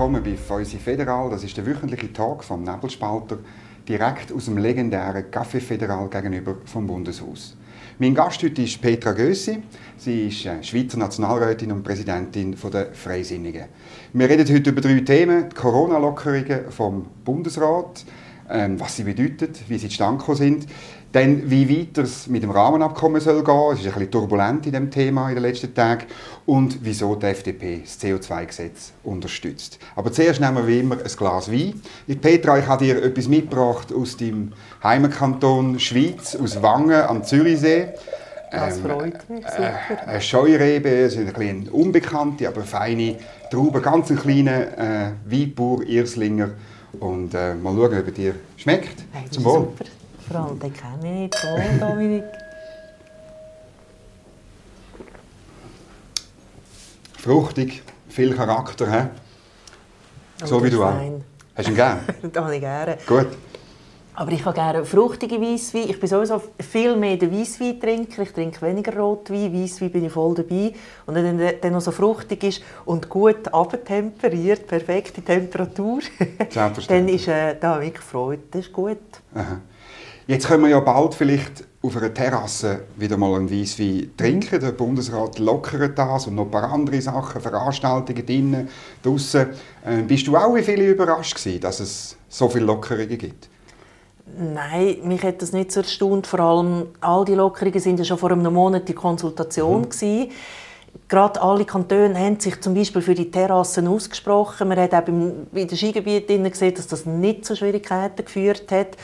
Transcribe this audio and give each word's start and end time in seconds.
willkommen 0.00 0.22
bei 0.22 0.34
Feusi 0.34 0.78
Federal. 0.78 1.28
Das 1.28 1.44
ist 1.44 1.54
der 1.58 1.66
wöchentliche 1.66 2.10
Talk 2.10 2.42
vom 2.42 2.62
Nebelspalter, 2.62 3.36
direkt 3.86 4.32
aus 4.32 4.46
dem 4.46 4.56
legendären 4.56 5.26
Café 5.30 5.60
Federal 5.60 6.08
gegenüber 6.08 6.56
vom 6.64 6.86
Bundeshaus. 6.86 7.54
Mein 7.98 8.14
Gast 8.14 8.42
heute 8.42 8.62
ist 8.62 8.80
Petra 8.80 9.12
Gössi. 9.12 9.58
Sie 9.98 10.28
ist 10.28 10.46
äh, 10.46 10.62
Schweizer 10.62 10.96
Nationalrätin 10.96 11.70
und 11.70 11.82
Präsidentin 11.82 12.56
der 12.72 12.94
Freisinnigen. 12.94 13.66
Wir 14.14 14.26
reden 14.30 14.48
heute 14.48 14.70
über 14.70 14.80
drei 14.80 15.00
Themen: 15.00 15.50
die 15.50 15.54
Corona-Lockerungen 15.54 16.70
vom 16.70 17.04
Bundesrat, 17.22 18.06
ähm, 18.48 18.80
was 18.80 18.96
sie 18.96 19.04
bedeuten, 19.04 19.50
wie 19.68 19.76
sie 19.76 19.88
zustande 19.88 20.34
sind. 20.34 20.66
Dann, 21.12 21.50
wie 21.50 21.68
weiter 21.68 22.02
es 22.02 22.28
mit 22.28 22.44
dem 22.44 22.52
Rahmenabkommen 22.52 23.20
soll 23.20 23.42
gehen. 23.42 23.72
Es 23.72 23.80
ist 23.80 23.86
ein 23.86 23.92
bisschen 23.92 24.10
turbulent 24.12 24.66
in 24.66 24.72
dem 24.72 24.90
Thema 24.90 25.28
in 25.28 25.34
den 25.34 25.42
letzten 25.42 25.74
Tagen. 25.74 26.06
Und 26.46 26.78
wieso 26.82 27.16
die 27.16 27.26
FDP 27.26 27.80
das 27.82 28.00
CO2-Gesetz 28.00 28.92
unterstützt. 29.02 29.78
Aber 29.96 30.12
zuerst 30.12 30.40
nehmen 30.40 30.58
wir 30.58 30.66
wie 30.68 30.78
immer 30.78 30.96
ein 30.96 31.16
Glas 31.16 31.50
Wein. 31.50 31.80
Petra, 32.20 32.58
ich 32.58 32.66
habe 32.66 32.84
dir 32.84 33.02
etwas 33.02 33.26
mitgebracht 33.26 33.92
aus 33.92 34.16
deinem 34.16 34.52
Heimatkanton 34.84 35.80
Schweiz, 35.80 36.36
aus 36.36 36.62
Wangen 36.62 37.02
am 37.02 37.24
Zürichsee. 37.24 37.88
Das 38.52 38.78
ähm, 38.78 38.84
freut 38.84 39.30
mich, 39.30 39.46
super. 39.46 39.74
Äh, 39.88 40.08
eine 40.08 40.20
Scheurebe, 40.20 40.88
es 40.88 41.14
ist 41.14 41.18
ein 41.20 41.32
bisschen 41.32 41.68
unbekannte, 41.68 42.48
aber 42.48 42.62
feine 42.62 43.16
Trauben, 43.50 43.82
ganz 43.82 44.10
ein 44.10 44.18
kleiner 44.18 44.78
äh, 44.78 45.10
Weinbauer, 45.24 45.82
Irslinger. 45.82 46.50
Und 46.98 47.34
äh, 47.34 47.54
mal 47.54 47.74
schauen, 47.74 47.98
ob 47.98 48.06
er 48.06 48.12
dir 48.12 48.34
schmeckt. 48.56 49.04
Hey, 49.12 49.30
Zum 49.30 49.44
Wohl. 49.44 49.54
Super. 49.54 49.84
Vor 50.30 50.40
allem, 50.40 50.60
den 50.60 50.72
kenne 50.72 50.96
ich 51.02 51.20
nicht. 51.22 51.36
Oh, 51.44 51.80
Dominik. 51.80 52.24
Fruchtig, 57.18 57.82
viel 58.08 58.36
Charakter, 58.36 58.90
he? 58.90 59.08
Oh, 60.42 60.46
so 60.46 60.62
wie 60.62 60.70
du 60.70 60.84
auch. 60.84 60.94
Hast 61.56 61.66
du 61.66 61.72
ihn 61.72 61.74
gerne? 61.74 62.00
das 62.22 62.44
habe 62.44 62.54
ich 62.54 62.60
gerne. 62.60 62.98
Gut. 63.08 63.26
Aber 64.14 64.30
ich 64.30 64.44
habe 64.44 64.54
gerne 64.54 64.84
fruchtige 64.84 65.40
Weisswein. 65.40 65.88
Ich 65.88 65.98
bin 65.98 66.08
sowieso 66.08 66.40
viel 66.60 66.94
mehr 66.94 67.16
der 67.16 67.32
Weissweintrinker. 67.32 68.22
Ich 68.22 68.32
trinke 68.32 68.62
weniger 68.62 68.96
Rotwein. 68.96 69.52
Weisswein 69.52 69.90
bin 69.90 70.04
ich 70.04 70.12
voll 70.12 70.36
dabei. 70.36 70.74
Und 71.06 71.16
wenn 71.16 71.38
der 71.38 71.70
noch 71.72 71.80
so 71.80 71.90
fruchtig 71.90 72.44
ist 72.44 72.62
und 72.84 73.08
gut 73.08 73.52
abtemperiert, 73.52 74.68
perfekte 74.68 75.22
Temperatur, 75.22 76.00
dann 76.88 77.08
ist 77.08 77.26
äh, 77.26 77.56
da 77.58 77.80
wirklich 77.80 78.04
Freude. 78.04 78.42
Das 78.52 78.66
ist 78.66 78.72
gut. 78.72 78.98
Aha. 79.34 79.60
Jetzt 80.30 80.46
können 80.46 80.62
wir 80.62 80.70
ja 80.70 80.78
bald 80.78 81.16
vielleicht 81.16 81.64
auf 81.82 81.96
einer 81.96 82.14
Terrasse 82.14 82.82
wieder 82.94 83.16
mal 83.16 83.34
einen 83.34 83.50
Weisswein 83.50 84.12
trinken. 84.16 84.60
Der 84.60 84.70
Bundesrat 84.70 85.40
lockert 85.40 85.98
das 85.98 86.28
und 86.28 86.36
noch 86.36 86.44
ein 86.44 86.52
paar 86.52 86.70
andere 86.70 87.00
Sachen, 87.00 87.40
Veranstaltungen 87.40 88.24
drinnen, 88.24 88.68
draußen. 89.02 89.48
Äh, 89.84 90.02
bist 90.02 90.28
du 90.28 90.36
auch 90.36 90.54
wie 90.54 90.62
viele 90.62 90.88
überrascht 90.88 91.34
gewesen, 91.34 91.60
dass 91.60 91.80
es 91.80 92.16
so 92.28 92.48
viele 92.48 92.66
Lockerungen 92.66 93.18
gibt? 93.18 93.48
Nein, 94.38 94.98
mich 95.02 95.20
hat 95.24 95.42
das 95.42 95.52
nicht 95.52 95.72
so 95.72 95.80
erstaunt. 95.80 96.28
Vor 96.28 96.38
allem, 96.38 96.86
all 97.00 97.24
die 97.24 97.34
Lockerungen 97.34 97.80
sind 97.80 97.98
ja 97.98 98.04
schon 98.04 98.18
vor 98.18 98.30
einem 98.30 98.54
Monat 98.54 98.88
die 98.88 98.94
Konsultation 98.94 99.80
mhm. 99.80 99.88
gewesen. 99.88 100.30
Gerade 101.08 101.42
alle 101.42 101.64
Kantone 101.64 102.16
haben 102.16 102.38
sich 102.38 102.60
zum 102.60 102.74
Beispiel 102.74 103.02
für 103.02 103.14
die 103.16 103.32
Terrassen 103.32 103.88
ausgesprochen. 103.88 104.68
Man 104.68 104.78
hat 104.78 104.94
auch 104.94 105.08
in 105.08 105.48
den 105.52 105.76
Skigebieten 105.76 106.48
gesehen, 106.48 106.74
dass 106.74 106.86
das 106.86 107.04
nicht 107.04 107.44
zu 107.44 107.56
Schwierigkeiten 107.56 108.24
geführt 108.24 108.70
hat. 108.70 108.96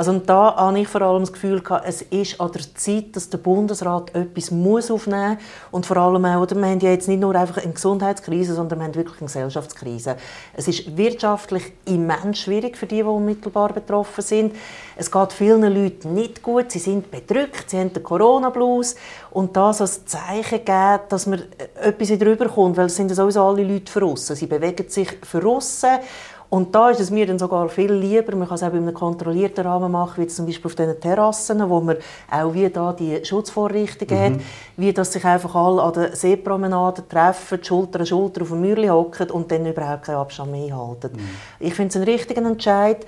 Also 0.00 0.12
und 0.12 0.30
da 0.30 0.56
habe 0.56 0.80
ich 0.80 0.88
vor 0.88 1.02
allem 1.02 1.20
das 1.20 1.30
Gefühl, 1.30 1.60
gehabt, 1.60 1.84
es 1.86 2.00
ist 2.00 2.40
an 2.40 2.50
der 2.52 2.62
Zeit, 2.74 3.14
dass 3.16 3.28
der 3.28 3.36
Bundesrat 3.36 4.14
etwas 4.14 4.50
muss 4.50 4.90
aufnehmen. 4.90 5.36
Und 5.70 5.84
vor 5.84 5.98
allem 5.98 6.24
auch, 6.24 6.40
oder 6.40 6.56
wir 6.56 6.68
haben 6.68 6.80
ja 6.80 6.88
jetzt 6.88 7.06
nicht 7.06 7.20
nur 7.20 7.34
einfach 7.34 7.62
eine 7.62 7.74
Gesundheitskrise, 7.74 8.54
sondern 8.54 8.78
wir 8.78 8.86
haben 8.86 8.94
wirklich 8.94 9.18
eine 9.18 9.26
Gesellschaftskrise. 9.26 10.16
Es 10.54 10.68
ist 10.68 10.96
wirtschaftlich 10.96 11.74
immens 11.84 12.38
schwierig 12.38 12.78
für 12.78 12.86
die, 12.86 12.96
die 12.96 13.02
unmittelbar 13.02 13.74
betroffen 13.74 14.24
sind. 14.24 14.56
Es 14.96 15.10
geht 15.10 15.34
vielen 15.34 15.60
Leuten 15.64 16.14
nicht 16.14 16.42
gut, 16.42 16.72
sie 16.72 16.78
sind 16.78 17.10
bedrückt, 17.10 17.68
sie 17.68 17.78
haben 17.78 17.92
den 17.92 18.02
Corona-Blues. 18.02 18.96
Und 19.32 19.54
das 19.54 19.82
als 19.82 20.06
Zeichen 20.06 20.64
geben, 20.64 21.00
dass 21.10 21.26
man 21.26 21.42
etwas 21.78 22.08
wieder 22.08 22.24
rüberkommt, 22.24 22.78
weil 22.78 22.86
es 22.86 22.96
sind 22.96 23.10
ja 23.10 23.14
sowieso 23.14 23.44
alle 23.44 23.64
Leute 23.64 23.92
verrissen. 23.92 24.34
Sie 24.34 24.46
bewegen 24.46 24.88
sich 24.88 25.10
verrissen 25.22 25.98
und 26.50 26.74
da 26.74 26.90
ist 26.90 26.98
es 26.98 27.10
mir 27.10 27.26
dann 27.26 27.38
sogar 27.38 27.68
viel 27.68 27.92
lieber, 27.92 28.34
man 28.34 28.48
kann 28.48 28.56
es 28.56 28.62
auch 28.64 28.72
in 28.72 28.82
einem 28.82 28.92
kontrollierten 28.92 29.64
Rahmen 29.64 29.92
machen, 29.92 30.22
wie 30.22 30.26
zum 30.26 30.46
Beispiel 30.46 30.66
auf 30.66 30.74
diesen 30.74 31.00
Terrassen, 31.00 31.70
wo 31.70 31.80
man 31.80 31.96
auch 32.28 32.52
wie 32.52 32.68
da 32.68 32.92
die 32.92 33.24
Schutzvorrichtungen 33.24 34.32
mhm. 34.32 34.34
hat, 34.34 34.42
wie 34.76 34.92
dass 34.92 35.12
sich 35.12 35.24
einfach 35.24 35.54
alle 35.54 35.80
an 35.80 35.92
der 35.92 36.16
Seepromenade 36.16 37.06
treffen, 37.08 37.62
Schulter 37.62 38.00
an 38.00 38.06
Schulter 38.06 38.42
auf 38.42 38.48
dem 38.48 38.62
Mürli 38.62 38.88
hocken 38.88 39.30
und 39.30 39.50
dann 39.52 39.64
überhaupt 39.64 40.06
keinen 40.06 40.16
Abstand 40.16 40.50
mehr 40.50 40.76
halten. 40.76 41.12
Mhm. 41.14 41.28
Ich 41.60 41.74
finde 41.74 41.90
es 41.90 41.96
einen 41.96 42.04
richtigen 42.04 42.44
Entscheid. 42.44 43.06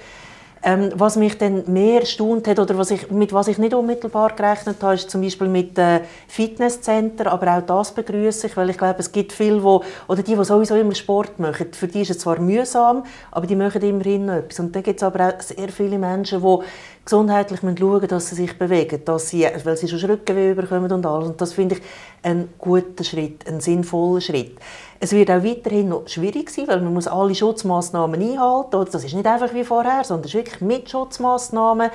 Ähm, 0.64 0.92
was 0.94 1.16
mich 1.16 1.36
dann 1.38 1.64
mehr 1.66 2.00
erstaunt 2.00 2.46
hat 2.46 2.60
oder 2.60 2.78
was 2.78 2.92
ich, 2.92 3.10
mit 3.10 3.32
was 3.32 3.48
ich 3.48 3.58
nicht 3.58 3.74
unmittelbar 3.74 4.34
gerechnet 4.36 4.76
habe, 4.80 4.94
ist 4.94 5.10
zum 5.10 5.20
Beispiel 5.20 5.48
mit 5.48 5.76
äh, 5.76 6.02
Fitnesscenter, 6.28 7.32
aber 7.32 7.58
auch 7.58 7.62
das 7.62 7.92
begrüße 7.92 8.46
ich, 8.46 8.56
weil 8.56 8.70
ich 8.70 8.78
glaube, 8.78 9.00
es 9.00 9.10
gibt 9.10 9.32
viele, 9.32 9.62
wo, 9.64 9.82
oder 10.06 10.22
die, 10.22 10.36
die 10.36 10.44
sowieso 10.44 10.76
immer 10.76 10.94
Sport 10.94 11.40
machen, 11.40 11.66
für 11.72 11.88
die 11.88 12.02
ist 12.02 12.10
es 12.10 12.20
zwar 12.20 12.38
mühsam, 12.38 13.02
aber 13.32 13.46
die 13.48 13.56
machen 13.56 13.82
immerhin 13.82 14.26
noch 14.26 14.34
etwas. 14.34 14.60
Und 14.60 14.76
dann 14.76 14.84
gibt 14.84 15.00
es 15.00 15.02
aber 15.02 15.28
auch 15.28 15.40
sehr 15.40 15.68
viele 15.68 15.98
Menschen, 15.98 16.40
die 16.40 16.58
gesundheitlich 17.04 17.60
schauen 17.60 17.74
müssen, 17.74 18.08
dass 18.08 18.28
sie 18.28 18.36
sich 18.36 18.56
bewegen, 18.56 19.04
dass 19.04 19.28
sie, 19.30 19.46
weil 19.64 19.76
sie 19.76 19.88
schon 19.88 20.10
Rückenweh 20.10 20.54
bekommen 20.54 20.92
und 20.92 21.04
alles. 21.04 21.28
Und 21.30 21.40
das 21.40 21.52
finde 21.52 21.74
ich 21.74 21.82
einen 22.22 22.50
guten 22.58 23.02
Schritt, 23.02 23.48
einen 23.48 23.60
sinnvollen 23.60 24.20
Schritt. 24.20 24.56
Es 25.04 25.10
wird 25.10 25.32
auch 25.32 25.42
weiterhin 25.42 25.88
noch 25.88 26.06
schwierig 26.06 26.48
sein, 26.48 26.68
weil 26.68 26.80
man 26.80 26.94
muss 26.94 27.08
alle 27.08 27.34
Schutzmaßnahmen 27.34 28.22
einhalten. 28.22 28.86
Das 28.92 29.02
ist 29.02 29.12
nicht 29.12 29.26
einfach 29.26 29.52
wie 29.52 29.64
vorher, 29.64 30.04
sondern 30.04 30.26
es 30.26 30.30
ist 30.30 30.34
wirklich 30.34 30.60
mit 30.60 30.88
Schutzmaßnahmen. 30.88 31.90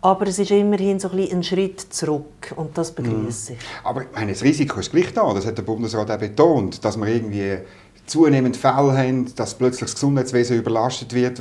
Aber 0.00 0.26
es 0.26 0.38
ist 0.38 0.50
immerhin 0.50 0.98
so 0.98 1.10
ein, 1.10 1.30
ein 1.30 1.42
Schritt 1.42 1.80
zurück 1.80 2.54
und 2.56 2.78
das 2.78 2.92
begrüße 2.92 3.52
ich. 3.52 3.58
Mhm. 3.58 3.64
Aber 3.84 4.02
ich 4.04 4.08
meine, 4.14 4.32
das 4.32 4.42
Risiko 4.42 4.80
ist 4.80 4.90
gleich 4.90 5.12
da. 5.12 5.34
Das 5.34 5.44
hat 5.44 5.58
der 5.58 5.64
Bundesrat 5.64 6.10
auch 6.10 6.16
betont, 6.16 6.82
dass 6.82 6.96
wir 6.96 7.06
irgendwie 7.06 7.58
zunehmend 8.06 8.56
Fälle 8.56 8.96
haben, 8.96 9.34
dass 9.34 9.54
plötzlich 9.54 9.90
das 9.90 9.94
Gesundheitswesen 9.94 10.56
überlastet 10.56 11.12
wird. 11.12 11.38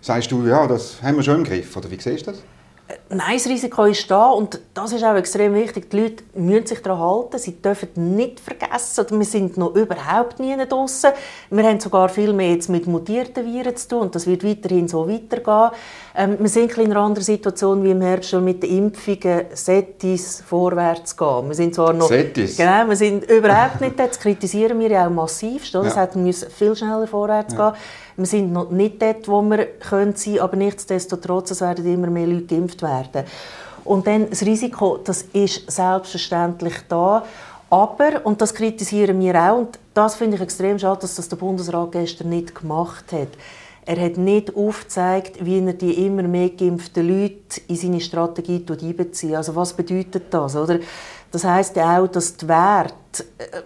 Sagst 0.00 0.32
du, 0.32 0.46
ja, 0.46 0.66
das 0.66 1.02
haben 1.02 1.16
wir 1.16 1.24
schon 1.24 1.36
im 1.36 1.44
Griff, 1.44 1.76
oder 1.76 1.90
wie 1.90 2.00
siehst 2.00 2.26
du 2.26 2.30
das? 2.30 2.40
Nein, 3.10 3.36
das 3.36 3.46
Risiko 3.46 3.84
ist 3.84 4.10
da 4.10 4.30
und 4.30 4.60
das 4.72 4.92
ist 4.92 5.04
auch 5.04 5.14
extrem 5.14 5.54
wichtig. 5.54 5.90
Die 5.90 6.00
Leute 6.00 6.24
müssen 6.34 6.66
sich 6.66 6.80
daran 6.80 7.00
halten. 7.00 7.38
Sie 7.38 7.60
dürfen 7.60 8.16
nicht 8.16 8.40
vergessen, 8.40 9.06
wir 9.10 9.26
sind 9.26 9.58
noch 9.58 9.74
überhaupt 9.74 10.40
nie 10.40 10.56
draußen. 10.56 11.10
Wir 11.50 11.64
haben 11.64 11.80
sogar 11.80 12.08
viel 12.08 12.32
mehr 12.32 12.52
jetzt 12.52 12.70
mit 12.70 12.86
mutierten 12.86 13.44
Viren 13.44 13.76
zu 13.76 13.88
tun 13.88 14.00
und 14.00 14.14
das 14.14 14.26
wird 14.26 14.42
weiterhin 14.42 14.88
so 14.88 15.06
weitergehen. 15.06 15.70
Ähm, 16.18 16.36
wir 16.40 16.48
sind 16.48 16.76
in 16.76 16.90
einer 16.90 17.00
anderen 17.00 17.24
Situation 17.24 17.84
wie 17.84 17.92
im 17.92 18.00
Herbst 18.00 18.30
schon 18.30 18.44
mit 18.44 18.64
den 18.64 18.76
Impfungen. 18.76 19.42
Setis 19.52 20.42
vorwärts 20.44 21.16
gehen. 21.16 21.46
Wir 21.46 21.54
sind 21.54 21.76
zwar 21.76 21.92
noch, 21.92 22.08
Setis? 22.08 22.56
Genau, 22.56 22.88
wir 22.88 22.96
sind 22.96 23.30
überhaupt 23.30 23.80
nicht 23.80 23.96
dort. 23.96 24.10
Das 24.10 24.18
kritisieren 24.18 24.80
wir 24.80 24.90
ja 24.90 25.06
auch 25.06 25.10
massiv. 25.10 25.70
Das 25.70 25.94
ja. 25.94 26.08
müssen 26.16 26.50
viel 26.50 26.74
schneller 26.74 27.06
vorwärts 27.06 27.54
ja. 27.54 27.70
gehen. 27.70 27.80
Wir 28.16 28.26
sind 28.26 28.52
noch 28.52 28.68
nicht 28.70 29.00
dort, 29.00 29.28
wo 29.28 29.40
wir 29.42 29.64
können 29.78 30.16
sein 30.16 30.40
aber 30.40 30.56
nichtsdestotrotz 30.56 31.52
es 31.52 31.60
werden 31.60 31.86
immer 31.86 32.08
mehr 32.08 32.26
Leute 32.26 32.46
geimpft 32.46 32.82
werden. 32.82 33.22
Und 33.84 34.08
dann 34.08 34.28
das 34.28 34.42
Risiko, 34.42 34.98
das 34.98 35.22
ist 35.32 35.70
selbstverständlich 35.70 36.74
da. 36.88 37.24
Aber, 37.70 38.22
und 38.24 38.42
das 38.42 38.54
kritisieren 38.54 39.20
wir 39.20 39.36
auch, 39.36 39.58
und 39.58 39.78
das 39.94 40.16
finde 40.16 40.36
ich 40.36 40.42
extrem 40.42 40.80
schade, 40.80 41.02
dass 41.02 41.14
das 41.14 41.28
der 41.28 41.36
Bundesrat 41.36 41.92
gestern 41.92 42.30
nicht 42.30 42.56
gemacht 42.56 43.04
hat. 43.12 43.28
Er 43.88 44.04
hat 44.04 44.18
nicht 44.18 44.54
aufgezeigt, 44.54 45.42
wie 45.42 45.64
er 45.64 45.72
die 45.72 46.04
immer 46.04 46.22
mehr 46.22 46.50
geimpften 46.50 47.08
Leute 47.08 47.62
in 47.68 47.76
seine 47.76 48.02
Strategie 48.02 48.62
einbezieht. 48.68 49.34
Also 49.34 49.56
was 49.56 49.72
bedeutet 49.72 50.24
das? 50.28 50.56
Oder? 50.56 50.80
Das 51.30 51.44
heißt 51.44 51.74
ja 51.74 51.98
auch, 51.98 52.06
dass 52.06 52.36
die 52.36 52.46
Werte 52.48 53.24
äh, 53.38 53.62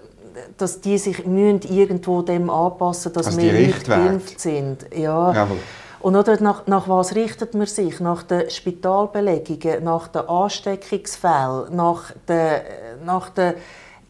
dass 0.56 0.80
die 0.80 0.96
sich 0.96 1.26
müssen 1.26 1.62
irgendwo 1.62 2.22
dem 2.22 2.50
anpassen 2.50 3.12
dass 3.12 3.26
also 3.26 3.40
mehr 3.40 3.52
Leute 3.52 3.84
geimpft 3.84 4.38
sind. 4.38 4.86
Ja. 4.94 5.32
Jawohl. 5.32 5.58
Und 5.98 6.14
oder 6.14 6.40
nach, 6.40 6.68
nach 6.68 6.88
was 6.88 7.16
richtet 7.16 7.54
man 7.54 7.66
sich? 7.66 7.98
Nach 7.98 8.22
den 8.22 8.48
Spitalbelegungen, 8.48 9.82
nach 9.82 10.06
den 10.06 10.28
Ansteckungsfällen, 10.28 11.74
nach 11.74 12.12
den, 12.28 12.60
nach 13.04 13.30
den 13.30 13.54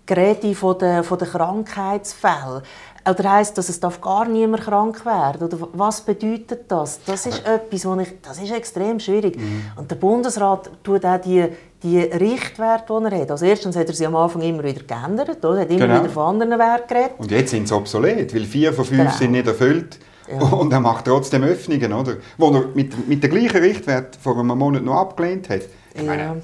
Geräten 0.05 0.55
von 0.55 0.79
den, 0.79 1.05
von 1.05 1.19
den 1.19 1.29
Krankheitsfällen? 1.29 2.63
Oder 3.09 3.33
heisst 3.33 3.59
das, 3.59 3.69
es 3.69 3.81
darf 3.81 4.01
gar 4.01 4.27
niemand 4.27 4.63
krank 4.63 5.05
werden? 5.05 5.47
Oder 5.47 5.69
was 5.73 6.01
bedeutet 6.01 6.71
das? 6.71 7.01
Das 7.05 7.27
ist 7.27 7.45
etwas, 7.45 7.85
wo 7.85 7.97
ich, 7.97 8.21
das 8.23 8.41
ist 8.41 8.53
extrem 8.53 9.01
schwierig. 9.01 9.37
Mhm. 9.37 9.65
Und 9.77 9.91
der 9.91 9.97
Bundesrat 9.97 10.71
tut 10.85 11.05
auch 11.05 11.21
die, 11.21 11.49
die 11.83 11.99
Richtwerte, 11.99 12.93
die 13.01 13.05
er 13.05 13.21
hat. 13.23 13.31
Also 13.33 13.45
erstens 13.45 13.75
hat 13.75 13.89
er 13.89 13.95
sie 13.95 14.07
am 14.07 14.15
Anfang 14.15 14.43
immer 14.43 14.63
wieder 14.63 14.83
geändert, 14.85 15.45
oder? 15.45 15.61
hat 15.61 15.71
immer 15.71 15.87
genau. 15.87 16.01
wieder 16.01 16.11
von 16.11 16.41
anderen 16.41 16.59
Werten 16.59 16.89
geredet. 16.89 17.13
Und 17.19 17.31
jetzt 17.31 17.51
sind 17.51 17.67
sie 17.67 17.75
obsolet, 17.75 18.33
weil 18.35 18.45
vier 18.45 18.73
von 18.73 18.85
fünf 18.85 19.01
genau. 19.01 19.13
sind 19.13 19.33
nicht 19.33 19.47
erfüllt. 19.49 19.99
Ja. 20.31 20.39
Und 20.53 20.73
er 20.73 20.81
macht 20.81 21.07
trotzdem 21.07 21.43
Öffnungen, 21.43 21.93
oder? 21.93 22.17
Wo 22.39 22.51
er 22.51 22.67
mit, 22.75 23.09
mit 23.09 23.23
dem 23.25 23.31
gleichen 23.31 23.61
Richtwert 23.61 24.17
vor 24.17 24.39
einem 24.39 24.57
Monat 24.57 24.85
noch 24.85 24.95
abgelehnt 24.95 25.49
hat. 25.49 25.63
Ich 25.95 26.05
meine, 26.05 26.41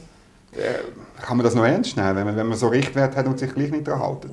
äh, 0.52 1.22
kann 1.22 1.36
man 1.36 1.44
das 1.44 1.54
noch 1.54 1.64
ernst 1.64 1.96
nehmen, 1.96 2.16
wenn 2.16 2.26
man, 2.26 2.36
wenn 2.36 2.46
man 2.48 2.58
so 2.58 2.68
Richtwert 2.68 3.16
hat 3.16 3.26
und 3.26 3.38
sich 3.38 3.54
gleich 3.54 3.70
nicht 3.70 3.86
daran 3.86 4.18
hält? 4.20 4.26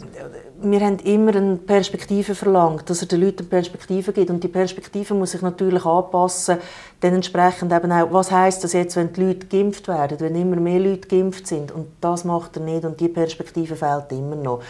Wir 0.62 0.80
haben 0.80 1.00
immer 1.00 1.36
eine 1.36 1.58
Perspektive 1.58 2.34
verlangt, 2.34 2.90
dass 2.90 3.02
er 3.02 3.08
den 3.08 3.22
Leuten 3.22 3.40
eine 3.40 3.50
Perspektive 3.50 4.14
gibt. 4.14 4.30
Und 4.30 4.44
die 4.44 4.48
Perspektive 4.48 5.14
muss 5.14 5.32
sich 5.32 5.42
natürlich 5.42 5.86
anpassen, 5.86 6.58
dann 7.02 7.14
entsprechend 7.14 7.74
eben 7.74 7.92
auch, 7.92 8.12
was 8.14 8.32
heißt 8.32 8.64
das 8.64 8.74
jetzt, 8.74 8.96
wenn 8.96 9.12
die 9.12 9.24
Leute 9.24 9.48
geimpft 9.48 9.88
werden, 9.88 10.20
wenn 10.20 10.36
immer 10.36 10.56
mehr 10.56 10.80
Leute 10.80 11.08
geimpft 11.08 11.48
sind. 11.48 11.72
Und 11.72 11.88
das 12.00 12.24
macht 12.24 12.56
er 12.56 12.64
nicht 12.64 12.86
und 12.86 13.00
die 13.00 13.10
Perspektive 13.10 13.76
fehlt 13.76 14.12
immer 14.12 14.38
noch. 14.38 14.62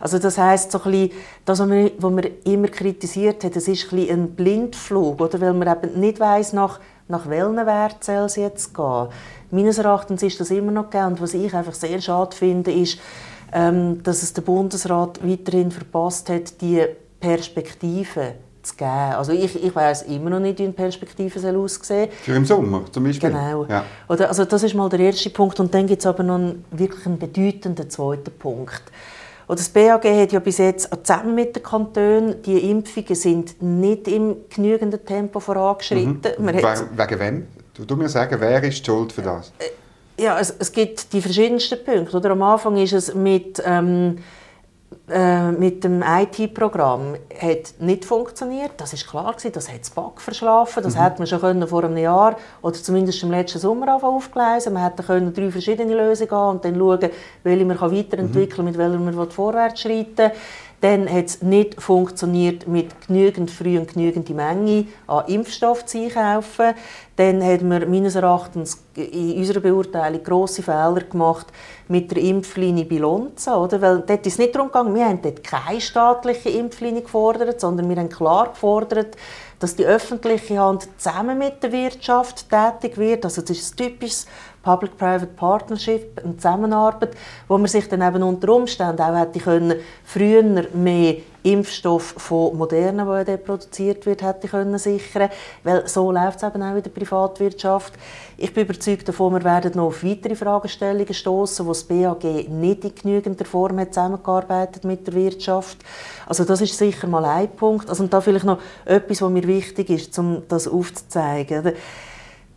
Also 0.00 0.18
das 0.18 0.38
heißt 0.38 0.72
so 0.72 0.82
ein 0.82 0.90
bisschen, 0.90 1.10
das, 1.44 1.60
was 1.60 1.68
man, 1.68 1.90
was 1.98 2.12
man 2.12 2.26
immer 2.44 2.68
kritisiert 2.68 3.44
hat, 3.44 3.54
das 3.54 3.68
ist 3.68 3.92
ein, 3.92 4.08
ein 4.10 4.30
Blindflug, 4.30 5.20
oder? 5.20 5.40
weil 5.40 5.52
man 5.52 5.68
eben 5.68 6.00
nicht 6.00 6.20
weiß 6.20 6.54
nach 6.54 6.80
nach 7.06 7.28
welchen 7.28 7.56
Wert 7.56 8.02
soll 8.02 8.24
es 8.24 8.36
jetzt 8.36 8.74
gehen. 8.74 9.08
Meines 9.50 9.78
Erachtens 9.78 10.22
ist 10.22 10.40
das 10.40 10.50
immer 10.50 10.72
noch 10.72 10.88
gegeben. 10.90 11.12
Und 11.12 11.20
was 11.20 11.34
ich 11.34 11.52
einfach 11.54 11.74
sehr 11.74 12.00
schade 12.00 12.34
finde, 12.34 12.72
ist, 12.72 12.98
dass 13.54 14.22
es 14.22 14.32
der 14.32 14.42
Bundesrat 14.42 15.20
weiterhin 15.22 15.70
verpasst 15.70 16.28
hat, 16.28 16.60
die 16.60 16.84
Perspektive 17.20 18.34
zu 18.64 18.74
geben. 18.76 18.90
Also 18.90 19.32
ich, 19.32 19.62
ich 19.62 19.74
weiß 19.74 20.02
immer 20.02 20.30
noch 20.30 20.40
nicht, 20.40 20.58
wie 20.58 20.64
eine 20.64 20.72
Perspektive 20.72 21.38
soll 21.38 21.56
aussehen 21.56 22.10
Für 22.22 22.34
im 22.34 22.44
Sommer 22.44 22.82
zum 22.90 23.04
Beispiel? 23.04 23.30
Genau. 23.30 23.66
Ja. 23.66 23.84
Oder, 24.08 24.28
also 24.28 24.44
das 24.44 24.62
ist 24.62 24.74
mal 24.74 24.88
der 24.88 25.00
erste 25.00 25.30
Punkt. 25.30 25.60
Und 25.60 25.72
dann 25.72 25.86
gibt 25.86 26.00
es 26.00 26.06
aber 26.06 26.22
noch 26.22 26.36
einen 26.36 26.64
wirklich 26.70 27.06
einen 27.06 27.18
bedeutenden 27.18 27.88
zweiten 27.88 28.32
Punkt. 28.38 28.82
Und 29.46 29.58
das 29.58 29.68
BAG 29.68 30.04
hat 30.04 30.32
ja 30.32 30.40
bis 30.40 30.58
jetzt 30.58 30.88
zusammen 31.04 31.34
mit 31.34 31.54
den 31.54 31.62
Kantonen, 31.62 32.42
die 32.42 32.70
Impfungen 32.70 33.14
sind 33.14 33.62
nicht 33.62 34.08
im 34.08 34.36
genügenden 34.48 35.04
Tempo 35.04 35.38
vorangeschritten. 35.38 36.32
Mhm. 36.38 36.46
Wegen 36.46 37.20
wem? 37.20 37.46
Du, 37.74 37.84
du 37.84 37.96
mir 37.96 38.08
sagen, 38.08 38.36
wer 38.38 38.62
ist 38.62 38.78
die 38.78 38.84
schuld 38.84 39.12
für 39.12 39.22
das? 39.22 39.52
Äh, 39.58 39.64
ja, 40.18 40.38
es, 40.38 40.54
es 40.58 40.72
gibt 40.72 41.12
die 41.12 41.20
verschiedensten 41.20 41.84
Punkte. 41.84 42.16
Oder? 42.16 42.30
Am 42.30 42.42
Anfang 42.42 42.76
ist 42.76 42.92
es 42.92 43.14
mit 43.14 43.62
ähm, 43.64 44.18
äh, 45.06 45.52
mit 45.52 45.84
dem 45.84 46.02
IT-Programm 46.02 47.16
hat 47.38 47.74
nicht 47.78 48.06
funktioniert. 48.06 48.72
Das 48.78 48.94
ist 48.94 49.06
klar 49.06 49.32
gewesen, 49.32 49.52
das 49.52 49.70
hat 49.70 49.80
das 49.80 49.90
BAC 49.90 50.18
verschlafen. 50.18 50.82
Das 50.82 50.94
mhm. 50.94 51.02
hätte 51.02 51.18
man 51.18 51.26
schon 51.26 51.40
können 51.40 51.68
vor 51.68 51.84
einem 51.84 51.98
Jahr 51.98 52.36
oder 52.62 52.74
zumindest 52.74 53.22
im 53.22 53.30
letzten 53.30 53.58
Sommer 53.58 54.02
aufgleisen. 54.02 54.72
Man 54.72 54.82
hätte 54.82 55.02
können 55.02 55.34
drei 55.34 55.50
verschiedene 55.50 55.94
Lösungen 55.94 56.30
haben 56.30 56.56
und 56.56 56.64
dann 56.64 56.76
schauen, 56.76 57.10
welche 57.42 57.64
man 57.66 57.78
weiterentwickeln 57.78 58.48
kann, 58.48 58.64
mhm. 58.64 58.70
mit 58.70 58.78
welcher 58.78 58.98
man 58.98 59.30
vorwärts 59.30 59.82
schreiten 59.82 60.30
dann 60.84 61.10
hat 61.10 61.24
es 61.24 61.40
nicht 61.40 61.80
funktioniert 61.80 62.68
mit 62.68 63.06
genügend 63.06 63.50
früh 63.50 63.78
und 63.78 63.94
genügend 63.94 64.28
Menge 64.28 64.84
an 65.06 65.24
Impfstoff 65.28 65.86
zu 65.86 65.96
einkaufen. 65.96 66.74
Dann 67.16 67.42
hat 67.42 67.62
man 67.62 67.90
meines 67.90 68.16
Erachtens 68.16 68.84
in 68.94 69.38
unserer 69.38 69.60
Beurteilung 69.60 70.22
grosse 70.22 70.62
Fehler 70.62 71.00
gemacht 71.10 71.46
mit 71.88 72.10
der 72.10 72.18
Impflinie 72.22 72.84
bei 72.84 72.98
Lonza. 72.98 73.56
Oder? 73.56 73.80
Weil 73.80 74.00
dort 74.00 74.26
ist 74.26 74.34
es 74.34 74.38
nicht 74.38 74.54
darum 74.54 74.68
gegangen, 74.68 74.94
wir 74.94 75.06
haben 75.06 75.22
dort 75.22 75.42
keine 75.42 75.80
staatliche 75.80 76.50
Impflinie 76.50 77.00
gefordert, 77.00 77.62
sondern 77.62 77.88
wir 77.88 77.96
haben 77.96 78.10
klar 78.10 78.50
gefordert, 78.50 79.16
dass 79.64 79.76
die 79.76 79.86
öffentliche 79.86 80.58
Hand 80.58 80.88
zusammen 80.98 81.38
mit 81.38 81.62
der 81.62 81.72
Wirtschaft 81.72 82.50
tätig 82.50 82.98
wird. 82.98 83.24
Also 83.24 83.40
das 83.40 83.52
ist 83.52 83.72
ein 83.72 83.76
typisches 83.78 84.26
Public-Private 84.62 85.24
Partnership, 85.28 86.20
eine 86.22 86.36
Zusammenarbeit, 86.36 87.16
wo 87.48 87.56
man 87.56 87.66
sich 87.66 87.88
dann 87.88 88.02
eben 88.02 88.22
unter 88.22 88.52
Umständen 88.52 89.00
auch 89.00 89.16
hätte 89.16 89.40
können, 89.40 89.76
früher 90.04 90.42
mehr 90.74 91.16
Impfstoff 91.44 92.14
von 92.16 92.56
Moderna, 92.56 93.22
der 93.22 93.36
produziert 93.36 94.06
wird, 94.06 94.22
hätte 94.22 94.48
können 94.48 94.78
sichern 94.78 95.28
Weil 95.62 95.86
so 95.86 96.10
läuft 96.10 96.38
es 96.38 96.42
eben 96.42 96.62
auch 96.62 96.74
in 96.74 96.82
der 96.82 96.90
Privatwirtschaft. 96.90 97.92
Ich 98.38 98.52
bin 98.54 98.64
überzeugt 98.64 99.06
davon, 99.06 99.34
wir 99.34 99.44
werden 99.44 99.72
noch 99.74 99.88
auf 99.88 100.02
weitere 100.02 100.36
Fragestellungen 100.36 101.12
stoßen, 101.12 101.66
wo 101.66 101.70
das 101.70 101.84
BAG 101.84 102.24
nicht 102.24 102.84
in 102.84 102.94
genügender 102.94 103.44
Form 103.44 103.78
hat 103.78 103.92
zusammengearbeitet 103.92 104.84
mit 104.84 105.06
der 105.06 105.14
Wirtschaft. 105.14 105.76
Also 106.26 106.44
das 106.44 106.62
ist 106.62 106.78
sicher 106.78 107.06
mal 107.06 107.26
ein 107.26 107.50
Punkt. 107.50 107.90
Also, 107.90 108.04
und 108.04 108.12
da 108.12 108.22
vielleicht 108.22 108.46
noch 108.46 108.58
etwas, 108.86 109.20
was 109.20 109.30
mir 109.30 109.46
wichtig 109.46 109.90
ist, 109.90 110.18
um 110.18 110.42
das 110.48 110.66
aufzuzeigen. 110.66 111.74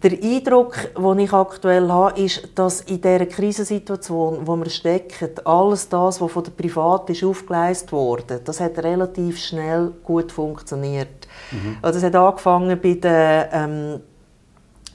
Der 0.03 0.11
Eindruck, 0.11 0.75
den 0.95 1.19
ich 1.19 1.33
aktuell 1.33 1.89
habe, 1.89 2.21
ist, 2.21 2.49
dass 2.53 2.81
in 2.81 3.01
dieser 3.01 3.25
Krisensituation, 3.25 4.45
wo 4.45 4.55
wir 4.55 4.69
stecken, 4.69 5.29
alles 5.43 5.89
das, 5.89 6.21
was 6.21 6.31
von 6.31 6.43
der 6.43 6.51
Privat 6.51 7.09
ist 7.09 7.23
aufgeleistet 7.23 7.91
wurde, 7.91 8.39
das 8.43 8.59
hat 8.59 8.77
relativ 8.77 9.39
schnell 9.39 9.91
gut 10.03 10.31
funktioniert. 10.31 11.27
Mhm. 11.51 11.77
Also 11.81 11.97
es 11.97 12.05
hat 12.05 12.15
angefangen 12.15 12.79
bei 12.79 12.93
den 12.93 13.45
ähm, 13.51 14.01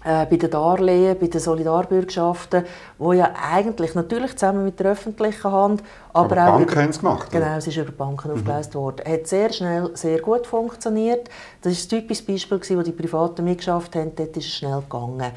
äh, 0.04 0.26
bei 0.26 0.36
den 0.36 0.50
Darlehen, 0.50 1.16
bei 1.18 1.28
den 1.28 1.40
Solidarbürgschaften, 1.40 2.64
wo 2.98 3.12
ja 3.12 3.32
eigentlich 3.52 3.94
natürlich 3.94 4.36
zusammen 4.36 4.64
mit 4.64 4.80
der 4.80 4.92
öffentlichen 4.92 5.50
Hand, 5.50 5.82
aber, 6.12 6.36
aber 6.36 6.54
auch 6.54 6.58
Banken 6.58 6.76
haben 6.76 6.90
es 6.90 6.98
gemacht. 6.98 7.30
Genau, 7.30 7.56
es 7.56 7.66
ist 7.66 7.76
über 7.76 7.92
Banken 7.92 8.28
mhm. 8.28 8.38
aufgelöst 8.38 8.74
worden. 8.74 9.02
Hat 9.06 9.26
sehr 9.26 9.52
schnell, 9.52 9.90
sehr 9.94 10.20
gut 10.20 10.46
funktioniert. 10.46 11.28
Das 11.60 11.72
ist 11.72 11.92
ein 11.92 12.00
typisches 12.00 12.26
Beispiel, 12.26 12.78
wo 12.78 12.82
die 12.82 12.92
Privaten 12.92 13.44
mitgeschafft 13.44 13.94
haben. 13.96 14.12
Dort 14.16 14.36
ist 14.36 14.46
es 14.46 14.54
schnell 14.54 14.80
gegangen. 14.80 15.30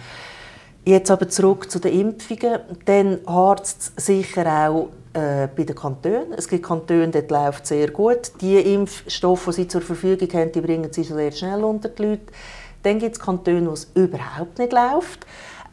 Jetzt 0.84 1.10
aber 1.10 1.28
zurück 1.30 1.70
zu 1.70 1.80
den 1.80 2.00
Impfungen. 2.00 2.60
Dann 2.86 3.20
harzt 3.26 3.94
es 3.96 4.06
sicher 4.06 4.46
auch 4.46 4.90
äh, 5.14 5.48
bei 5.56 5.64
den 5.64 5.76
Kantonen. 5.76 6.34
Es 6.38 6.48
gibt 6.48 6.66
Kantone, 6.66 7.10
dort 7.10 7.32
läuft 7.32 7.66
sehr 7.66 7.90
gut. 7.90 8.34
Die 8.42 8.58
Impfstoffe, 8.74 9.46
die 9.46 9.52
sie 9.54 9.68
zur 9.68 9.82
Verfügung 9.82 10.30
haben, 10.34 10.52
die 10.52 10.62
bringen 10.62 10.92
sie 10.92 11.04
sehr 11.04 11.32
schnell 11.32 11.64
unter 11.64 11.90
die 11.90 12.04
Leute. 12.04 12.26
Dann 12.86 13.00
gibt 13.00 13.16
es 13.16 13.20
Kantone, 13.20 13.68
wo 13.68 13.74
es 13.74 13.90
überhaupt 13.96 14.60
nicht 14.60 14.72
läuft. 14.72 15.26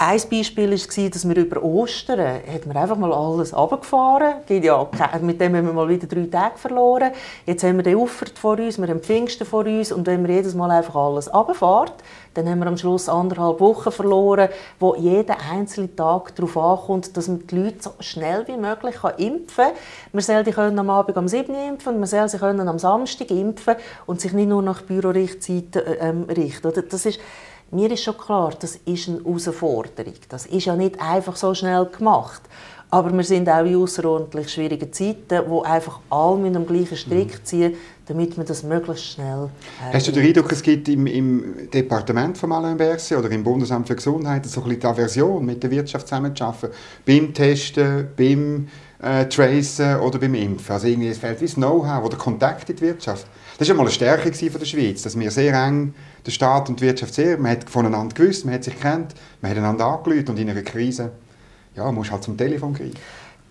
Ein 0.05 0.21
Beispiel 0.29 0.69
war, 0.69 1.11
dass 1.11 1.29
wir 1.29 1.37
über 1.37 1.63
Ostern 1.63 2.19
hat 2.53 2.67
man 2.67 2.77
einfach 2.77 2.97
mal 2.97 3.13
alles 3.13 3.57
runtergefahren. 3.57 4.35
Ja, 4.49 4.89
mit 5.21 5.41
dem 5.41 5.55
haben 5.55 5.67
wir 5.67 5.73
mal 5.73 5.89
wieder 5.89 6.09
drei 6.09 6.27
Tage 6.27 6.59
verloren. 6.59 7.13
Jetzt 7.47 7.63
haben 7.63 7.77
wir 7.77 7.85
den 7.85 7.95
Uffert 7.95 8.37
vor 8.37 8.59
uns, 8.59 8.81
wir 8.81 8.89
haben 8.89 8.99
Pfingsten 8.99 9.47
vor 9.47 9.65
uns 9.65 9.93
und 9.93 10.05
wenn 10.09 10.27
wir 10.27 10.35
jedes 10.35 10.57
Mal 10.57 10.73
einfach 10.73 10.97
alles 10.97 11.33
runterfährt, 11.33 11.95
dann 12.35 12.49
haben 12.49 12.59
wir 12.59 12.67
am 12.67 12.77
Schluss 12.77 13.09
anderthalb 13.09 13.61
Wochen 13.61 13.93
verloren, 13.93 14.49
wo 14.81 14.97
jeder 14.97 15.37
einzelne 15.53 15.95
Tag 15.95 16.35
darauf 16.35 16.57
ankommt, 16.57 17.17
dass 17.17 17.29
man 17.29 17.47
die 17.47 17.55
Leute 17.55 17.77
so 17.79 17.93
schnell 18.01 18.45
wie 18.49 18.57
möglich 18.57 18.97
impfen 19.19 19.67
kann. 19.67 19.73
Man 20.13 20.23
soll 20.23 20.43
die 20.43 20.51
können 20.51 20.81
am 20.81 20.91
Abend 20.91 21.17
am 21.17 21.29
7. 21.29 21.55
impfen, 21.55 22.01
man 22.01 22.09
soll 22.09 22.29
sie 22.29 22.39
können 22.39 22.67
am 22.67 22.81
Samstag 22.81 23.31
impfen 23.31 23.77
und 24.07 24.21
sich 24.21 24.33
nicht 24.33 24.49
nur 24.49 24.63
nach 24.63 24.83
Bürorichtzeiten 24.83 25.87
äh, 25.87 26.09
ähm, 26.09 26.25
richten. 26.25 26.73
Das 26.91 27.07
ist 27.07 27.21
mir 27.73 27.91
ist 27.91 28.05
schon 28.05 28.17
klar, 28.17 28.53
das 28.59 28.77
ist 28.85 29.09
eine 29.09 29.19
Herausforderung. 29.19 30.15
Das 30.29 30.47
ist 30.47 30.67
ja 30.67 30.77
nicht 30.77 31.01
einfach 31.01 31.37
so 31.37 31.55
schnell 31.55 31.87
gemacht. 31.87 32.43
Aber 32.91 33.11
wir 33.11 33.25
sind 33.25 33.49
auch 33.49 33.65
in 33.65 33.77
außerordentlich 33.77 34.51
schwierigen 34.51 34.93
Zeiten, 34.93 35.41
wo 35.49 35.63
einfach 35.63 36.01
alle 36.11 36.37
mit 36.37 36.55
dem 36.55 36.67
gleichen 36.67 36.99
Strick 36.99 37.39
mhm. 37.39 37.45
ziehen, 37.45 37.75
damit 38.05 38.37
man 38.37 38.45
das 38.45 38.63
möglichst 38.63 39.07
schnell. 39.07 39.49
Äh, 39.91 39.95
Hast 39.95 40.09
du 40.09 40.13
den 40.13 40.27
Eindruck, 40.27 40.53
es 40.53 40.63
gibt 40.63 40.91
im, 40.91 41.07
im 41.07 41.71
Departement 41.73 42.37
von 42.37 42.53
Alain 42.53 42.77
Berset 42.77 43.17
oder 43.17 43.31
im 43.31 43.43
Bundesamt 43.43 43.89
für 43.89 43.97
Gesundheit 43.97 44.45
so 44.45 44.61
ein 44.61 44.65
bisschen 44.65 44.81
die 44.81 44.87
Aversion, 44.87 45.43
mit 45.43 45.63
der 45.63 45.71
Wirtschaft 45.71 46.07
zusammenzuarbeiten, 46.07 46.77
beim 47.07 47.33
Testen, 47.33 48.09
beim 48.15 48.69
äh, 49.01 49.25
Tracen 49.27 49.97
oder 50.01 50.19
beim 50.19 50.35
Impfen? 50.35 50.75
Also 50.75 50.89
irgendwie, 50.89 51.09
es 51.09 51.19
fehlt 51.19 51.41
wie 51.41 51.47
das 51.47 51.55
Know-how 51.55 52.05
oder 52.05 52.19
Kontakt 52.19 52.69
in 52.69 52.77
die 52.77 52.83
Wirtschaft. 52.83 53.27
Das 53.63 53.69
war 53.69 53.77
ja 53.77 53.79
mal 53.79 53.87
eine 53.87 53.93
Stärke 53.93 54.51
von 54.51 54.59
der 54.59 54.67
Schweiz, 54.67 55.03
dass 55.03 55.17
wir 55.17 55.31
sehr 55.31 55.55
eng, 55.55 55.95
der 56.27 56.33
Staat 56.33 56.69
und 56.69 56.81
die 56.81 56.85
Wirtschaft 56.85 57.15
sehr, 57.15 57.39
man 57.39 57.53
hat 57.53 57.71
voneinander 57.71 58.13
gewusst, 58.13 58.45
man 58.45 58.55
hat 58.55 58.65
sich 58.65 58.77
kennt, 58.81 59.15
man 59.41 59.53
hat 59.53 59.59
einander 59.59 59.87
angerufen 59.87 60.31
und 60.31 60.39
in 60.41 60.51
einer 60.51 60.63
Krise, 60.63 61.13
ja, 61.77 61.93
muss 61.93 62.11
halt 62.11 62.25
zum 62.25 62.37
Telefon 62.37 62.75
greifen. 62.75 62.97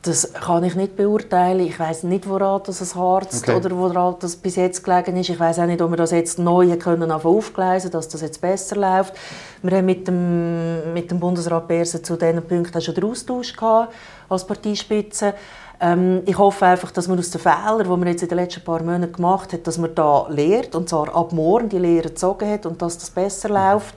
Das 0.01 0.33
kann 0.33 0.65
ich 0.65 0.75
nicht 0.75 0.97
beurteilen. 0.97 1.65
Ich 1.65 1.79
weiß 1.79 2.03
nicht, 2.03 2.27
woran 2.27 2.61
das 2.65 2.81
es 2.81 2.93
harzt 2.93 3.47
okay. 3.47 3.55
oder 3.55 3.77
woran 3.77 4.15
das 4.19 4.35
bis 4.35 4.57
jetzt 4.57 4.83
gelegen 4.83 5.15
ist. 5.15 5.29
Ich 5.29 5.39
weiß 5.39 5.59
auch 5.59 5.65
nicht, 5.65 5.81
ob 5.81 5.91
wir 5.91 5.97
das 5.97 6.11
jetzt 6.11 6.39
neu 6.39 6.75
können 6.75 7.09
aufgleisen 7.09 7.91
dass 7.91 8.09
das 8.09 8.19
jetzt 8.19 8.41
besser 8.41 8.75
läuft. 8.75 9.13
Wir 9.61 9.77
haben 9.77 9.85
mit 9.85 10.09
dem, 10.09 10.93
mit 10.93 11.09
dem 11.09 11.21
Bundesrat 11.21 11.69
Bersen 11.69 12.03
zu 12.03 12.17
diesen 12.17 12.45
Punkten 12.45 12.81
schon 12.81 12.95
den 12.95 13.05
Austausch 13.05 13.55
gehabt, 13.55 13.93
als 14.27 14.45
Parteispitze. 14.45 15.35
Ähm, 15.81 16.21
ich 16.27 16.37
hoffe 16.37 16.67
einfach, 16.67 16.91
dass 16.91 17.07
man 17.07 17.17
aus 17.17 17.31
den 17.31 17.41
Fehlern, 17.41 17.83
die 17.83 17.89
man 17.89 18.07
jetzt 18.07 18.21
in 18.21 18.29
den 18.29 18.37
letzten 18.37 18.63
paar 18.63 18.83
Monaten 18.83 19.11
gemacht 19.11 19.51
hat, 19.51 19.65
dass 19.65 19.79
man 19.79 19.95
da 19.95 20.27
lehrt 20.29 20.75
und 20.75 20.87
zwar 20.87 21.13
ab 21.15 21.33
morgen 21.33 21.69
die 21.69 21.79
Lehre 21.79 22.09
gezogen 22.09 22.49
hat 22.49 22.67
und 22.67 22.79
dass 22.81 22.99
das 22.99 23.09
besser 23.09 23.49
läuft. 23.49 23.95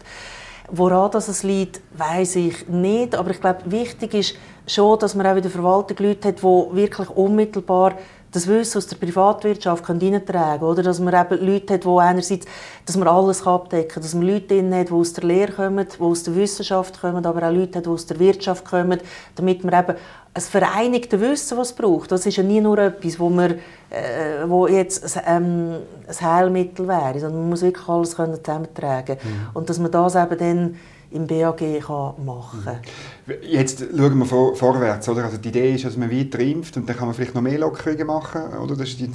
Woran 0.70 1.10
das 1.10 1.28
es 1.28 1.42
liegt, 1.42 1.82
weiß 1.92 2.36
ich 2.36 2.66
nicht, 2.68 3.14
aber 3.14 3.32
ich 3.32 3.40
glaube, 3.40 3.60
wichtig 3.66 4.14
ist 4.14 4.34
schon, 4.66 4.98
dass 4.98 5.14
man 5.14 5.26
auch 5.26 5.36
in 5.36 5.42
der 5.42 5.50
Verwaltung 5.50 5.98
Leute 6.00 6.28
hat, 6.28 6.38
die 6.38 6.42
wirklich 6.42 7.10
unmittelbar 7.10 7.92
das 8.34 8.48
Wissen 8.48 8.78
aus 8.78 8.86
der 8.88 8.96
Privatwirtschaft 8.96 9.86
hineintragen 9.86 10.58
können. 10.60 10.72
Oder 10.72 10.82
dass 10.82 10.98
man 10.98 11.14
eben 11.14 11.46
Leute 11.46 11.74
hat, 11.74 11.84
die 11.84 11.88
einerseits, 11.88 12.46
dass 12.84 12.96
man 12.96 13.06
alles 13.06 13.46
abdecken 13.46 13.88
kann, 13.88 14.02
dass 14.02 14.14
man 14.14 14.26
Leute 14.26 14.48
drin 14.48 14.74
hat, 14.74 14.88
die 14.88 14.92
aus 14.92 15.12
der 15.12 15.24
Lehre 15.24 15.52
kommen, 15.52 15.86
die 15.86 16.02
aus 16.02 16.24
der 16.24 16.34
Wissenschaft 16.34 17.00
kommen, 17.00 17.24
aber 17.24 17.46
auch 17.46 17.52
Leute 17.52 17.78
hat, 17.78 17.86
die 17.86 17.90
aus 17.90 18.06
der 18.06 18.18
Wirtschaft 18.18 18.64
kommen, 18.64 19.00
damit 19.36 19.62
man 19.64 19.80
eben 19.80 19.96
ein 20.36 20.42
vereinigtes 20.42 21.20
Wissen, 21.20 21.56
was 21.56 21.70
es 21.70 21.76
braucht. 21.76 22.10
Das 22.10 22.26
ist 22.26 22.36
ja 22.36 22.42
nie 22.42 22.60
nur 22.60 22.76
etwas, 22.78 23.20
wo, 23.20 23.30
man, 23.30 23.52
äh, 23.90 24.48
wo 24.48 24.66
jetzt 24.66 25.16
ähm, 25.26 25.76
ein 26.08 26.20
Heilmittel 26.20 26.88
wäre, 26.88 27.20
sondern 27.20 27.42
man 27.42 27.50
muss 27.50 27.62
wirklich 27.62 27.88
alles 27.88 28.16
können 28.16 28.34
zusammentragen 28.42 29.16
mhm. 29.22 29.50
Und 29.54 29.70
dass 29.70 29.78
man 29.78 29.92
das 29.92 30.16
eben 30.16 30.38
dann 30.38 30.76
im 31.14 31.26
BAG 31.28 31.58
kann 31.80 32.24
machen 32.24 32.62
kann. 32.64 32.80
Mhm. 33.26 33.34
Jetzt 33.42 33.84
schauen 33.96 34.18
wir 34.18 34.26
vor, 34.26 34.56
vorwärts. 34.56 35.08
Oder? 35.08 35.24
Also 35.24 35.38
die 35.38 35.48
Idee 35.48 35.74
ist, 35.74 35.84
dass 35.84 35.96
man 35.96 36.10
weiter 36.10 36.40
impft 36.40 36.76
und 36.76 36.88
dann 36.88 36.96
kann 36.96 37.06
man 37.06 37.14
vielleicht 37.14 37.34
noch 37.34 37.42
mehr 37.42 37.58
Lockerungen 37.58 38.06
machen. 38.06 38.42
Oder? 38.62 38.76
Das 38.76 38.88
ist 38.88 39.00
die, 39.00 39.10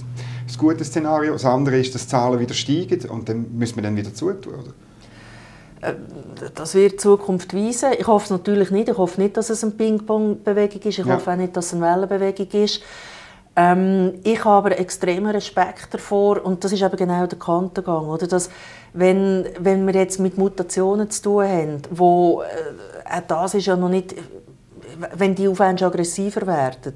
das 0.48 0.58
gute 0.58 0.84
Szenario. 0.84 1.34
Das 1.34 1.46
andere 1.46 1.78
ist, 1.78 1.94
dass 1.94 2.04
die 2.04 2.10
Zahlen 2.10 2.40
wieder 2.40 2.54
steigen 2.54 3.10
und 3.10 3.28
dann 3.28 3.48
müssen 3.58 3.76
wir 3.76 3.84
dann 3.84 3.96
wieder 3.98 4.14
zutun. 4.14 4.54
Oder? 4.54 5.90
Äh, 5.90 5.96
das 6.56 6.74
wird 6.74 6.94
die 6.94 6.98
Zukunft 6.98 7.54
weisen. 7.54 7.90
Ich 7.98 8.08
hoffe 8.08 8.26
es 8.26 8.32
natürlich 8.32 8.72
nicht. 8.72 8.90
Ich 8.90 8.98
hoffe 8.98 9.22
nicht, 9.22 9.36
dass 9.36 9.50
es 9.50 9.64
eine 9.64 9.74
Ping-Pong-Bewegung 9.74 10.82
ist. 10.82 11.00
Ich 11.00 11.06
ja. 11.06 11.16
hoffe 11.16 11.32
auch 11.32 11.36
nicht, 11.36 11.56
dass 11.56 11.68
es 11.68 11.74
eine 11.74 11.82
Wellenbewegung 11.82 12.48
ist. 12.64 12.82
Ähm, 13.60 14.14
ich 14.24 14.46
habe 14.46 14.68
aber 14.68 14.80
extremen 14.80 15.32
Respekt 15.32 15.94
davor 15.94 16.46
und 16.46 16.64
das 16.64 16.72
ist 16.72 16.82
eben 16.82 16.96
genau 16.96 17.26
der 17.28 17.38
Kantengang, 17.38 18.08
oder? 18.08 18.26
Dass, 18.26 18.50
wenn, 18.94 19.46
wenn 19.60 19.86
wir 19.86 19.94
jetzt 19.94 20.20
mit 20.20 20.38
Mutationen 20.38 21.10
zu 21.10 21.22
tun 21.24 21.44
haben, 21.44 21.82
wo 21.92 22.42
äh, 22.42 23.18
auch 23.18 23.28
das 23.28 23.56
ist 23.56 23.66
ja 23.66 23.76
noch 23.76 23.90
nicht 23.90 24.16
wenn 25.16 25.36
die 25.36 25.48
auf 25.48 25.62
aggressiver 25.62 26.46
werden, 26.46 26.94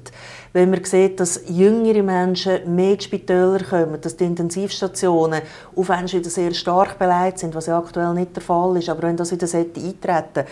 wenn 0.52 0.70
man 0.70 0.84
sieht, 0.84 1.20
dass 1.20 1.42
jüngere 1.48 2.02
Menschen 2.02 2.74
mehr 2.74 2.92
in 2.92 2.98
die 2.98 3.04
Spitäler 3.04 3.60
kommen, 3.60 4.00
dass 4.00 4.16
die 4.16 4.24
Intensivstationen 4.24 5.40
auf 5.74 5.88
wieder 5.88 6.30
sehr 6.30 6.52
stark 6.52 6.98
beleidigt 6.98 7.38
sind, 7.38 7.54
was 7.54 7.66
ja 7.66 7.78
aktuell 7.78 8.12
nicht 8.12 8.36
der 8.36 8.42
Fall 8.42 8.76
ist, 8.76 8.88
aber 8.88 9.04
wenn 9.04 9.16
das 9.16 9.32
wieder 9.32 9.46
eintreten 9.54 10.44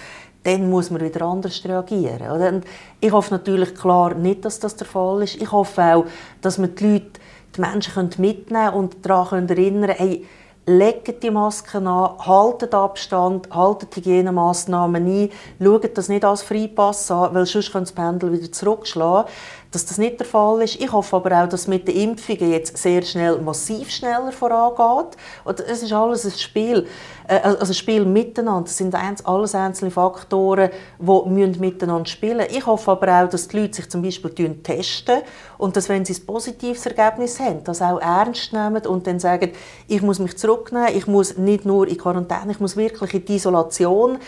dann 0.45 0.69
muss 0.69 0.91
man 0.91 1.03
wieder 1.03 1.23
anders 1.23 1.65
reagieren. 1.65 2.55
Und 2.55 2.65
ich 3.01 3.13
hoffe 3.13 3.33
natürlich 3.35 3.75
klar 3.75 4.15
nicht, 4.15 4.45
dass 4.45 4.59
das 4.59 4.77
der 4.77 4.87
Fall 4.87 5.23
ist. 5.23 5.41
Ich 5.41 5.53
hoffe 5.53 5.83
auch, 5.83 6.05
dass 6.41 6.59
man 6.59 6.75
die 6.75 6.85
Leute, 6.85 7.11
die 7.57 7.61
Menschen 7.61 8.11
mitnehmen 8.19 8.47
können 8.51 8.75
und 8.75 9.07
daran 9.07 9.49
erinnern 9.49 9.91
können, 9.91 9.99
hey, 9.99 10.27
legt 10.67 11.23
die 11.23 11.31
Masken 11.31 11.87
an, 11.87 12.19
haltet 12.21 12.75
Abstand, 12.75 13.49
haltet 13.51 13.97
Hygienemaßnahmen 13.97 15.07
ein, 15.07 15.31
schaut 15.61 15.99
das 15.99 16.09
nicht 16.09 16.25
als 16.25 16.43
Freipass 16.43 17.11
an, 17.11 17.35
weil 17.35 17.47
sonst 17.47 17.73
kann 17.73 17.83
das 17.83 17.93
Pendel 17.93 18.33
wieder 18.33 18.51
zurückschlagen 18.51 19.29
dass 19.73 19.87
das 19.87 19.99
nicht 19.99 20.21
der 20.21 20.27
Fall 20.27 20.63
ist. 20.63 20.81
Ich 20.81 20.93
hoffe 20.93 21.17
aber 21.17 21.43
auch, 21.43 21.49
dass 21.49 21.67
mit 21.67 21.89
den 21.89 21.97
Impfungen 21.97 22.53
jetzt 22.53 22.77
sehr 22.77 23.03
schnell, 23.03 23.39
massiv 23.41 23.91
schneller 23.91 24.31
vorangeht. 24.31 25.17
Und 25.45 25.61
es 25.61 25.83
ist 25.83 25.93
alles 25.93 26.27
ein 26.27 26.33
Spiel, 26.33 26.87
äh, 27.27 27.41
also 27.41 27.73
ein 27.73 27.75
Spiel 27.75 28.05
miteinander. 28.05 28.65
Das 28.65 28.77
sind 28.77 28.95
alles 29.25 29.55
einzelne 29.55 29.91
Faktoren, 29.91 30.71
die 30.99 31.59
miteinander 31.59 32.07
spielen 32.07 32.37
müssen. 32.37 32.55
Ich 32.55 32.67
hoffe 32.67 32.93
aber 32.93 33.25
auch, 33.25 33.29
dass 33.29 33.49
die 33.49 33.59
Leute 33.59 33.77
sich 33.77 33.89
zum 33.89 34.03
Beispiel 34.03 34.63
testen 34.63 35.23
und 35.57 35.75
dass, 35.75 35.89
wenn 35.89 36.05
sie 36.05 36.15
ein 36.15 36.27
positives 36.27 36.85
Ergebnis 36.85 37.41
haben, 37.41 37.65
das 37.65 37.81
auch 37.81 37.99
ernst 37.99 38.53
nehmen 38.53 38.85
und 38.87 39.07
dann 39.07 39.19
sagen, 39.19 39.53
ich 39.89 40.03
muss 40.03 40.19
mich 40.19 40.37
zurücknehmen, 40.37 40.95
ich 40.95 41.07
muss 41.07 41.39
nicht 41.39 41.65
nur 41.65 41.89
in 41.89 41.97
Quarantäne, 41.97 42.53
ich 42.53 42.61
muss 42.61 42.77
wirklich 42.77 43.15
in 43.15 43.25
die 43.25 43.37
Isolation, 43.37 44.19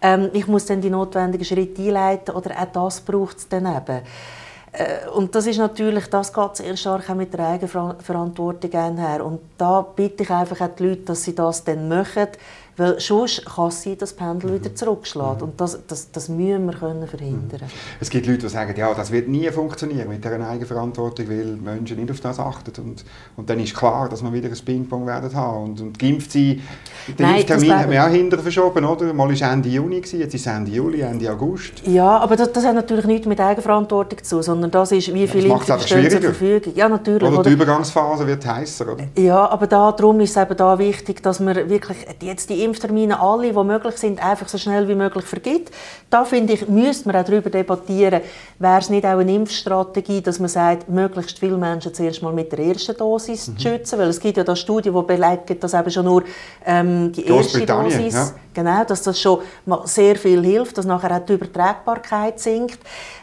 ähm, 0.00 0.30
ich 0.32 0.46
muss 0.46 0.66
dann 0.66 0.80
die 0.80 0.90
notwendigen 0.90 1.44
Schritte 1.44 1.82
einleiten 1.82 2.34
oder 2.34 2.50
auch 2.52 2.72
das 2.72 3.00
braucht 3.00 3.38
es 3.38 3.48
dann 3.48 3.66
eben. 3.66 4.02
Äh, 4.72 5.08
und 5.10 5.34
das 5.34 5.46
ist 5.46 5.58
natürlich, 5.58 6.06
das 6.06 6.32
geht 6.32 6.56
sehr 6.56 6.76
stark 6.76 7.10
auch 7.10 7.14
mit 7.14 7.32
der 7.32 7.46
Eigenverantwortung 7.46 8.70
her. 8.70 9.24
Und 9.24 9.40
da 9.58 9.82
bitte 9.82 10.22
ich 10.22 10.30
einfach 10.30 10.60
auch 10.60 10.74
die 10.74 10.88
Leute, 10.88 11.02
dass 11.02 11.22
sie 11.24 11.34
das 11.34 11.64
dann 11.64 11.88
machen, 11.88 12.28
weil 12.76 12.98
sonst 13.00 13.44
kann 13.44 13.68
es 13.68 13.82
sein, 13.82 13.98
dass 13.98 14.10
das 14.10 14.16
Pendel 14.16 14.54
wieder 14.54 14.70
mhm. 14.70 14.76
zurückschlägt. 14.76 15.38
Mhm. 15.38 15.42
Und 15.42 15.60
das, 15.60 15.78
das, 15.86 16.10
das 16.10 16.28
müssen 16.28 16.66
wir 16.66 16.74
können 16.74 17.06
verhindern. 17.06 17.60
Mhm. 17.62 18.00
Es 18.00 18.10
gibt 18.10 18.26
Leute, 18.26 18.38
die 18.40 18.48
sagen, 18.48 18.74
ja, 18.76 18.92
das 18.94 19.10
wird 19.10 19.28
nie 19.28 19.50
funktionieren 19.50 20.08
mit 20.08 20.24
dieser 20.24 20.48
Eigenverantwortung, 20.48 21.28
weil 21.28 21.56
Menschen 21.56 21.98
nicht 21.98 22.10
auf 22.10 22.20
das 22.20 22.38
achten. 22.38 22.72
Und, 22.82 23.04
und 23.36 23.50
dann 23.50 23.60
ist 23.60 23.74
klar, 23.74 24.08
dass 24.08 24.22
wir 24.22 24.32
wieder 24.32 24.48
ein 24.48 24.64
Ping-Pong 24.64 25.06
werden 25.06 25.34
haben. 25.34 25.64
Und, 25.64 25.80
und 25.80 25.98
geimpft 25.98 26.32
sein, 26.32 26.62
den 27.08 27.14
Nein, 27.18 27.36
Impftermin 27.36 27.78
haben 27.78 27.90
wir 27.90 28.04
auch 28.04 28.08
hinterher 28.08 28.42
verschoben, 28.42 28.84
oder? 28.84 29.12
Mal 29.12 29.40
war 29.40 29.52
Ende 29.52 29.68
Juni, 29.68 29.96
jetzt 29.96 30.34
ist 30.34 30.46
Ende 30.46 30.70
Juli, 30.70 31.00
Ende 31.00 31.30
August. 31.30 31.86
Ja, 31.86 32.18
aber 32.18 32.36
das, 32.36 32.52
das 32.52 32.64
hat 32.64 32.74
natürlich 32.74 33.04
nichts 33.06 33.26
mit 33.26 33.40
Eigenverantwortung 33.40 34.22
zu 34.22 34.36
tun, 34.36 34.42
sondern 34.42 34.70
das 34.70 34.92
ist, 34.92 35.12
wie 35.12 35.26
viele 35.26 35.48
Impfungen 35.48 35.80
stehen 35.80 36.10
zur 36.10 36.20
Verfügung. 36.20 36.72
Ja, 36.74 36.88
natürlich. 36.88 37.28
Oder, 37.28 37.40
oder 37.40 37.48
die 37.48 37.54
Übergangsphase 37.54 38.26
wird 38.26 38.46
heißer, 38.46 38.92
oder? 38.92 39.04
Ja, 39.16 39.48
aber 39.48 39.66
darum 39.66 40.20
ist 40.20 40.36
es 40.36 40.42
eben 40.42 40.56
da 40.56 40.78
wichtig, 40.78 41.22
dass 41.22 41.40
wir 41.40 41.68
wirklich 41.68 41.98
jetzt 42.20 42.48
die 42.50 42.61
Impftermine 42.64 43.20
alle, 43.20 43.52
die 43.52 43.64
möglich 43.64 43.96
sind, 43.96 44.24
einfach 44.24 44.48
so 44.48 44.58
schnell 44.58 44.88
wie 44.88 44.94
möglich 44.94 45.24
vergibt. 45.24 45.72
Da 46.10 46.24
finde 46.24 46.54
ich, 46.54 46.68
müsste 46.68 47.08
man 47.08 47.16
auch 47.16 47.24
darüber 47.24 47.50
debattieren, 47.50 48.20
wäre 48.58 48.78
es 48.78 48.90
nicht 48.90 49.04
auch 49.04 49.18
eine 49.18 49.34
Impfstrategie, 49.34 50.20
dass 50.20 50.38
man 50.38 50.48
sagt, 50.48 50.88
möglichst 50.88 51.38
viele 51.38 51.56
Menschen 51.56 51.94
zuerst 51.94 52.22
mal 52.22 52.32
mit 52.32 52.52
der 52.52 52.60
ersten 52.60 52.96
Dosis 52.96 53.48
mhm. 53.48 53.58
zu 53.58 53.68
schützen, 53.68 53.98
weil 53.98 54.08
es 54.08 54.20
gibt 54.20 54.36
ja 54.36 54.44
da 54.44 54.54
Studien, 54.54 54.94
die 54.94 55.02
belegen, 55.02 55.60
dass 55.60 55.74
eben 55.74 55.90
schon 55.90 56.04
nur 56.04 56.22
ähm, 56.64 57.12
die 57.12 57.26
erste 57.26 57.64
Dosis, 57.64 58.14
ja. 58.14 58.30
genau, 58.54 58.84
dass 58.84 59.02
das 59.02 59.20
schon 59.20 59.40
sehr 59.84 60.16
viel 60.16 60.42
hilft, 60.42 60.78
dass 60.78 60.86
nachher 60.86 61.16
auch 61.16 61.24
die 61.24 61.34
Übertragbarkeit 61.34 62.38
sinkt. 62.40 62.78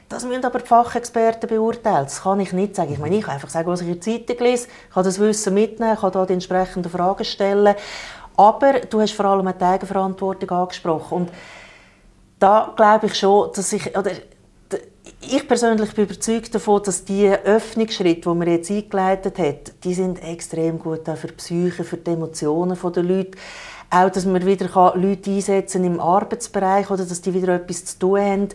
Das 0.10 0.26
müssen 0.26 0.44
aber 0.44 0.58
die 0.58 0.66
Fachexperten 0.66 1.48
beurteilen. 1.48 2.06
Das 2.06 2.24
kann 2.24 2.40
ich 2.40 2.52
nicht 2.52 2.76
sagen. 2.76 2.92
Ich 2.94 2.98
meine, 2.98 3.16
ich 3.16 3.24
kann 3.24 3.36
einfach 3.36 3.50
sagen, 3.50 3.68
was 3.68 3.82
ich 3.82 3.88
in 3.90 3.94
der 3.94 4.02
Zeitung 4.02 4.38
lese, 4.40 4.68
kann 4.92 5.04
das 5.04 5.20
Wissen 5.20 5.54
mitnehmen, 5.54 5.96
kann 5.96 6.12
da 6.12 6.26
die 6.26 6.34
entsprechenden 6.34 6.92
Fragen 6.92 7.24
stellen. 7.24 7.76
Aber 8.40 8.80
du 8.80 9.02
hast 9.02 9.12
vor 9.12 9.26
allem 9.26 9.54
die 9.60 9.66
Eigenverantwortung 9.66 10.50
angesprochen. 10.52 11.14
Und 11.24 11.32
da 12.40 12.74
glaube 12.74 13.08
ich 13.08 13.16
schon, 13.16 13.50
dass 13.54 13.74
ich, 13.74 13.98
oder 13.98 14.12
ich 15.20 15.46
persönlich 15.46 15.94
bin 15.94 16.06
überzeugt 16.06 16.56
davon, 16.56 16.82
dass 16.84 17.04
die 17.04 17.28
Öffnungsschritte, 17.28 18.30
die 18.30 18.36
man 18.38 18.48
jetzt 18.48 18.72
eingeleitet 18.72 19.40
hat, 19.40 19.84
die 19.84 19.94
sind 19.94 20.24
extrem 20.24 20.80
gut 20.80 21.10
auch 21.10 21.18
für 21.18 21.28
die 21.28 21.34
Psyche, 21.34 21.84
für 21.84 21.98
die 21.98 22.12
Emotionen 22.12 22.78
der 22.82 23.04
Leute. 23.04 23.38
Auch, 23.90 24.10
dass 24.10 24.24
man 24.24 24.46
wieder 24.46 24.94
Leute 24.96 25.32
einsetzen 25.32 25.84
im 25.84 26.00
Arbeitsbereich 26.00 26.90
oder 26.90 27.04
dass 27.04 27.20
die 27.20 27.34
wieder 27.34 27.56
etwas 27.56 27.84
zu 27.84 28.00
tun 28.00 28.20
haben. 28.22 28.50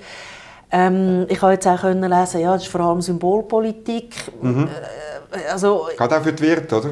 Ähm, 0.76 1.26
ich 1.28 1.40
habe 1.40 1.52
jetzt 1.52 1.69
auch 1.69 1.85
lesen, 1.85 2.40
ja, 2.40 2.52
das 2.52 2.64
ist 2.64 2.69
vor 2.69 2.81
allem 2.81 3.00
Symbolpolitik. 3.00 4.12
Mhm. 4.43 4.66
Äh, 4.66 5.50
also, 5.52 5.87
Gerade 5.97 6.19
auch 6.19 6.23
für 6.23 6.33
die 6.33 6.43
Wirte, 6.43 6.76
oder? 6.76 6.90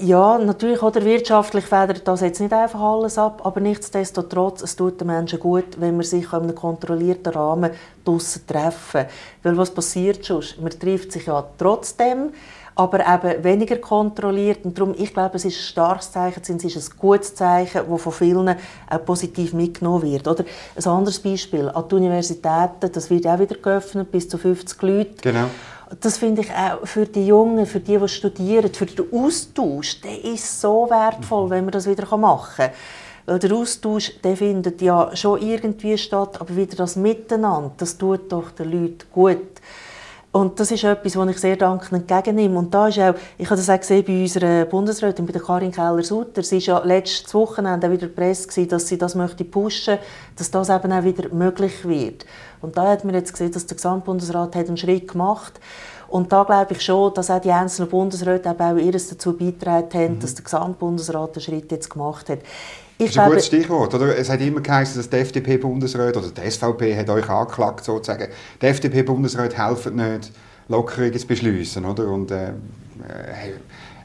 Ja, 0.00 0.36
natürlich. 0.36 0.82
Oder 0.82 1.04
wirtschaftlich 1.04 1.64
federt 1.64 2.06
das 2.08 2.22
jetzt 2.22 2.40
nicht 2.40 2.52
einfach 2.52 2.80
alles 2.80 3.18
ab, 3.18 3.42
aber 3.44 3.60
nichtsdestotrotz, 3.60 4.62
es 4.62 4.74
tut 4.74 5.00
den 5.00 5.06
Menschen 5.06 5.38
gut, 5.38 5.80
wenn 5.80 5.94
man 5.96 6.04
sich 6.04 6.24
in 6.24 6.40
einem 6.40 6.54
kontrollierten 6.56 7.32
Rahmen 7.32 7.70
draussen 8.04 8.44
treffen. 8.48 9.04
Weil 9.44 9.56
was 9.56 9.70
passiert 9.70 10.26
schon? 10.26 10.42
Man 10.60 10.70
trifft 10.70 11.12
sich 11.12 11.26
ja 11.26 11.44
trotzdem, 11.56 12.30
aber 12.80 13.00
eben 13.00 13.44
weniger 13.44 13.76
kontrolliert. 13.76 14.64
Und 14.64 14.78
darum, 14.78 14.94
ich 14.96 15.12
glaube, 15.12 15.36
es 15.36 15.44
ist 15.44 15.56
ein 15.56 15.62
starkes 15.62 16.10
Zeichen, 16.12 16.40
es 16.42 16.48
ist 16.64 16.92
ein 16.92 16.98
gutes 16.98 17.34
Zeichen, 17.34 17.82
das 17.88 18.02
von 18.02 18.12
vielen 18.12 18.48
auch 18.48 19.04
positiv 19.04 19.52
mitgenommen 19.52 20.02
wird. 20.02 20.26
Oder 20.26 20.44
ein 20.76 20.86
anderes 20.86 21.18
Beispiel, 21.18 21.68
an 21.68 21.88
den 21.88 21.98
Universitäten, 21.98 22.90
das 22.92 23.10
wird 23.10 23.26
auch 23.26 23.38
wieder 23.38 23.56
geöffnet, 23.56 24.10
bis 24.10 24.28
zu 24.28 24.38
50 24.38 24.82
Leute. 24.82 25.14
Genau 25.22 25.46
das 25.98 26.18
finde 26.18 26.42
ich 26.42 26.50
auch 26.52 26.86
für 26.86 27.04
die 27.04 27.26
Jungen, 27.26 27.66
für 27.66 27.80
die, 27.80 27.98
die 27.98 28.08
studieren, 28.08 28.72
für 28.72 28.86
den 28.86 29.12
Austausch, 29.12 30.00
der 30.00 30.24
ist 30.24 30.60
so 30.60 30.88
wertvoll, 30.88 31.46
mhm. 31.46 31.50
wenn 31.50 31.64
man 31.64 31.72
das 31.72 31.88
wieder 31.88 32.16
machen 32.16 32.54
kann. 32.56 32.70
Weil 33.26 33.40
der 33.40 33.52
Austausch, 33.52 34.12
der 34.22 34.36
findet 34.36 34.80
ja 34.82 35.10
schon 35.16 35.42
irgendwie 35.42 35.98
statt, 35.98 36.40
aber 36.40 36.54
wieder 36.54 36.76
das 36.76 36.94
Miteinander, 36.94 37.72
das 37.76 37.98
tut 37.98 38.30
doch 38.30 38.52
den 38.52 38.70
Leuten 38.70 39.04
gut. 39.10 39.60
Und 40.32 40.60
das 40.60 40.70
ist 40.70 40.84
etwas, 40.84 41.16
was 41.16 41.28
ich 41.28 41.38
sehr 41.38 41.56
dankend 41.56 41.92
entgegennehme. 41.92 42.56
Und 42.56 42.72
da 42.72 42.86
ist 42.86 43.00
auch, 43.00 43.14
ich 43.36 43.46
habe 43.46 43.56
das 43.56 43.68
auch 43.68 43.80
gesehen 43.80 44.04
bei 44.04 44.22
unserer 44.22 44.64
Bundesrätin, 44.64 45.26
bei 45.26 45.32
der 45.32 45.42
Karin 45.42 45.72
Keller-Sutter. 45.72 46.44
Sie 46.44 46.64
war 46.68 46.80
ja 46.80 46.86
letztes 46.86 47.34
Wochenende 47.34 47.90
wieder 47.90 48.06
Presse, 48.06 48.66
dass 48.66 48.86
sie 48.86 48.96
das 48.96 49.16
möchte 49.16 49.44
pushen 49.44 49.94
möchte, 49.94 50.06
dass 50.36 50.50
das 50.52 50.68
eben 50.68 50.92
auch 50.92 51.02
wieder 51.02 51.34
möglich 51.34 51.84
wird. 51.84 52.26
Und 52.60 52.76
da 52.76 52.88
hat 52.88 53.04
man 53.04 53.14
jetzt 53.14 53.32
gesehen, 53.32 53.50
dass 53.50 53.66
der 53.66 53.76
Gesamtbundesrat 53.76 54.54
hat 54.54 54.68
einen 54.68 54.76
Schritt 54.76 55.08
gemacht 55.08 55.58
und 56.10 56.32
da 56.32 56.42
glaube 56.42 56.72
ich 56.72 56.82
schon, 56.82 57.14
dass 57.14 57.30
auch 57.30 57.40
die 57.40 57.52
einzelnen 57.52 57.88
Bundesräte 57.88 58.50
auch 58.50 58.76
ihres 58.76 59.08
dazu 59.08 59.36
beitragen 59.36 59.88
haben, 59.94 60.14
mhm. 60.14 60.20
dass 60.20 60.34
der 60.34 60.44
Gesamtbundesrat 60.44 61.36
den 61.36 61.42
Schritt 61.42 61.70
jetzt 61.70 61.88
gemacht 61.88 62.28
hat. 62.28 62.40
Ich 63.00 63.06
das 63.06 63.16
ist 63.16 63.18
ein 63.18 63.30
gutes 63.30 63.46
Stichwort. 63.46 63.94
Oder? 63.94 64.18
Es 64.18 64.28
hat 64.28 64.42
immer 64.42 64.60
geheißen, 64.60 64.96
dass 64.98 65.08
der 65.08 65.20
FDP-Bundesrat 65.20 66.18
oder 66.18 66.28
die 66.28 66.50
SVP 66.50 66.94
hat 66.94 67.08
euch 67.08 67.28
angeklagt, 67.30 67.82
sozusagen. 67.82 68.28
Die 68.60 68.66
FDP-Bundesrat 68.66 69.56
helfen 69.56 69.96
nicht, 69.96 70.30
Lockerungen 70.68 71.18
zu 71.18 71.26
beschließen. 71.26 71.82
Oder? 71.86 72.06
Und, 72.08 72.30
äh, 72.30 72.48
äh 72.48 72.52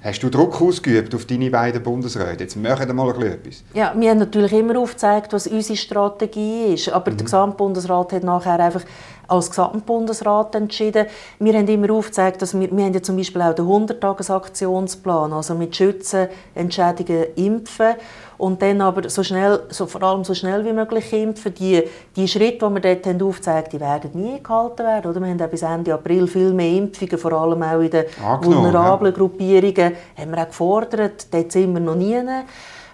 Hast 0.05 0.21
du 0.21 0.29
Druck 0.29 0.61
ausgeübt 0.61 1.15
auf 1.15 1.25
deine 1.25 1.49
beiden 1.49 1.81
Bundesräte? 1.81 2.43
Jetzt 2.43 2.55
machen 2.55 2.85
wir 2.85 2.93
mal 2.93 3.09
etwas. 3.23 3.63
Ja, 3.73 3.91
wir 3.97 4.11
haben 4.11 4.19
natürlich 4.19 4.53
immer 4.53 4.77
aufgezeigt, 4.77 5.33
was 5.33 5.47
unsere 5.47 5.75
Strategie 5.75 6.75
ist. 6.75 6.89
Aber 6.89 7.09
mhm. 7.09 7.17
der 7.17 7.23
Gesamtbundesrat 7.23 8.13
hat 8.13 8.23
nachher 8.23 8.59
einfach 8.59 8.83
als 9.27 9.49
Gesamtbundesrat 9.49 10.53
entschieden. 10.53 11.07
Wir 11.39 11.53
haben 11.57 11.67
immer 11.67 11.89
aufgezeigt, 11.91 12.39
dass 12.43 12.53
wir, 12.53 12.69
wir 12.71 12.85
haben 12.85 12.93
ja 12.93 13.01
zum 13.01 13.17
Beispiel 13.17 13.41
auch 13.41 13.55
den 13.55 13.65
100-Tages-Aktionsplan, 13.65 15.33
also 15.33 15.55
mit 15.55 15.75
Schützen, 15.75 16.27
Entschädigen, 16.53 17.25
Impfen 17.35 17.95
und 18.37 18.61
dann 18.61 18.81
aber 18.81 19.09
so 19.09 19.23
schnell, 19.23 19.61
so, 19.69 19.85
vor 19.85 20.03
allem 20.03 20.23
so 20.23 20.33
schnell 20.33 20.65
wie 20.65 20.73
möglich 20.73 21.11
impfen. 21.13 21.53
Die, 21.53 21.83
die 22.15 22.27
Schritte, 22.27 22.67
die 22.67 22.73
wir 22.73 22.81
dort 22.81 23.05
haben 23.05 23.21
aufgezeigt 23.21 23.73
die 23.73 23.79
werden 23.79 24.11
nie 24.13 24.41
gehalten 24.41 24.83
werden. 24.83 25.11
Oder? 25.11 25.21
Wir 25.21 25.29
haben 25.29 25.49
bis 25.49 25.61
Ende 25.61 25.93
April 25.93 26.27
viel 26.27 26.53
mehr 26.53 26.71
Impfungen, 26.71 27.17
vor 27.17 27.33
allem 27.33 27.63
auch 27.63 27.79
in 27.79 27.89
den 27.89 28.05
vulnerablen 28.41 29.13
ja. 29.13 29.17
Gruppierungen, 29.17 29.93
haben 30.17 30.31
wir 30.31 30.41
auch 30.41 30.47
gefordert. 30.47 31.33
Dort 31.33 31.51
sind 31.51 31.73
wir 31.73 31.79
noch 31.79 31.95
nie. 31.95 32.21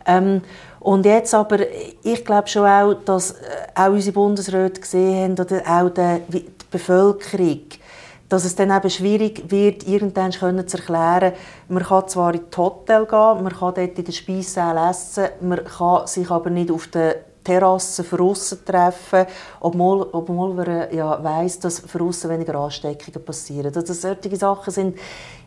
Ähm, 0.05 0.41
und 0.79 1.05
jetzt 1.05 1.33
aber, 1.35 1.59
ich 2.03 2.25
glaube 2.25 2.47
schon 2.47 2.65
auch, 2.65 2.93
dass 3.05 3.31
äh, 3.31 3.35
auch 3.75 3.89
unsere 3.89 4.13
Bundesräte 4.13 4.81
gesehen 4.81 5.37
haben, 5.37 5.45
oder 5.45 5.61
auch 5.67 5.89
die, 5.89 6.39
die 6.39 6.45
Bevölkerung, 6.71 7.61
dass 8.31 8.45
es 8.45 8.55
dann 8.55 8.71
eben 8.71 8.89
schwierig 8.89 9.51
wird, 9.51 9.85
irgendwann 9.85 10.31
zu 10.31 10.77
erklären, 10.77 11.33
man 11.67 11.83
kann 11.83 12.07
zwar 12.07 12.33
in 12.33 12.39
das 12.49 12.57
Hotel 12.57 13.05
gehen, 13.05 13.43
man 13.43 13.51
kann 13.51 13.73
dort 13.73 13.99
in 13.99 14.05
der 14.05 14.11
Speissaal 14.13 14.89
essen, 14.89 15.25
man 15.41 15.65
kann 15.65 16.07
sich 16.07 16.31
aber 16.31 16.49
nicht 16.49 16.71
auf 16.71 16.87
der 16.87 17.17
Terrasse 17.43 18.05
für 18.05 18.19
treffen, 18.63 19.25
obwohl, 19.59 20.07
obwohl 20.13 20.53
man 20.53 20.65
äh, 20.65 20.95
ja 20.95 21.21
weiss, 21.21 21.59
dass 21.59 21.81
für 21.81 21.99
weniger 22.29 22.55
Ansteckungen 22.55 23.25
passieren. 23.25 23.73
Also 23.75 23.93
solche 23.93 24.35
Sachen 24.37 24.71
sind 24.71 24.97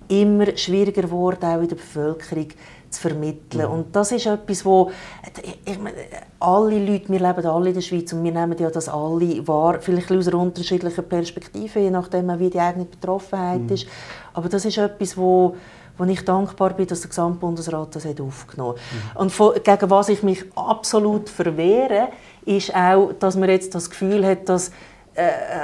immer 0.08 0.54
schwieriger 0.54 1.02
geworden, 1.02 1.42
auch 1.42 1.62
in 1.62 1.68
der 1.68 1.76
Bevölkerung 1.76 2.48
zu 2.94 3.00
vermitteln. 3.00 3.66
Mhm. 3.66 3.72
Und 3.72 3.96
das 3.96 4.12
ist 4.12 4.26
etwas, 4.26 4.64
wo 4.64 4.90
ich 5.64 5.78
meine, 5.78 5.96
alle 6.40 6.78
Leute, 6.78 7.08
wir 7.08 7.20
leben 7.20 7.46
alle 7.46 7.68
in 7.68 7.74
der 7.74 7.80
Schweiz 7.80 8.12
und 8.12 8.24
wir 8.24 8.32
nehmen 8.32 8.56
ja 8.58 8.70
das 8.70 8.88
alle 8.88 9.46
wahr, 9.46 9.78
vielleicht 9.80 10.10
aus 10.10 10.28
einer 10.28 10.38
unterschiedlichen 10.38 11.04
Perspektive, 11.08 11.80
je 11.80 11.90
nachdem, 11.90 12.38
wie 12.38 12.50
die 12.50 12.60
eigene 12.60 12.84
Betroffenheit 12.84 13.62
mhm. 13.62 13.74
ist. 13.74 13.86
Aber 14.32 14.48
das 14.48 14.64
ist 14.64 14.78
etwas, 14.78 15.16
wo 15.16 15.54
wo 15.96 16.04
ich 16.04 16.24
dankbar 16.24 16.74
bin, 16.74 16.86
dass 16.86 17.02
der 17.02 17.10
Gesamtbundesrat 17.10 17.94
das 17.94 18.04
hat 18.04 18.20
aufgenommen 18.20 18.74
hat. 18.74 19.14
Mhm. 19.14 19.20
Und 19.20 19.30
von, 19.30 19.54
gegen 19.62 19.90
was 19.90 20.08
ich 20.08 20.22
mich 20.22 20.44
absolut 20.56 21.28
verwehre, 21.28 22.08
ist 22.44 22.74
auch, 22.74 23.12
dass 23.18 23.36
man 23.36 23.48
jetzt 23.48 23.74
das 23.74 23.90
Gefühl 23.90 24.26
hat, 24.26 24.48
dass 24.48 24.72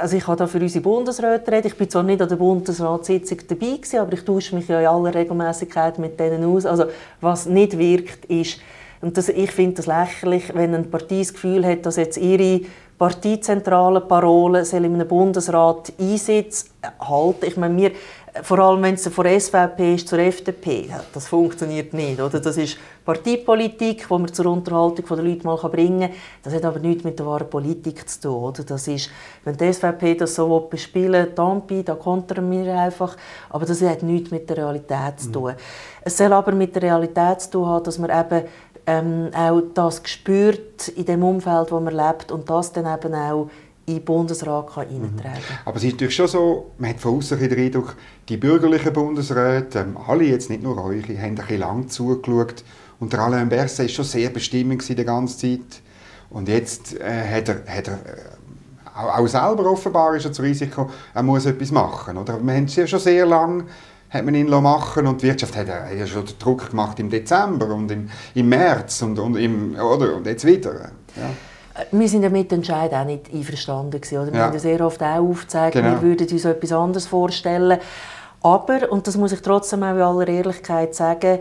also 0.01 0.15
ich 0.15 0.25
habe 0.27 0.37
da 0.37 0.47
für 0.47 0.59
unsere 0.59 0.81
Bundesräte 0.81 1.51
reden. 1.51 1.67
Ich 1.67 1.77
bin 1.77 1.89
zwar 1.89 2.03
nicht 2.03 2.21
an 2.21 2.29
der 2.29 2.37
Bundesratssitzung 2.37 3.39
dabei 3.47 3.77
gewesen, 3.77 3.99
aber 3.99 4.13
ich 4.13 4.23
tausche 4.23 4.55
mich 4.55 4.67
ja 4.67 4.79
in 4.79 4.87
aller 4.87 5.13
Regelmäßigkeit 5.13 5.99
mit 5.99 6.19
denen 6.19 6.45
aus. 6.45 6.65
Also 6.65 6.85
was 7.19 7.45
nicht 7.45 7.77
wirkt, 7.77 8.25
ist 8.25 8.59
und 9.01 9.17
das, 9.17 9.29
ich 9.29 9.51
finde 9.51 9.77
das 9.77 9.87
lächerlich, 9.87 10.53
wenn 10.53 10.75
eine 10.75 10.83
Partei 10.83 11.19
das 11.19 11.33
Gefühl 11.33 11.65
hat, 11.65 11.85
dass 11.85 11.95
jetzt 11.95 12.17
ihre 12.17 12.61
parteizentrale 12.99 14.01
Parole 14.01 14.63
soll 14.63 14.85
in 14.85 14.93
einem 14.93 15.07
Bundesrat 15.07 15.91
Einsitz 15.99 16.65
halten. 16.99 17.47
Ich 17.47 17.57
meine, 17.57 17.91
vor 18.43 18.59
allem 18.59 18.81
wenn 18.83 18.93
es 18.93 19.07
von 19.07 19.25
der 19.25 19.39
SVP 19.39 19.95
ist 19.95 20.07
zur 20.07 20.19
FDP, 20.19 20.89
das 21.13 21.27
funktioniert 21.27 21.93
nicht. 21.93 22.19
Oder? 22.21 22.39
Das 22.39 22.55
ist 22.55 22.77
Parteipolitik, 23.03 24.07
die 24.07 24.13
man 24.13 24.33
zur 24.33 24.45
Unterhaltung 24.45 25.05
der 25.05 25.17
Leute 25.17 25.45
mal 25.45 25.57
bringen 25.57 26.09
kann. 26.09 26.19
Das 26.43 26.53
hat 26.53 26.63
aber 26.63 26.79
nichts 26.79 27.03
mit 27.03 27.19
der 27.19 27.25
wahren 27.25 27.49
Politik 27.49 28.07
zu 28.07 28.21
tun. 28.21 28.43
Oder? 28.43 28.63
Das 28.63 28.87
ist, 28.87 29.09
wenn 29.43 29.57
die 29.57 29.73
SVP 29.73 30.15
das 30.15 30.35
so 30.35 30.59
bespielen 30.69 31.25
will, 31.25 31.35
Tampi, 31.35 31.83
da 31.83 31.95
kontern 31.95 32.49
wir 32.51 32.73
einfach. 32.73 33.17
Aber 33.49 33.65
das 33.65 33.81
hat 33.81 34.03
nichts 34.03 34.31
mit 34.31 34.49
der 34.49 34.57
Realität 34.57 35.19
zu 35.19 35.31
tun. 35.31 35.51
Mhm. 35.51 35.57
Es 36.03 36.17
soll 36.17 36.31
aber 36.31 36.53
mit 36.53 36.73
der 36.75 36.83
Realität 36.83 37.41
zu 37.41 37.51
tun 37.51 37.65
haben, 37.65 37.83
dass 37.83 37.97
man 37.97 38.09
eben 38.11 38.47
ähm, 38.87 39.29
auch 39.33 39.61
das 39.73 40.01
spürt 40.05 40.87
in 40.87 41.05
dem 41.05 41.23
Umfeld, 41.23 41.71
wo 41.71 41.79
man 41.79 41.95
lebt 41.95 42.31
und 42.31 42.49
das 42.49 42.71
dann 42.71 42.85
eben 42.85 43.13
auch 43.13 43.49
in 43.85 43.95
den 43.95 44.05
Bundesrat 44.05 44.67
kann 44.67 44.87
mhm. 44.87 45.17
kann. 45.17 45.31
Aber 45.65 45.77
es 45.77 45.83
ist 45.83 45.93
natürlich 45.93 46.15
schon 46.15 46.27
so, 46.27 46.71
man 46.77 46.91
hat 46.91 46.99
von 46.99 47.17
außen 47.17 47.39
den 47.39 47.57
Eindruck, 47.57 47.95
die 48.31 48.37
bürgerlichen 48.37 48.93
Bundesräte, 48.93 49.79
ähm, 49.79 49.97
alle 50.07 50.23
jetzt 50.23 50.49
nicht 50.49 50.63
nur 50.63 50.81
eure, 50.81 51.01
haben 51.17 51.31
ein 51.31 51.35
bisschen 51.35 51.59
lang 51.59 51.89
zugeschaut. 51.89 52.63
Und 52.97 53.11
der 53.11 53.19
Alain 53.19 53.49
Berset 53.49 53.87
war 53.87 53.89
schon 53.89 54.05
sehr 54.05 54.29
bestimmend 54.29 54.87
die 54.87 54.95
ganze 55.03 55.37
Zeit. 55.37 55.81
Und 56.29 56.47
jetzt 56.47 56.97
äh, 56.97 57.37
hat 57.37 57.49
er, 57.49 57.55
hat 57.67 57.89
er 57.89 57.93
äh, 57.93 58.95
auch, 58.95 59.19
auch, 59.19 59.27
selber 59.27 59.69
offenbar 59.69 60.15
ist 60.15 60.25
er 60.25 60.31
zu 60.31 60.43
Risiko, 60.43 60.89
er 61.13 61.23
muss 61.23 61.45
etwas 61.45 61.71
machen. 61.71 62.17
Oder? 62.17 62.39
Wir 62.41 62.53
haben 62.53 62.63
es 62.63 62.75
ja 62.77 62.87
schon 62.87 62.99
sehr 62.99 63.25
lange 63.25 63.65
hat 64.09 64.25
man 64.25 64.35
ihn 64.35 64.49
machen 64.49 65.07
und 65.07 65.21
die 65.21 65.27
Wirtschaft 65.27 65.55
hat 65.55 65.67
ja 65.69 66.05
schon 66.05 66.25
den 66.25 66.37
Druck 66.37 66.71
gemacht 66.71 66.99
im 66.99 67.09
Dezember 67.09 67.67
und 67.67 67.89
im, 67.91 68.09
im 68.35 68.49
März 68.49 69.01
und, 69.03 69.17
und, 69.17 69.37
im, 69.37 69.73
oder, 69.75 70.17
und 70.17 70.25
jetzt 70.25 70.45
wieder. 70.45 70.91
Ja. 71.15 71.29
Wir 71.91 72.09
sind 72.09 72.23
ja 72.23 72.29
mit 72.29 72.51
dem 72.51 72.57
Entscheid 72.57 72.93
auch 72.93 73.05
nicht 73.05 73.33
einverstanden 73.33 74.01
gewesen, 74.01 74.17
oder? 74.17 74.33
Wir 74.33 74.39
ja. 74.39 74.45
haben 74.47 74.53
ja 74.53 74.59
sehr 74.59 74.85
oft 74.85 75.01
auch 75.01 75.29
aufgezeigt, 75.29 75.75
genau. 75.75 75.91
wir 75.91 76.01
würden 76.01 76.27
uns 76.29 76.43
etwas 76.43 76.71
anderes 76.73 77.07
vorstellen. 77.07 77.79
Aber, 78.41 78.91
und 78.91 79.07
das 79.07 79.17
muss 79.17 79.31
ich 79.31 79.41
trotzdem 79.41 79.83
auch 79.83 79.91
in 79.91 80.01
aller 80.01 80.27
Ehrlichkeit 80.27 80.95
sagen, 80.95 81.39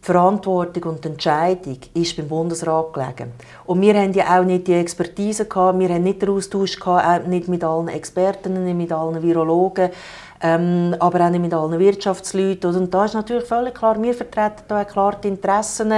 die 0.00 0.06
Verantwortung 0.06 0.94
und 0.94 1.04
die 1.04 1.08
Entscheidung 1.08 1.78
ist 1.92 2.16
beim 2.16 2.28
Bundesrat 2.28 2.92
gelegen. 2.92 3.32
Und 3.66 3.80
wir 3.82 3.94
haben 3.94 4.12
ja 4.14 4.38
auch 4.38 4.44
nicht 4.44 4.66
die 4.66 4.74
Expertise 4.74 5.44
gehabt, 5.44 5.78
wir 5.78 5.88
haben 5.90 6.04
nicht 6.04 6.22
den 6.22 6.30
Austausch 6.30 6.78
gehabt, 6.78 7.26
nicht 7.26 7.48
mit 7.48 7.62
allen 7.62 7.88
Experten, 7.88 8.64
nicht 8.64 8.76
mit 8.76 8.92
allen 8.92 9.22
Virologen 9.22 9.90
ähm, 10.42 10.96
aber 10.98 11.26
auch 11.26 11.30
nicht 11.30 11.40
mit 11.40 11.52
allen 11.52 11.78
Wirtschaftsleuten. 11.78 12.74
Und 12.74 12.94
da 12.94 13.04
ist 13.04 13.14
natürlich 13.14 13.44
völlig 13.44 13.74
klar, 13.74 14.00
wir 14.02 14.14
vertreten 14.14 14.62
da 14.68 14.84
klar 14.84 15.16
die 15.22 15.28
Interessen 15.28 15.92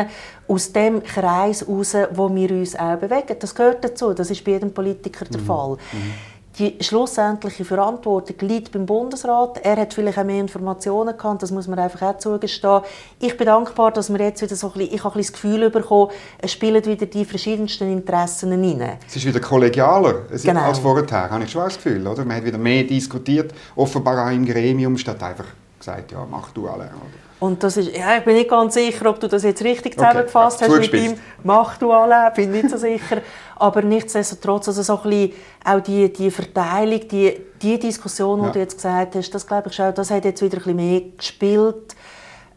aus 0.49 0.73
dem 0.73 1.03
Kreis 1.03 1.61
heraus, 1.61 1.95
wo 2.13 2.35
wir 2.35 2.51
uns 2.51 2.77
auch 2.77 2.97
bewegen. 2.97 3.37
Das 3.39 3.55
gehört 3.55 3.85
dazu, 3.85 4.13
das 4.13 4.31
ist 4.31 4.45
bei 4.45 4.53
jedem 4.53 4.73
Politiker 4.73 5.25
der 5.27 5.41
mhm. 5.41 5.47
Fall. 5.47 5.77
Mhm 5.93 6.32
die 6.59 6.77
schlussendliche 6.81 7.65
Verantwortung 7.65 8.37
liegt 8.41 8.73
beim 8.73 8.85
Bundesrat. 8.85 9.59
Er 9.63 9.77
hat 9.77 9.95
vielleicht 9.95 10.19
auch 10.19 10.25
mehr 10.25 10.41
Informationen 10.41 11.17
gehabt, 11.17 11.43
das 11.43 11.51
muss 11.51 11.67
man 11.67 11.79
einfach 11.79 12.03
auch 12.03 12.19
zugestehen. 12.19 12.83
Ich 13.21 13.37
bin 13.37 13.47
dankbar, 13.47 13.91
dass 13.93 14.13
wir 14.13 14.21
jetzt 14.21 14.43
wieder 14.43 14.55
so 14.55 14.69
ein 14.69 14.73
bisschen, 14.75 14.95
ich 14.95 15.05
habe 15.05 15.15
ein 15.15 15.19
bisschen 15.19 15.33
das 15.33 15.43
Gefühl 15.43 15.71
bekommen, 15.71 16.11
es 16.39 16.53
spielen 16.53 16.85
wieder 16.85 17.07
die 17.07 17.25
verschiedensten 17.25 17.91
Interessen 17.91 18.53
rein. 18.53 18.99
Es 19.07 19.17
ist 19.17 19.27
wieder 19.27 19.41
kollegialer 19.41 20.27
genau. 20.43 20.63
als 20.63 20.79
vorher, 20.79 21.31
habe 21.31 21.45
ich 21.45 21.51
schon 21.51 21.65
das 21.65 21.77
Gefühl. 21.77 22.07
Oder? 22.07 22.25
Man 22.25 22.37
hat 22.37 22.45
wieder 22.45 22.59
mehr 22.59 22.85
diskutiert, 22.85 23.53
offenbar 23.75 24.27
auch 24.27 24.31
im 24.33 24.45
Gremium, 24.45 24.99
statt 24.99 25.23
einfach 25.23 25.47
gesagt, 25.85 26.13
ja, 26.13 26.27
mach 26.31 26.51
du 26.51 26.69
alle. 26.69 26.85
Oder? 26.85 27.23
Und 27.41 27.61
das 27.65 27.77
ist, 27.77 27.97
ja, 27.97 28.19
ich 28.19 28.25
bin 28.25 28.37
nicht 28.37 28.49
ganz 28.49 28.75
sicher, 28.75 29.11
ob 29.11 29.19
du 29.19 29.27
das 29.27 29.43
jetzt 29.43 29.65
richtig 29.65 29.95
zusammengefasst 29.95 30.63
okay. 30.63 30.71
hast 30.71 30.81
mit 30.81 30.95
ihm. 30.95 31.15
Mach 31.43 31.77
du 31.77 31.91
alle, 31.91 32.31
bin 32.37 32.53
nicht 32.53 32.71
so 32.71 32.77
sicher. 32.77 33.21
Aber 33.57 33.83
nichtsdestotrotz, 33.83 34.69
also 34.69 34.83
so 34.83 35.03
ein 35.03 35.11
bisschen 35.11 35.33
auch 35.65 35.81
die, 35.81 36.13
die 36.13 36.31
Verteilung, 36.31 37.01
die, 37.09 37.37
die 37.61 37.79
Diskussion, 37.81 38.41
die 38.41 38.47
ja. 38.47 38.53
du 38.53 38.59
jetzt 38.61 38.77
gesagt 38.77 39.17
hast, 39.17 39.31
das 39.31 39.45
glaube 39.45 39.71
ich 39.71 39.75
schon, 39.75 39.93
das 39.93 40.11
hat 40.11 40.25
jetzt 40.25 40.41
wieder 40.41 40.59
ein 40.59 40.63
bisschen 40.63 40.77
mehr 40.77 41.01
gespielt. 41.17 41.97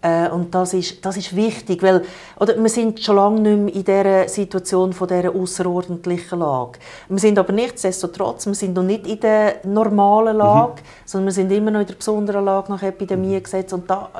Äh, 0.05 0.29
und 0.29 0.53
das 0.53 0.73
ist, 0.75 1.03
das 1.03 1.17
ist 1.17 1.35
wichtig, 1.35 1.81
weil 1.81 2.03
oder, 2.39 2.61
wir 2.61 2.69
sind 2.69 2.99
schon 2.99 3.15
lange 3.15 3.41
nicht 3.41 3.57
mehr 3.57 3.73
in 3.73 3.83
dieser 3.83 4.29
Situation 4.29 4.93
von 4.93 5.07
dieser 5.07 5.33
außerordentlichen 5.33 6.39
Lage. 6.39 6.77
Wir 7.09 7.17
sind 7.17 7.39
aber 7.39 7.51
nichtsdestotrotz, 7.51 8.45
wir 8.45 8.53
sind 8.53 8.75
noch 8.75 8.83
nicht 8.83 9.07
in 9.07 9.19
der 9.19 9.55
normalen 9.63 10.37
Lage, 10.37 10.73
mhm. 10.73 10.85
sondern 11.05 11.25
wir 11.25 11.33
sind 11.33 11.51
immer 11.51 11.71
noch 11.71 11.79
in 11.79 11.87
der 11.87 11.95
besonderen 11.95 12.45
Lage 12.45 12.71
nach 12.71 12.83
Epidemiegesetz 12.83 13.73
und 13.73 13.89
da 13.89 14.11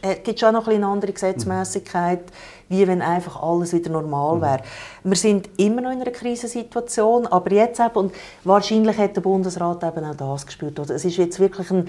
äh, 0.00 0.14
gibt 0.14 0.38
es 0.38 0.44
auch 0.44 0.52
noch 0.52 0.68
eine 0.68 0.86
andere 0.86 1.12
Gesetzmäßigkeit, 1.12 2.22
wie 2.70 2.88
wenn 2.88 3.02
einfach 3.02 3.42
alles 3.42 3.74
wieder 3.74 3.90
normal 3.90 4.36
mhm. 4.36 4.40
wäre. 4.40 4.60
Mhm. 5.02 5.10
Wir 5.10 5.16
sind 5.16 5.50
immer 5.58 5.82
noch 5.82 5.92
in 5.92 6.00
einer 6.00 6.12
Krisensituation, 6.12 7.26
aber 7.26 7.52
jetzt 7.52 7.78
eben, 7.78 7.94
und 7.94 8.14
wahrscheinlich 8.44 8.96
hat 8.96 9.14
der 9.16 9.20
Bundesrat 9.20 9.84
eben 9.84 10.04
auch 10.06 10.14
das 10.14 10.46
gespürt. 10.46 10.80
Oder? 10.80 10.94
Es 10.94 11.04
ist 11.04 11.18
jetzt 11.18 11.38
wirklich 11.38 11.70
ein 11.70 11.88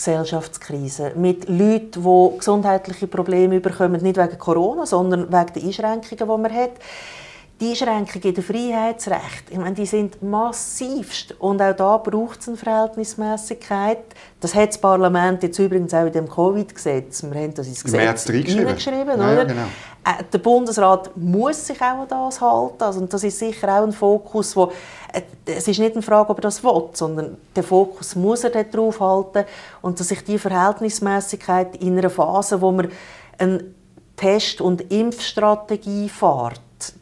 Gesellschaftskrise. 0.00 1.12
Mit 1.14 1.48
Leuten, 1.48 2.02
die 2.02 2.38
gesundheitliche 2.38 3.06
Probleme 3.06 3.60
bekommen, 3.60 4.02
nicht 4.02 4.16
wegen 4.16 4.38
Corona, 4.38 4.86
sondern 4.86 5.30
wegen 5.30 5.52
der 5.54 5.62
Einschränkungen, 5.62 6.18
die 6.18 6.42
man 6.42 6.54
hat. 6.54 6.72
Die 7.60 7.68
Einschränkungen 7.68 8.22
in 8.22 8.34
den 8.34 8.42
Freiheitsrechten, 8.42 9.52
ich 9.52 9.58
meine, 9.58 9.74
die 9.74 9.84
sind 9.84 10.22
massivst. 10.22 11.34
Und 11.38 11.60
auch 11.60 11.76
da 11.76 11.98
braucht 11.98 12.40
es 12.40 12.48
eine 12.48 12.56
Verhältnismäßigkeit. 12.56 13.98
Das 14.40 14.54
hat 14.54 14.70
das 14.70 14.78
Parlament 14.78 15.42
jetzt 15.42 15.58
übrigens 15.58 15.92
auch 15.92 16.06
in 16.06 16.12
dem 16.12 16.26
Covid-Gesetz, 16.26 17.22
wir 17.22 17.38
haben 17.38 17.52
das 17.52 17.66
ins 17.66 17.84
Gesetz 17.84 18.24
hineingeschrieben, 18.24 19.20
ja, 19.20 19.34
ja, 19.34 19.44
genau. 19.44 19.66
Äh, 20.04 20.24
der 20.32 20.38
Bundesrat 20.38 21.14
muss 21.16 21.66
sich 21.66 21.80
auch 21.80 22.00
an 22.00 22.08
das 22.08 22.40
halten. 22.40 22.82
Also, 22.82 23.00
und 23.00 23.12
das 23.12 23.22
ist 23.22 23.38
sicher 23.38 23.68
auch 23.68 23.82
ein 23.82 23.92
Fokus, 23.92 24.56
wo 24.56 24.72
äh, 25.12 25.22
es 25.44 25.68
ist 25.68 25.78
nicht 25.78 25.92
eine 25.92 26.02
Frage, 26.02 26.30
ob 26.30 26.38
er 26.38 26.42
das 26.42 26.64
will, 26.64 26.88
sondern 26.92 27.36
der 27.54 27.62
Fokus 27.62 28.14
muss 28.16 28.44
er 28.44 28.64
darauf 28.64 29.00
halten 29.00 29.44
und 29.82 30.00
dass 30.00 30.08
sich 30.08 30.24
die 30.24 30.38
Verhältnismäßigkeit 30.38 31.76
in 31.76 31.98
einer 31.98 32.10
Phase, 32.10 32.60
wo 32.60 32.72
man 32.72 32.88
eine 33.38 33.64
Test- 34.16 34.60
und 34.60 34.90
Impfstrategie 34.92 36.08
fährt, 36.08 36.60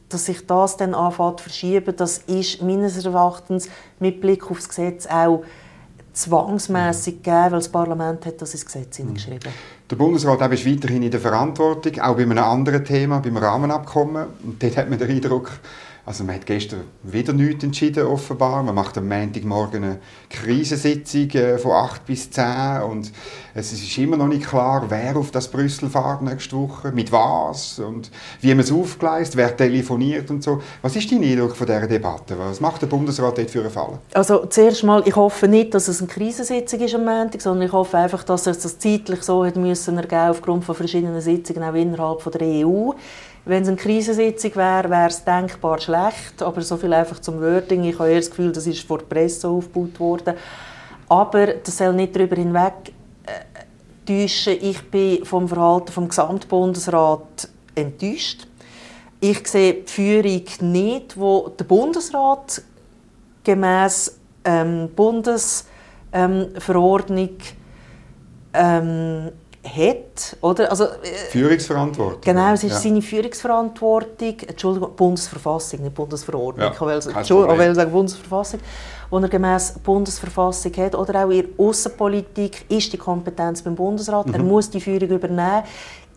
dass 0.09 0.27
sich 0.27 0.47
das 0.47 0.77
dann 0.77 0.95
anfängt 0.95 1.41
verschieben, 1.41 1.95
das 1.97 2.19
ist 2.19 2.63
meines 2.63 3.05
Erachtens 3.05 3.69
mit 3.99 4.21
Blick 4.21 4.51
auf 4.51 4.59
das 4.59 4.69
Gesetz 4.69 5.07
auch 5.07 5.45
zwangsmässig 6.13 7.23
gegeben, 7.23 7.53
weil 7.53 7.59
das 7.59 7.69
Parlament 7.69 8.27
hat 8.27 8.43
das 8.43 8.55
ins 8.55 8.67
Gesetz 8.67 8.99
mhm. 8.99 9.15
Der 9.91 9.97
Bundesrat 9.97 10.53
ist 10.53 10.67
weiterhin 10.67 11.03
in 11.03 11.11
der 11.11 11.19
Verantwortung, 11.19 11.99
auch 12.01 12.17
bei 12.17 12.23
einem 12.23 12.37
anderen 12.37 12.85
Thema, 12.85 13.21
beim 13.21 13.39
Rahmenabkommen. 13.39 14.27
Und 14.45 14.63
dort 14.63 14.77
hat 14.77 14.91
man 14.91 14.99
den 14.99 15.09
Eindruck, 15.09 15.51
also 16.09 16.25
man 16.25 16.37
hat 16.37 16.47
gestern 16.47 16.85
wieder 17.03 17.35
nichts 17.35 17.63
entschieden, 17.63 18.07
offenbar. 18.07 18.63
Man 18.63 18.75
macht 18.75 18.97
am 18.97 19.09
Montagmorgen 19.09 19.85
eine 19.85 19.99
Krisensitzung 20.31 21.29
äh, 21.33 21.59
von 21.59 21.73
8 21.73 22.07
bis 22.07 22.31
10 22.31 22.81
und 22.89 23.13
es 23.55 23.75
ist 23.75 23.99
immer 23.99 24.17
noch 24.17 24.29
nicht 24.29 24.47
klar, 24.47 24.87
wer 24.89 25.19
auf 25.19 25.31
das 25.33 25.49
Brüssel 25.49 25.91
fährt 25.91 26.23
nächste 26.23 26.57
Woche, 26.57 26.93
mit 26.93 27.13
was 27.13 27.79
und 27.79 28.11
wie 28.41 28.49
man 28.49 28.61
es 28.61 28.73
aufgleist, 28.73 29.37
wer 29.37 29.55
telefoniert 29.55 30.31
und 30.31 30.43
so. 30.43 30.63
Was 30.81 30.97
ist 30.97 31.13
dein 31.13 31.23
Eindruck 31.23 31.55
von 31.55 31.67
dieser 31.67 31.87
Debatte? 31.87 32.39
Was 32.39 32.63
macht 32.63 32.81
der 32.81 32.87
Bundesrat 32.87 33.37
dort 33.37 33.51
für 33.51 33.61
einen 33.61 33.71
Fall? 33.71 33.99
Also 34.15 34.47
zuerst 34.47 34.85
mal, 34.85 35.03
ich 35.05 35.15
hoffe 35.15 35.47
nicht, 35.47 35.75
dass 35.75 35.89
es 35.89 35.99
eine 35.99 36.09
Krisensitzung 36.09 36.81
ist 36.81 36.95
am 36.95 37.05
Montag, 37.05 37.43
sondern 37.43 37.67
ich 37.67 37.73
hoffe 37.73 37.99
einfach, 37.99 38.25
dass 38.25 38.47
es 38.47 38.61
das 38.61 38.79
zeitlich 38.79 39.23
so 39.23 39.45
hat 39.45 39.57
müssen 39.57 39.99
ergeben, 39.99 40.31
aufgrund 40.31 40.65
von 40.65 40.75
verschiedenen 40.75 41.21
Sitzungen 41.21 41.65
auch 41.65 41.75
innerhalb 41.75 42.23
von 42.23 42.33
der 42.33 42.49
EU 42.67 42.93
Wenn 43.49 43.63
es 43.63 43.69
eine 43.69 43.77
Krisensitzung 43.79 44.55
wäre, 44.57 44.91
wäre 44.91 45.09
es 45.09 45.25
denkbar 45.25 45.81
schlecht. 45.81 46.43
Aber 46.43 46.61
so 46.61 46.77
viel 46.77 46.93
einfach 46.93 47.19
zum 47.19 47.41
Wording. 47.41 47.85
Ich 47.85 47.99
habe 47.99 48.11
eher 48.11 48.17
das 48.17 48.29
Gefühl, 48.29 48.53
das 48.53 48.67
ist 48.67 48.87
vor 48.87 48.99
der 48.99 49.07
Presse 49.07 49.49
aufgebaut 49.49 49.99
worden. 49.99 50.35
Aber 51.09 51.47
das 51.47 51.79
soll 51.79 51.95
nicht 51.95 52.15
darüber 52.15 52.37
hinweg 52.37 52.93
äh, 53.25 53.31
täuschen. 54.05 54.59
Ich 54.61 54.83
bin 54.91 55.25
vom 55.25 55.49
Verhalten 55.49 55.93
vom 55.93 56.09
Gesamtbundesrat 56.09 57.49
enttäuscht. 57.75 58.47
Ich 59.19 59.49
sehe 59.49 59.83
die 59.83 59.91
Führung 59.91 60.45
nicht, 60.61 61.19
wo 61.19 61.49
der 61.49 61.65
Bundesrat 61.65 62.61
gemäß 63.45 64.19
ähm, 64.45 64.91
Bundesverordnung 64.95 67.39
ähm, 68.53 69.33
hat, 69.69 70.37
oder? 70.41 70.71
Also, 70.71 70.85
äh, 70.85 71.31
Führungsverantwortung. 71.31 72.21
Genau, 72.23 72.53
es 72.53 72.65
ist 72.65 72.73
ja. 72.73 72.79
seine 72.79 73.03
Führungsverantwortung. 73.03 74.37
Entschuldigung, 74.47 74.97
Bundesverfassung, 74.97 75.83
nicht 75.83 75.95
Bundesverordnung. 75.95 76.67
Ja, 76.67 76.73
ich 76.73 76.81
will, 76.81 77.15
Entschuldigung, 77.17 77.75
sagen 77.75 77.93
Bundesverfassung, 77.93 78.61
die 79.11 79.17
er 79.17 79.29
gemäß 79.29 79.75
Bundesverfassung 79.83 80.73
hat. 80.77 80.95
Oder 80.95 81.25
auch 81.25 81.31
in 81.31 81.43
der 81.43 81.67
Außenpolitik 81.67 82.65
ist 82.69 82.93
die 82.93 82.99
Kompetenz 82.99 83.63
beim 83.63 83.75
Bundesrat. 83.75 84.27
Mhm. 84.27 84.35
Er 84.35 84.43
muss 84.43 84.71
die 84.71 84.81
Führung 84.81 85.09
übernehmen. 85.09 85.63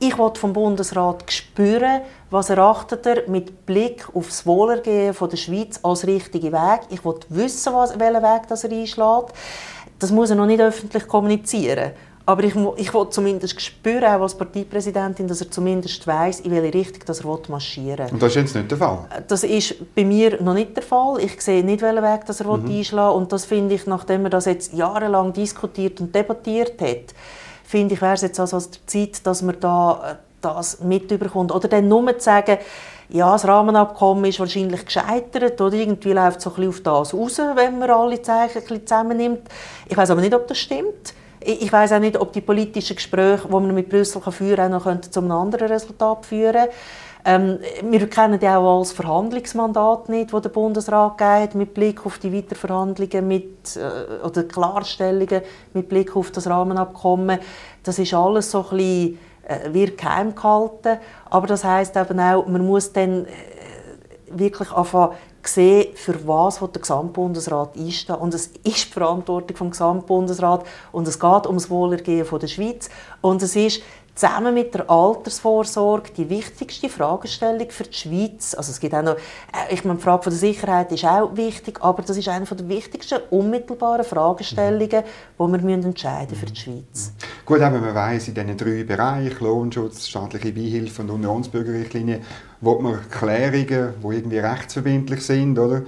Ich 0.04 0.18
will 0.18 0.32
vom 0.34 0.52
Bundesrat 0.52 1.32
spüren, 1.32 2.02
was 2.32 2.50
erachtet 2.50 3.06
er 3.06 3.30
mit 3.30 3.68
Blick 3.68 4.08
auf 4.16 4.30
das 4.30 4.48
Wohlergehen 4.48 5.14
von 5.14 5.30
der 5.30 5.38
Schweiz 5.38 5.80
als 5.84 6.08
richtigen 6.08 6.52
Weg. 6.52 6.82
Ich 6.90 7.06
will 7.06 7.20
wissen, 7.30 7.72
was, 7.72 8.00
welchen 8.00 8.24
Weg 8.24 8.48
das 8.48 8.64
er 8.64 8.72
einschlägt. 8.72 9.34
Das 10.00 10.12
muss 10.12 10.32
er 10.32 10.38
noch 10.38 10.48
nicht 10.48 10.60
öffentlich 10.60 11.08
kommunizieren. 11.08 11.92
Aber 12.26 12.44
ich, 12.44 12.56
ich 12.78 12.94
will 12.94 13.10
zumindest 13.10 13.60
spüren, 13.60 14.04
auch 14.06 14.22
als 14.22 14.36
Parteipräsidentin, 14.36 15.28
dass 15.28 15.42
er 15.42 15.50
zumindest 15.50 16.06
weiß, 16.06 16.42
in 16.42 16.52
welche 16.52 16.74
Richtung 16.74 17.04
dass 17.06 17.22
er 17.22 17.40
marschieren 17.48 18.06
will. 18.06 18.14
Und 18.14 18.22
das 18.22 18.30
ist 18.30 18.36
jetzt 18.36 18.56
nicht 18.56 18.72
der 18.72 18.78
Fall? 18.78 19.00
Das 19.28 19.44
ist 19.44 19.96
bei 19.96 20.06
mir 20.06 20.42
noch 20.42 20.54
nicht 20.54 20.76
der 20.76 20.84
Fall. 20.84 21.20
Ich 21.20 21.42
sehe 21.42 21.64
nicht, 21.64 21.82
welchen 21.82 22.04
Weg 22.04 22.26
dass 22.26 22.40
er 22.40 22.58
mhm. 22.58 22.70
einschlagen 22.70 23.14
will. 23.14 23.22
Und 23.22 23.32
das 23.32 23.46
finde 23.46 23.76
ich, 23.76 23.88
nachdem 23.88 24.26
er 24.26 24.30
das 24.30 24.46
jetzt 24.46 24.74
jahrelang 24.74 25.34
diskutiert 25.34 26.00
und 26.00 26.14
debattiert 26.14 26.80
hat, 26.82 27.16
finde 27.64 27.96
ich, 27.96 28.02
wäre 28.02 28.14
es 28.14 28.22
jetzt 28.22 28.40
also 28.40 28.58
an 28.58 28.64
der 28.64 28.88
Zeit, 28.88 29.26
dass 29.26 29.42
man 29.42 29.60
da 29.60 30.12
äh, 30.12 30.16
das 30.42 30.82
mitbekommt. 30.82 31.52
Oder 31.52 31.68
dann 31.68 31.88
nur 31.88 32.18
zu 32.18 32.24
sagen, 32.24 32.58
ja, 33.10 33.32
das 33.32 33.46
Rahmenabkommen 33.46 34.26
ist 34.26 34.40
wahrscheinlich 34.40 34.86
gescheitert 34.86 35.60
oder 35.60 35.76
irgendwie 35.76 36.14
läuft 36.14 36.38
es 36.38 36.44
so 36.46 36.52
ein 36.52 36.56
bisschen 36.56 36.70
auf 36.70 37.10
das 37.10 37.14
raus, 37.14 37.42
wenn 37.56 37.80
man 37.80 37.90
alle 37.90 38.22
Zeichen 38.22 38.58
ein 38.58 38.62
bisschen 38.62 38.88
zusammennimmt. 38.88 39.42
Ich 39.90 39.98
weiß 39.98 40.12
aber 40.12 40.22
nicht, 40.22 40.34
ob 40.34 40.48
das 40.48 40.58
stimmt. 40.58 41.14
Ich 41.44 41.74
weiß 41.74 41.94
auch 41.94 42.00
nicht, 42.00 42.20
ob 42.20 42.34
die 42.34 42.42
politischen 42.42 42.96
Gespräche, 42.96 43.48
die 43.48 43.52
man 43.52 43.74
mit 43.74 43.90
Brüssel 43.90 44.22
führen 44.32 44.56
kann, 44.58 44.72
noch 44.72 45.02
zu 45.02 45.20
einem 45.20 45.32
anderen 45.32 45.68
Resultat 45.68 46.26
führen 46.26 46.68
ähm, 47.24 47.60
wir 47.84 48.10
kennen 48.10 48.40
ja 48.42 48.58
auch 48.58 48.80
als 48.80 48.94
Verhandlungsmandat 48.94 50.10
nicht, 50.10 50.34
das 50.34 50.42
der 50.42 50.50
Bundesrat 50.50 51.18
gibt, 51.18 51.56
mit 51.56 51.74
Blick 51.74 52.06
auf 52.06 52.18
die 52.18 52.34
Weiterverhandlungen 52.34 53.28
mit, 53.28 53.76
äh, 53.76 54.26
oder 54.26 54.44
Klarstellungen 54.44 55.42
mit 55.74 55.88
Blick 55.88 56.16
auf 56.16 56.32
das 56.32 56.48
Rahmenabkommen. 56.48 57.40
Das 57.84 58.00
ist 58.00 58.14
alles 58.14 58.50
so 58.50 58.66
ein 58.72 58.78
bisschen, 58.78 59.20
äh, 59.44 59.74
wird 59.74 59.98
geheim 60.00 60.34
gehalten. 60.34 60.98
Aber 61.30 61.46
das 61.48 61.64
heißt 61.64 61.96
eben 61.96 62.20
auch, 62.20 62.48
man 62.48 62.66
muss 62.66 62.92
dann 62.92 63.26
äh, 63.26 63.30
wirklich 64.32 64.72
anfangen 64.72 65.14
sehen, 65.48 65.96
für 65.96 66.28
was 66.28 66.60
der 66.60 66.82
Gesamtbundesrat 66.82 67.78
einsteht. 67.78 68.18
Und 68.18 68.34
es 68.34 68.48
ist 68.48 68.56
die 68.64 68.92
Verantwortung 68.92 69.70
des 69.70 69.78
Gesamtbundesrats 69.78 70.66
und 70.92 71.08
es 71.08 71.20
geht 71.20 71.48
um 71.48 71.56
das 71.56 71.70
Wohlergehen 71.70 72.26
der 72.40 72.48
Schweiz. 72.48 72.90
Und 73.22 73.42
es 73.42 73.56
ist 73.56 73.82
zusammen 74.22 74.54
mit 74.54 74.74
der 74.76 74.88
Altersvorsorge 74.88 76.12
die 76.16 76.30
wichtigste 76.30 76.90
Fragestellung 76.90 77.68
für 77.72 77.86
die 77.86 77.94
Schweiz. 77.94 78.54
Also 78.54 78.72
es 78.72 78.80
gibt 78.80 78.94
auch 78.94 79.02
noch, 79.02 79.16
äh, 79.16 79.74
ich 79.74 79.84
meine, 79.84 79.98
die 79.98 80.04
Frage 80.04 80.26
der 80.26 80.34
Sicherheit 80.34 80.92
ist 80.92 81.06
auch 81.06 81.36
wichtig, 81.36 81.80
aber 81.82 82.04
das 82.04 82.18
ist 82.18 82.28
eine 82.28 82.46
der 82.46 82.70
wichtigsten 82.70 83.20
unmittelbaren 83.32 84.06
Fragestellungen, 84.06 85.04
die 85.40 85.68
wir 85.68 85.74
entscheiden 85.74 86.36
für 86.36 86.46
die 86.46 86.56
Schweiz. 86.56 87.14
Gut, 87.46 87.62
aber 87.62 87.80
man 87.80 87.96
weiß 87.96 88.28
in 88.28 88.36
diesen 88.36 88.58
drei 88.58 88.84
Bereichen, 88.84 89.44
Lohnschutz, 89.44 90.08
staatliche 90.08 90.52
Beihilfe 90.52 91.02
und 91.02 91.10
Unionsbürgerrichtlinie, 91.10 92.22
wo 92.62 92.80
man 92.80 93.00
Klärungen, 93.10 93.96
die 94.04 94.16
irgendwie 94.16 94.38
rechtsverbindlich 94.38 95.26
sind, 95.26 95.58
oder? 95.58 95.82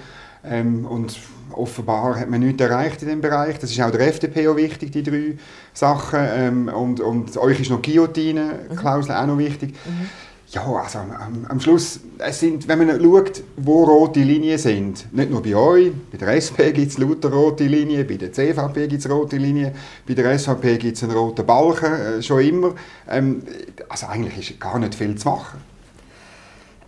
Ähm, 0.43 0.85
und 0.85 1.15
offenbar 1.53 2.19
hat 2.19 2.29
man 2.29 2.41
nichts 2.41 2.61
erreicht 2.61 3.01
in 3.01 3.07
diesem 3.07 3.21
Bereich. 3.21 3.59
Das 3.59 3.71
ist 3.71 3.81
auch 3.81 3.91
der 3.91 4.07
FDP 4.07 4.47
auch 4.47 4.55
wichtig, 4.55 4.91
die 4.91 5.03
drei 5.03 5.37
Sachen. 5.73 6.19
Ähm, 6.21 6.67
und, 6.67 6.99
und 6.99 7.37
euch 7.37 7.59
ist 7.59 7.69
noch 7.69 7.81
Guillotine-Klausel 7.81 9.15
mhm. 9.15 9.21
auch 9.21 9.27
noch 9.27 9.37
wichtig. 9.37 9.73
Mhm. 9.85 10.09
Ja, 10.53 10.61
also 10.71 10.99
am, 10.99 11.47
am, 11.49 11.59
Schluss, 11.59 11.99
es 12.19 12.39
sind, 12.39 12.67
wenn 12.67 12.85
man 12.85 13.01
schaut, 13.01 13.41
wo 13.57 13.85
rote 13.85 14.19
Linien 14.19 14.59
sind, 14.59 15.11
nicht 15.11 15.31
nur 15.31 15.41
bei 15.41 15.55
euch, 15.55 15.91
bei 16.11 16.17
der 16.19 16.35
SP 16.37 16.69
gibt 16.71 16.91
es 16.91 16.99
lauter 16.99 17.31
rote 17.31 17.63
Linien, 17.63 18.05
bei 18.05 18.17
der 18.17 18.31
CVP 18.31 18.87
gibt 18.87 19.03
es 19.03 19.09
rote 19.09 19.37
Linien, 19.37 19.71
bei 20.07 20.13
der 20.13 20.37
SVP 20.37 20.77
gibt 20.77 20.97
es 20.97 21.03
einen 21.03 21.13
roten 21.13 21.43
Balken, 21.43 21.93
äh, 21.93 22.21
schon 22.21 22.41
immer. 22.41 22.75
Ähm, 23.09 23.41
also 23.89 24.05
eigentlich 24.05 24.51
ist 24.51 24.59
gar 24.59 24.77
nicht 24.77 24.93
viel 24.93 25.15
zu 25.15 25.27
machen. 25.27 25.72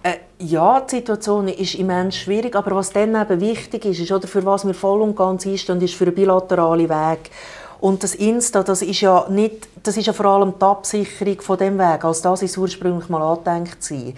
Äh, 0.05 0.19
ja, 0.37 0.81
die 0.81 0.97
Situation 0.97 1.47
ist 1.47 1.73
immens 1.73 2.15
schwierig, 2.17 2.55
aber 2.55 2.75
was 2.75 2.91
dann 2.91 3.19
eben 3.19 3.41
wichtig 3.41 3.85
ist, 3.85 3.99
ist 3.99 4.11
oder 4.11 4.27
für 4.27 4.45
was 4.45 4.63
wir 4.63 4.75
voll 4.75 5.01
und 5.01 5.15
ganz 5.15 5.47
einstehen, 5.47 5.81
ist 5.81 5.95
für 5.95 6.05
einen 6.05 6.13
bilateralen 6.13 6.87
Weg. 6.87 7.31
Und 7.81 8.03
das 8.03 8.13
Insta, 8.13 8.61
das 8.61 8.83
ist 8.83 9.01
ja 9.01 9.25
nicht, 9.29 9.67
das 9.81 9.97
ist 9.97 10.05
ja 10.05 10.13
vor 10.13 10.27
allem 10.27 10.53
die 10.59 10.63
Absicherung 10.63 11.41
von 11.41 11.57
dem 11.57 11.79
Weg, 11.79 12.05
als 12.05 12.21
das 12.21 12.43
ist 12.43 12.55
ursprünglich 12.55 13.09
mal 13.09 13.23
angedenkt 13.23 13.83
sein. 13.83 14.13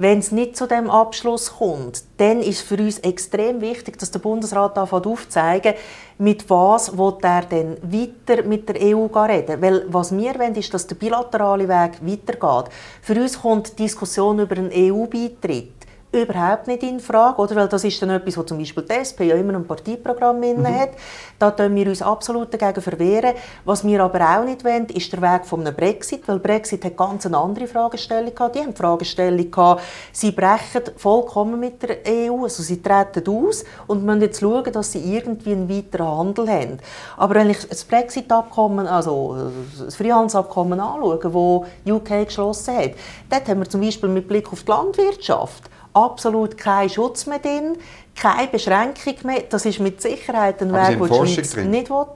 Wenn 0.00 0.20
es 0.20 0.32
nicht 0.32 0.56
zu 0.56 0.66
dem 0.66 0.88
Abschluss 0.88 1.58
kommt, 1.58 2.04
dann 2.16 2.40
ist 2.40 2.62
für 2.62 2.78
uns 2.78 3.00
extrem 3.00 3.60
wichtig, 3.60 3.98
dass 3.98 4.10
der 4.10 4.18
Bundesrat 4.18 4.78
aufzeigen 4.78 5.74
mit 6.16 6.48
was 6.48 6.88
er 7.22 7.42
denn 7.42 7.76
weiter 7.82 8.42
mit 8.44 8.66
der 8.66 8.76
EU 8.80 9.04
reden. 9.04 9.60
Weil 9.60 9.84
was 9.88 10.16
wir 10.16 10.38
wollen, 10.38 10.54
ist, 10.54 10.72
dass 10.72 10.86
der 10.86 10.94
bilaterale 10.94 11.68
Weg 11.68 12.00
weitergeht. 12.00 12.72
Für 13.02 13.20
uns 13.20 13.42
kommt 13.42 13.78
die 13.78 13.82
Diskussion 13.82 14.38
über 14.38 14.56
einen 14.56 14.72
EU-Beitritt 14.72 15.79
überhaupt 16.12 16.66
nicht 16.66 16.82
in 16.82 16.98
Frage, 16.98 17.40
oder? 17.40 17.54
Weil 17.56 17.68
das 17.68 17.84
ist 17.84 18.00
dann 18.02 18.10
etwas, 18.10 18.36
was 18.36 18.46
zum 18.46 18.58
Beispiel 18.58 18.82
die 18.82 18.94
SP 18.98 19.30
ja 19.30 19.36
immer 19.36 19.54
ein 19.54 19.66
Parteiprogramm 19.66 20.40
mhm. 20.40 20.66
hat. 20.66 20.90
Da 21.38 21.50
tun 21.52 21.74
wir 21.74 21.86
uns 21.86 22.02
absolut 22.02 22.52
dagegen 22.52 22.82
verwehren. 22.82 23.34
Was 23.64 23.84
wir 23.84 24.02
aber 24.02 24.20
auch 24.20 24.44
nicht 24.44 24.64
wollen, 24.64 24.86
ist 24.86 25.12
der 25.12 25.22
Weg 25.22 25.46
von 25.46 25.60
einem 25.60 25.74
Brexit, 25.74 26.26
weil 26.26 26.40
Brexit 26.40 26.84
hat 26.84 26.96
ganz 26.96 27.26
eine 27.26 27.38
andere 27.38 27.66
Fragestellung 27.66 28.34
gehabt. 28.34 28.56
Die 28.56 28.60
haben 28.60 28.74
die 28.74 28.76
Fragestellung 28.76 29.50
gehabt, 29.50 29.82
sie 30.12 30.32
brechen 30.32 30.82
vollkommen 30.96 31.60
mit 31.60 31.82
der 31.82 31.98
EU, 32.06 32.42
also 32.42 32.62
sie 32.62 32.82
treten 32.82 33.28
aus 33.28 33.64
und 33.86 34.04
müssen 34.04 34.22
jetzt 34.22 34.40
schauen, 34.40 34.72
dass 34.72 34.92
sie 34.92 35.16
irgendwie 35.16 35.52
einen 35.52 35.68
weiteren 35.68 36.08
Handel 36.08 36.48
haben. 36.48 36.78
Aber 37.16 37.36
wenn 37.36 37.50
ich 37.50 37.68
das 37.68 37.84
Brexit-Abkommen, 37.84 38.86
also 38.86 39.50
das 39.78 39.94
Freihandelsabkommen 39.94 40.80
anschaue, 40.80 41.18
das 41.86 41.92
UK 41.92 42.26
geschlossen 42.26 42.76
hat, 42.76 42.90
dort 43.30 43.48
haben 43.48 43.60
wir 43.60 43.68
zum 43.68 43.80
Beispiel 43.80 44.08
mit 44.08 44.26
Blick 44.26 44.52
auf 44.52 44.64
die 44.64 44.70
Landwirtschaft 44.70 45.70
absolut 45.94 46.56
kein 46.56 46.88
Schutz 46.88 47.26
mehr 47.26 47.38
drin, 47.38 47.76
keine 48.14 48.48
Beschränkung 48.48 49.14
mehr. 49.24 49.44
Das 49.48 49.64
ist 49.66 49.80
mit 49.80 50.00
Sicherheit 50.00 50.60
ein 50.62 50.72
Weg, 50.72 50.98
den 50.98 51.24
die 51.24 51.34
Schweiz 51.34 51.52
drin. 51.52 51.70
nicht 51.70 51.90
will. 51.90 52.06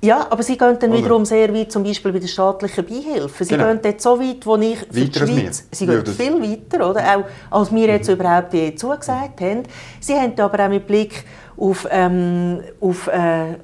Ja, 0.00 0.28
aber 0.30 0.44
sie 0.44 0.56
gehen 0.56 0.78
dann 0.78 0.92
wiederum 0.92 1.24
sehr 1.24 1.52
weit, 1.52 1.72
zum 1.72 1.82
Beispiel 1.82 2.12
bei 2.12 2.20
der 2.20 2.28
staatlichen 2.28 2.86
Beihilfe. 2.86 3.44
Sie 3.44 3.54
genau. 3.54 3.66
gehen 3.66 3.80
dort 3.82 4.00
so 4.00 4.20
weit, 4.20 4.46
wo 4.46 4.56
ich 4.56 4.78
für 4.78 4.94
weiter 4.94 5.26
die 5.26 5.40
Schweiz... 5.40 5.66
Sie 5.72 5.86
gehen 5.86 6.04
ja, 6.06 6.12
viel 6.12 6.40
weiter, 6.40 6.88
oder? 6.88 7.02
Auch 7.50 7.58
als 7.58 7.74
wir 7.74 7.88
jetzt 7.88 8.06
mhm. 8.06 8.14
überhaupt 8.14 8.52
zugesagt 8.78 9.40
haben. 9.40 9.64
Sie 9.98 10.14
haben 10.14 10.38
aber 10.38 10.64
auch 10.64 10.68
mit 10.68 10.86
Blick 10.86 11.24
auf, 11.56 11.88
ähm, 11.90 12.60
auf, 12.80 13.08
äh, 13.08 13.56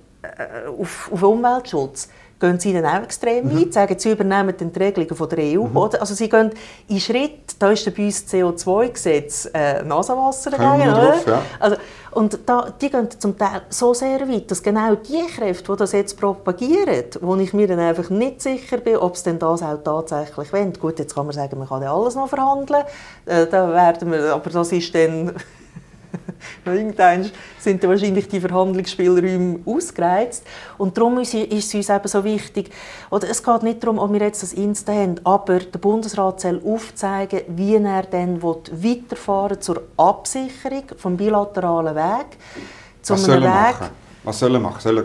auf, 0.77 1.09
auf 1.13 1.23
Umweltschutz 1.23 2.09
gehen 2.41 2.59
sie 2.59 2.73
dann 2.73 2.85
auch 2.85 3.03
extrem 3.03 3.47
mhm. 3.47 3.61
weit, 3.61 3.73
sagen, 3.73 3.99
sie 3.99 4.13
übernehmen 4.13 4.55
die 4.59 4.79
Regelungen 4.79 5.17
von 5.17 5.29
der 5.29 5.39
EU. 5.39 5.65
Mhm. 5.65 5.77
Oder? 5.77 6.01
Also 6.01 6.15
sie 6.15 6.29
gehen 6.29 6.51
in 6.89 7.01
Schritt, 7.01 7.57
da 7.59 7.71
ist 7.71 7.95
bei 7.95 8.05
uns 8.05 8.25
das 8.25 8.35
CO2-Gesetz 8.35 9.51
äh, 9.55 9.83
Nasenwasser 9.83 10.51
dagegen. 10.51 10.91
Drauf, 10.91 11.27
ja. 11.27 11.43
also, 11.61 11.77
und 12.13 12.39
da, 12.47 12.73
die 12.81 12.91
gehen 12.91 13.09
zum 13.19 13.37
Teil 13.37 13.63
so 13.69 13.93
sehr 13.93 14.29
weit, 14.29 14.51
dass 14.51 14.63
genau 14.63 14.95
die 14.95 15.27
Kräfte, 15.27 15.73
die 15.73 15.79
das 15.79 15.93
jetzt 15.93 16.19
propagieren, 16.19 17.07
wo 17.21 17.35
ich 17.37 17.53
mir 17.53 17.67
dann 17.67 17.81
einfach 17.81 18.09
nicht 18.11 18.41
sicher 18.41 18.79
bin, 18.79 18.97
ob 18.97 19.17
sie 19.17 19.25
denn 19.25 19.39
das 19.39 19.63
auch 19.63 19.83
tatsächlich 19.83 20.53
wollen. 20.53 20.73
Gut, 20.75 20.99
jetzt 21.01 21.15
kann 21.15 21.27
man 21.27 21.35
sagen, 21.35 21.59
man 21.59 21.69
kann 21.69 21.83
ja 21.83 21.95
alles 21.95 22.15
noch 22.15 22.29
verhandeln, 22.29 22.85
äh, 23.27 23.47
da 23.47 23.73
werden 23.73 24.13
wir, 24.13 24.33
aber 24.33 24.51
das 24.51 24.71
ist 24.71 24.95
dann 24.95 25.33
Irgendwann 26.65 27.31
sind 27.59 27.83
dann 27.83 27.91
wahrscheinlich 27.91 28.29
die 28.29 28.41
Verhandlungsspielräume 28.41 29.61
ausgereizt. 29.65 30.45
Und 30.79 30.97
darum 30.97 31.19
ist, 31.19 31.35
es 31.35 31.75
uns 31.75 31.89
eben 31.89 32.09
so 32.09 32.25
wichtig, 32.25 32.71
oder 33.11 33.29
es 33.29 33.43
geht 33.43 33.63
nicht 33.63 33.83
darum, 33.83 33.99
ob 33.99 34.13
wir 34.13 34.21
jetzt 34.21 34.43
das 34.43 34.53
Insta 34.53 34.93
haben, 34.93 35.17
aber 35.25 35.59
der 35.59 35.79
Bundesrat 35.79 36.41
soll 36.41 36.61
aufzeigen, 36.65 37.41
wie 37.49 37.77
er 37.77 38.03
dann 38.03 38.43
weiterfahren 38.43 39.61
zur 39.61 39.83
Absicherung 39.97 40.85
vom 40.97 41.17
bilateralen 41.17 41.95
Weg. 41.95 42.39
Was 43.07 43.25
soll 43.25 43.43
er 43.43 43.43
Weg, 43.43 43.81
machen? 43.81 43.91
Was 44.25 44.39
soll 44.39 44.55
er 44.55 44.61
machen? 44.61 44.81
Soll 44.81 44.99
er 44.99 45.05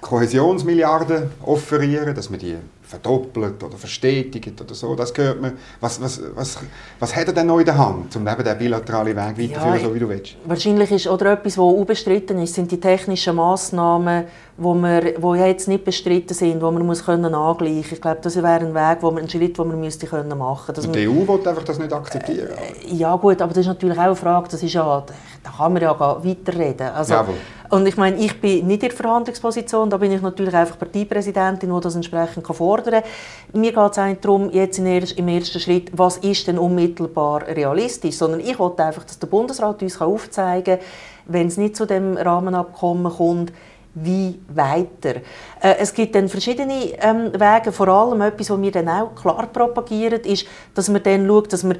Kohäsionsmilliarden 0.00 1.30
offerieren, 1.44 2.14
dass 2.14 2.28
man 2.28 2.38
die 2.38 2.56
verdoppelt 2.94 3.62
oder 3.62 3.76
verstetigt 3.76 4.60
oder 4.60 4.74
so. 4.74 4.94
Das 4.94 5.12
gehört 5.12 5.40
man. 5.40 5.52
Was, 5.80 6.00
was, 6.00 6.20
was, 6.34 6.58
was 7.00 7.16
hat 7.16 7.26
er 7.26 7.32
denn 7.32 7.46
noch 7.46 7.58
in 7.58 7.64
der 7.64 7.76
Hand, 7.76 8.14
um 8.16 8.26
eben 8.26 8.44
den 8.44 8.58
bilateralen 8.58 9.16
Weg 9.16 9.16
weiterzuführen, 9.16 9.80
ja, 9.80 9.84
so 9.84 9.94
wie 9.94 9.98
du 9.98 10.08
willst? 10.08 10.36
Wahrscheinlich 10.44 10.90
ist 10.92 11.06
oder 11.08 11.32
etwas, 11.32 11.58
was 11.58 11.64
unbestritten 11.64 12.38
ist, 12.40 12.54
sind 12.54 12.70
die 12.70 12.78
technischen 12.78 13.36
Massnahmen, 13.36 14.24
wo 14.56 14.74
wir, 14.74 15.14
wo 15.18 15.34
jetzt 15.34 15.66
nicht 15.66 15.84
bestritten 15.84 16.34
sind, 16.34 16.62
wo 16.62 16.70
man 16.70 16.86
muss 16.86 17.04
können 17.04 17.34
angleichen. 17.34 17.94
Ich 17.94 18.00
glaube, 18.00 18.18
das 18.22 18.36
wäre 18.36 18.60
ein 18.60 18.74
Weg, 18.74 18.98
wo 19.00 19.10
man, 19.10 19.24
ein 19.24 19.28
Schritt, 19.28 19.58
den 19.58 19.68
man 19.68 19.80
müsste 19.80 20.06
können 20.06 20.38
machen. 20.38 20.74
Dass 20.74 20.86
Und 20.86 20.94
die 20.94 21.08
EU 21.08 21.26
will 21.26 21.48
einfach 21.48 21.64
das 21.64 21.78
nicht 21.78 21.92
akzeptieren. 21.92 22.50
Äh, 22.50 22.94
ja 22.94 23.16
gut, 23.16 23.42
aber 23.42 23.52
das 23.52 23.62
ist 23.62 23.66
natürlich 23.66 23.98
auch 23.98 24.02
eine 24.02 24.16
Frage. 24.16 24.48
Das 24.50 24.62
ist 24.62 24.72
ja, 24.72 25.04
da 25.42 25.50
kann 25.50 25.72
man 25.72 25.82
ja 25.82 25.98
weiterreden. 25.98 26.88
Also, 26.88 27.14
Jawohl. 27.14 27.34
Und 27.74 27.88
ich 27.88 27.96
meine, 27.96 28.18
ich 28.18 28.40
bin 28.40 28.68
nicht 28.68 28.84
in 28.84 28.88
der 28.88 28.96
Verhandlungsposition, 28.96 29.90
da 29.90 29.96
bin 29.96 30.12
ich 30.12 30.22
natürlich 30.22 30.54
einfach 30.54 30.78
Parteipräsidentin, 30.78 31.74
die 31.74 31.80
das 31.80 31.96
entsprechend 31.96 32.46
fordern 32.46 33.02
kann. 33.02 33.60
Mir 33.60 33.72
geht 33.72 33.90
es 33.90 33.98
eigentlich 33.98 34.20
darum, 34.20 34.48
jetzt 34.52 34.78
im 34.78 35.26
ersten 35.26 35.58
Schritt, 35.58 35.90
was 35.92 36.18
ist 36.18 36.46
denn 36.46 36.56
unmittelbar 36.56 37.44
realistisch, 37.48 38.14
sondern 38.14 38.38
ich 38.38 38.56
wollte 38.60 38.84
einfach, 38.84 39.02
dass 39.02 39.18
der 39.18 39.26
Bundesrat 39.26 39.82
uns 39.82 40.00
aufzeigen 40.00 40.78
kann, 40.78 40.86
wenn 41.26 41.48
es 41.48 41.56
nicht 41.56 41.74
zu 41.74 41.84
dem 41.84 42.16
Rahmenabkommen 42.16 43.12
kommt, 43.12 43.52
wie 43.94 44.38
weiter. 44.48 45.16
Äh, 45.60 45.76
es 45.78 45.92
gibt 45.94 46.14
dann 46.14 46.28
verschiedene 46.28 46.92
ähm, 47.00 47.32
Wege, 47.32 47.72
vor 47.72 47.88
allem 47.88 48.20
etwas, 48.22 48.50
was 48.50 48.62
wir 48.62 48.70
dann 48.70 48.88
auch 48.88 49.14
klar 49.16 49.48
propagieren, 49.52 50.20
ist, 50.20 50.46
dass 50.74 50.88
man 50.88 51.02
dann 51.02 51.26
schaut, 51.26 51.52
dass 51.52 51.64
man 51.64 51.78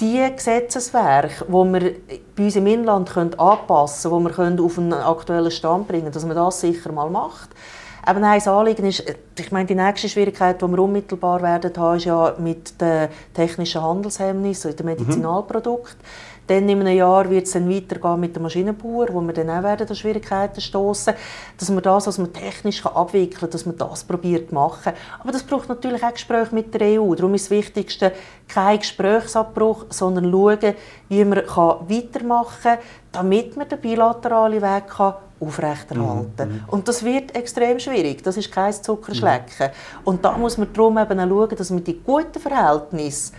die 0.00 0.28
Gesetzeswerke, 0.34 1.44
die 1.46 1.52
wir 1.52 1.94
bei 2.36 2.44
uns 2.44 2.56
im 2.56 2.66
Inland 2.66 3.10
können 3.10 3.38
anpassen 3.38 4.10
können, 4.32 4.56
die 4.56 4.62
wir 4.62 4.66
auf 4.66 4.78
einen 4.78 4.92
aktuellen 4.92 5.50
Stand 5.50 5.86
bringen 5.86 6.04
können, 6.04 6.14
dass 6.14 6.24
man 6.24 6.36
das 6.36 6.60
sicher 6.60 6.92
mal 6.92 7.10
macht. 7.10 7.50
Eben 8.06 8.22
ein 8.22 8.48
Anliegen 8.48 8.84
ist, 8.84 9.02
ich 9.38 9.52
meine, 9.52 9.66
die 9.66 9.74
nächste 9.74 10.10
Schwierigkeit, 10.10 10.60
die 10.60 10.66
wir 10.66 10.78
unmittelbar 10.78 11.40
werden 11.40 11.72
haben, 11.76 11.96
ist 11.96 12.04
ja 12.04 12.34
mit 12.38 12.78
den 12.78 13.08
technischen 13.32 13.82
Handelshemmnissen 13.82 14.72
in 14.72 14.76
den 14.76 14.86
Medizinalprodukten. 14.86 15.96
Mhm. 15.98 16.33
Dann 16.46 16.68
in 16.68 16.80
einem 16.80 16.96
Jahr 16.96 17.28
wird 17.30 17.46
es 17.46 17.52
dann 17.52 17.68
weitergehen 17.70 18.20
mit 18.20 18.36
den 18.36 18.42
Maschinenbauern, 18.42 19.08
wo 19.12 19.20
wir 19.20 19.32
dann 19.32 19.50
auch 19.50 19.62
werden 19.62 19.88
an 19.88 19.94
Schwierigkeiten 19.94 20.60
stoßen, 20.60 21.14
dass 21.58 21.70
man 21.70 21.82
das, 21.82 22.06
was 22.06 22.18
man 22.18 22.32
technisch 22.32 22.84
abwickeln 22.84 23.40
kann, 23.40 23.50
dass 23.50 23.66
man 23.66 23.76
das 23.78 24.04
probiert 24.04 24.48
zu 24.50 24.54
machen. 24.54 24.92
Aber 25.20 25.32
das 25.32 25.42
braucht 25.42 25.68
natürlich 25.68 26.02
auch 26.02 26.12
Gespräche 26.12 26.54
mit 26.54 26.74
der 26.74 27.00
EU. 27.00 27.14
Darum 27.14 27.34
ist 27.34 27.46
das 27.46 27.50
Wichtigste 27.50 28.12
kein 28.48 28.78
Gesprächsabbruch, 28.78 29.86
sondern 29.90 30.30
schauen, 30.30 30.74
wie 31.08 31.24
man 31.24 31.38
weitermachen 31.38 32.62
kann, 32.62 32.78
damit 33.12 33.56
man 33.56 33.68
den 33.68 33.80
bilateralen 33.80 34.60
Weg 34.60 34.88
kann 34.88 35.14
aufrechterhalten. 35.40 36.48
Mhm. 36.48 36.64
Und 36.68 36.88
das 36.88 37.04
wird 37.04 37.34
extrem 37.34 37.78
schwierig. 37.78 38.22
Das 38.22 38.36
ist 38.36 38.52
kein 38.52 38.72
Zuckerschlecken. 38.72 39.68
Mhm. 39.68 40.00
Und 40.04 40.24
da 40.24 40.36
muss 40.36 40.58
man 40.58 40.72
darum 40.72 40.98
eben 40.98 41.20
auch 41.20 41.28
schauen, 41.28 41.56
dass 41.56 41.70
man 41.70 41.84
die 41.84 42.00
guten 42.00 42.40
Verhältnisse 42.40 43.32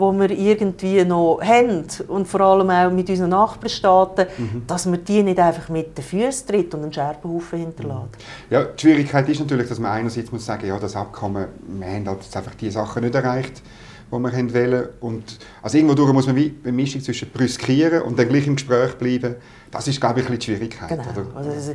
wo 0.00 0.12
wir 0.12 0.30
irgendwie 0.30 1.04
noch 1.04 1.40
haben 1.42 1.84
und 2.08 2.26
vor 2.26 2.40
allem 2.40 2.70
auch 2.70 2.90
mit 2.90 3.08
unseren 3.08 3.30
Nachbarstaaten, 3.30 4.26
mhm. 4.36 4.62
dass 4.66 4.90
wir 4.90 4.98
die 4.98 5.22
nicht 5.22 5.38
einfach 5.38 5.68
mit 5.68 5.96
den 5.96 6.04
Füßen 6.04 6.46
tritt 6.46 6.74
und 6.74 6.82
einen 6.82 6.92
Scherbenhaufen 6.92 7.58
hinterlässt. 7.58 8.16
Ja, 8.48 8.64
die 8.64 8.80
Schwierigkeit 8.80 9.28
ist 9.28 9.40
natürlich, 9.40 9.68
dass 9.68 9.78
man 9.78 9.92
einerseits 9.92 10.32
muss 10.32 10.46
sagen, 10.46 10.66
ja, 10.66 10.78
das 10.78 10.96
Abkommen, 10.96 11.46
wir 11.66 11.86
haben 11.86 12.08
halt 12.08 12.36
einfach 12.36 12.54
diese 12.54 12.72
Sachen 12.72 13.04
nicht 13.04 13.14
erreicht, 13.14 13.62
die 14.10 14.18
wir 14.18 14.54
wollen. 14.54 14.88
Und 15.00 15.38
also 15.62 15.78
irgendwo 15.78 16.12
muss 16.12 16.26
man 16.26 16.36
wie 16.36 16.54
eine 16.62 16.72
Mischung 16.72 17.00
zwischen 17.00 17.30
brüskieren 17.30 18.02
und 18.02 18.18
dann 18.18 18.28
gleich 18.28 18.46
im 18.46 18.56
Gespräch 18.56 18.94
bleiben. 18.94 19.36
Das 19.70 19.86
ist, 19.86 20.00
glaube 20.00 20.20
ich, 20.20 20.26
ein 20.26 20.36
bisschen 20.36 20.56
die 20.56 20.58
Schwierigkeit. 20.58 20.88
Genau. 20.88 21.30
Oder? 21.38 21.48
Also, 21.50 21.74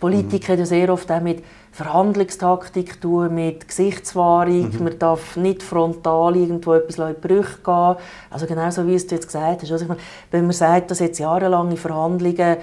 Politik 0.00 0.48
mhm. 0.48 0.52
hat 0.52 0.58
ja 0.58 0.66
sehr 0.66 0.92
oft 0.92 1.10
auch 1.10 1.20
mit 1.20 1.44
Verhandlungstaktik 1.70 3.00
tun, 3.00 3.34
mit 3.34 3.68
Gesichtswahrung. 3.68 4.72
Mhm. 4.72 4.84
Man 4.84 4.98
darf 4.98 5.36
nicht 5.36 5.62
frontal 5.62 6.36
irgendwo 6.36 6.74
etwas 6.74 6.98
in 6.98 7.20
Brüche 7.20 7.58
gehen. 7.64 7.96
Also 8.30 8.46
genau 8.46 8.68
so, 8.70 8.86
wie 8.86 8.94
es 8.94 9.06
du 9.06 9.14
jetzt 9.14 9.26
gesagt 9.26 9.62
hast. 9.62 9.70
Also 9.70 9.84
ich 9.84 9.88
meine, 9.88 10.00
wenn 10.32 10.42
man 10.42 10.52
sagt, 10.52 10.90
dass 10.90 10.98
jetzt 10.98 11.18
jahrelange 11.18 11.76
Verhandlungen 11.76 12.56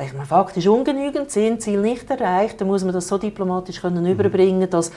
ich 0.00 0.12
meine, 0.12 0.24
faktisch 0.24 0.66
ungenügend 0.66 1.30
sind, 1.30 1.60
Ziel 1.60 1.80
nicht 1.80 2.08
erreicht, 2.08 2.60
dann 2.60 2.68
muss 2.68 2.84
man 2.84 2.94
das 2.94 3.08
so 3.08 3.18
diplomatisch 3.18 3.80
können 3.80 4.04
mhm. 4.04 4.12
überbringen, 4.12 4.70
dass 4.70 4.88
äh, 4.88 4.92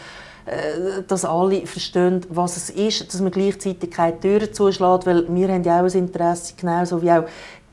dass 1.08 1.25
alle 1.25 1.65
verstehen, 1.65 2.21
was 2.29 2.58
es 2.58 2.69
ist, 2.69 3.13
dass 3.13 3.21
man 3.21 3.32
gleichzeitig 3.32 3.91
keine 3.91 4.19
Türen 4.19 4.53
zuschlägt, 4.53 5.06
weil 5.06 5.25
wir 5.34 5.47
haben 5.47 5.63
ja 5.63 5.79
auch 5.79 5.86
ein 5.86 5.97
Interesse, 5.97 6.53
genauso 6.58 7.01
wie 7.01 7.12
auch 7.12 7.23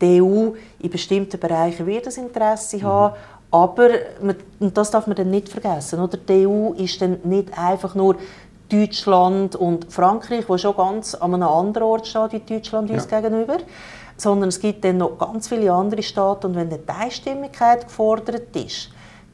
die 0.00 0.22
EU 0.22 0.52
in 0.78 0.90
bestimmten 0.90 1.38
Bereichen 1.38 1.87
wird 1.87 2.06
das 2.06 2.16
Interesse 2.16 2.78
mhm. 2.78 2.83
haben, 2.85 3.14
aber 3.50 3.90
und 4.61 4.76
das 4.76 4.90
darf 4.90 5.06
man 5.06 5.16
dann 5.16 5.30
nicht 5.30 5.48
vergessen, 5.48 6.00
oder? 6.00 6.16
Die 6.16 6.46
EU 6.46 6.72
ist 6.74 7.02
dann 7.02 7.18
nicht 7.24 7.56
einfach 7.59 7.94
nur 7.94 8.16
Deutschland 8.68 9.56
und 9.56 9.92
Frankreich, 9.92 10.48
wo 10.48 10.56
schon 10.56 10.76
ganz 10.76 11.14
an 11.16 11.35
einem 11.35 11.48
anderen 11.48 11.88
Ort 11.88 12.06
steht 12.06 12.33
wie 12.33 12.54
Deutschland 12.54 12.88
ja. 12.88 12.94
uns 12.94 13.09
gegenüber, 13.09 13.59
sondern 14.16 14.50
es 14.50 14.61
gibt 14.61 14.85
dann 14.85 14.98
noch 14.98 15.18
ganz 15.18 15.48
viele 15.48 15.72
andere 15.72 16.02
Staaten 16.02 16.46
und 16.46 16.54
wenn 16.54 16.70
die 16.70 16.76
Einstimmigkeit 16.87 17.88
gefordert 17.88 18.54
ist, 18.54 18.90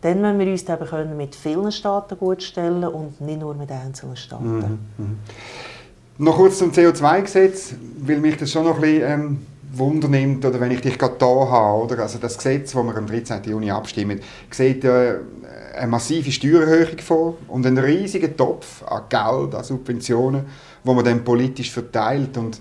dann 0.07 0.21
müssen 0.21 0.39
wir 0.39 0.47
uns 0.47 0.69
eben 0.69 0.87
können 0.87 1.17
mit 1.17 1.35
vielen 1.35 1.73
Staaten 1.73 2.17
gut 2.19 2.43
stellen 2.43 2.85
und 2.85 3.21
nicht 3.21 3.41
nur 3.41 3.55
mit 3.55 3.71
einzelnen 3.71 4.17
Staaten. 4.17 4.57
Mhm. 4.57 4.79
Mhm. 4.99 5.19
Noch 6.19 6.37
kurz 6.37 6.59
zum 6.59 6.71
CO2-Gesetz, 6.71 7.75
weil 7.99 8.19
mich 8.19 8.37
das 8.37 8.51
schon 8.51 8.65
noch 8.65 8.77
ein 8.77 8.81
bisschen 8.81 9.11
ähm, 9.11 9.47
Wunder 9.73 10.09
nimmt, 10.09 10.45
oder 10.45 10.61
wenn 10.61 10.71
ich 10.71 10.81
dich 10.81 10.99
gerade 10.99 11.17
da 11.19 11.27
habe, 11.27 11.85
oder? 11.85 11.99
Also 12.03 12.19
das 12.19 12.37
Gesetz, 12.39 12.73
das 12.73 12.83
wir 12.83 12.97
am 12.97 13.07
13. 13.07 13.43
Juni 13.45 13.71
abstimmen, 13.71 14.21
sieht 14.51 14.85
ja 14.85 15.17
eine 15.77 15.87
massive 15.89 16.33
Steuererhöhung 16.33 16.99
vor 16.99 17.37
und 17.49 17.67
einen 17.67 17.79
riesigen 17.79 18.37
Topf 18.37 18.83
an 18.85 19.03
Geld, 19.09 19.55
an 19.55 19.65
Subventionen, 19.65 20.47
wo 20.85 20.95
man 20.95 21.05
dann 21.05 21.23
politisch 21.23 21.71
verteilt. 21.71 22.39
Und 22.39 22.61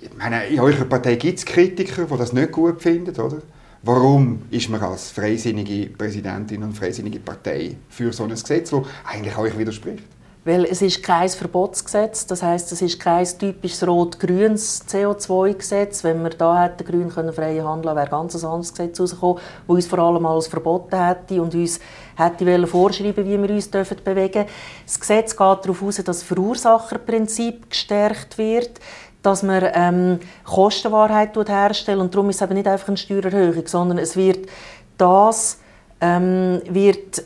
ich 0.00 0.16
meine, 0.16 0.46
in 0.46 0.60
eurer 0.60 0.84
Partei 0.84 1.16
gibt 1.16 1.38
es 1.38 1.44
Kritiker, 1.44 2.04
die 2.04 2.16
das 2.16 2.32
nicht 2.32 2.52
gut 2.52 2.80
finden, 2.80 3.18
oder? 3.20 3.38
Warum 3.86 4.42
ist 4.50 4.68
man 4.68 4.82
als 4.82 5.12
freisinnige 5.12 5.88
Präsidentin 5.90 6.60
und 6.64 6.72
freisinnige 6.72 7.20
Partei 7.20 7.76
für 7.88 8.12
so 8.12 8.24
ein 8.24 8.30
Gesetz, 8.30 8.70
das 8.70 8.82
eigentlich 9.04 9.38
euch 9.38 9.56
widerspricht? 9.56 10.02
Weil 10.44 10.64
es 10.64 10.82
ist 10.82 11.04
kein 11.04 11.28
Verbotsgesetz, 11.28 12.26
das 12.26 12.42
heißt, 12.42 12.72
es 12.72 12.82
ist 12.82 12.98
kein 12.98 13.24
typisches 13.24 13.86
rot-grünes 13.86 14.84
CO2-Gesetz. 14.88 16.02
Wenn 16.02 16.22
wir 16.24 16.30
da 16.30 16.64
hätten 16.64 16.84
Grün 16.84 17.10
können 17.10 17.32
freie 17.32 17.64
handeln, 17.64 17.94
wäre 17.94 18.08
ganz 18.08 18.34
anderes 18.44 18.72
Gesetz 18.72 18.98
rausgekommen, 18.98 19.36
das 19.38 19.76
uns 19.76 19.86
vor 19.86 19.98
allem 20.00 20.26
alles 20.26 20.48
verboten 20.48 21.00
hätte 21.00 21.40
und 21.40 21.54
uns 21.54 21.78
hätte 22.16 22.66
vorschreiben, 22.66 23.24
wie 23.24 23.40
wir 23.40 23.50
uns 23.50 23.70
dürfen 23.70 23.98
bewegen. 24.04 24.46
Das 24.84 24.98
Gesetz 24.98 25.30
geht 25.30 25.38
darauf 25.40 25.82
aus, 25.82 25.96
dass 25.96 26.04
das 26.04 26.22
Verursacherprinzip 26.24 27.70
gestärkt 27.70 28.38
wird 28.38 28.80
dass 29.26 29.42
man 29.42 29.62
ähm, 29.74 30.20
Kostenwahrheit 30.44 31.36
herstellt 31.48 31.98
und 31.98 32.14
darum 32.14 32.30
ist 32.30 32.36
es 32.36 32.42
eben 32.42 32.54
nicht 32.54 32.68
einfach 32.68 32.88
eine 32.88 32.96
Steuererhöhung, 32.96 33.66
sondern 33.66 33.98
es 33.98 34.16
wird 34.16 34.48
das 34.96 35.58
ähm, 36.00 36.62
wird 36.68 37.18
äh, 37.18 37.22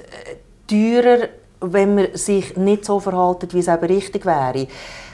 teurer 0.67 1.29
wenn 1.61 1.95
man 1.95 2.07
sich 2.15 2.57
nicht 2.57 2.85
so 2.85 3.01
verhält, 3.01 3.53
wie 3.53 3.59
es 3.59 3.69
eben 3.69 3.85
richtig 3.85 4.25
wäre. 4.25 4.67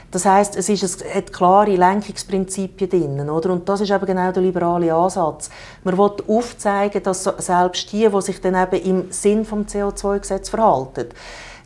Das 0.09 0.25
heißt, 0.25 0.55
es, 0.55 0.69
ist, 0.69 0.83
es 0.83 1.03
hat 1.13 1.33
klare 1.33 1.75
Lenkungsprinzipien 1.75 2.89
drin, 2.89 3.29
oder? 3.29 3.49
Und 3.51 3.67
das 3.67 3.81
ist 3.81 3.91
eben 3.91 4.05
genau 4.05 4.31
der 4.31 4.41
liberale 4.41 4.93
Ansatz. 4.93 5.49
Man 5.83 5.97
will 5.97 6.11
aufzeigen, 6.27 7.03
dass 7.03 7.23
selbst 7.23 7.91
die, 7.91 8.07
die 8.07 8.21
sich 8.21 8.39
dann 8.39 8.55
eben 8.55 8.85
im 8.85 9.11
Sinn 9.11 9.43
vom 9.43 9.63
CO2-Gesetz 9.63 10.47
verhalten, 10.47 11.09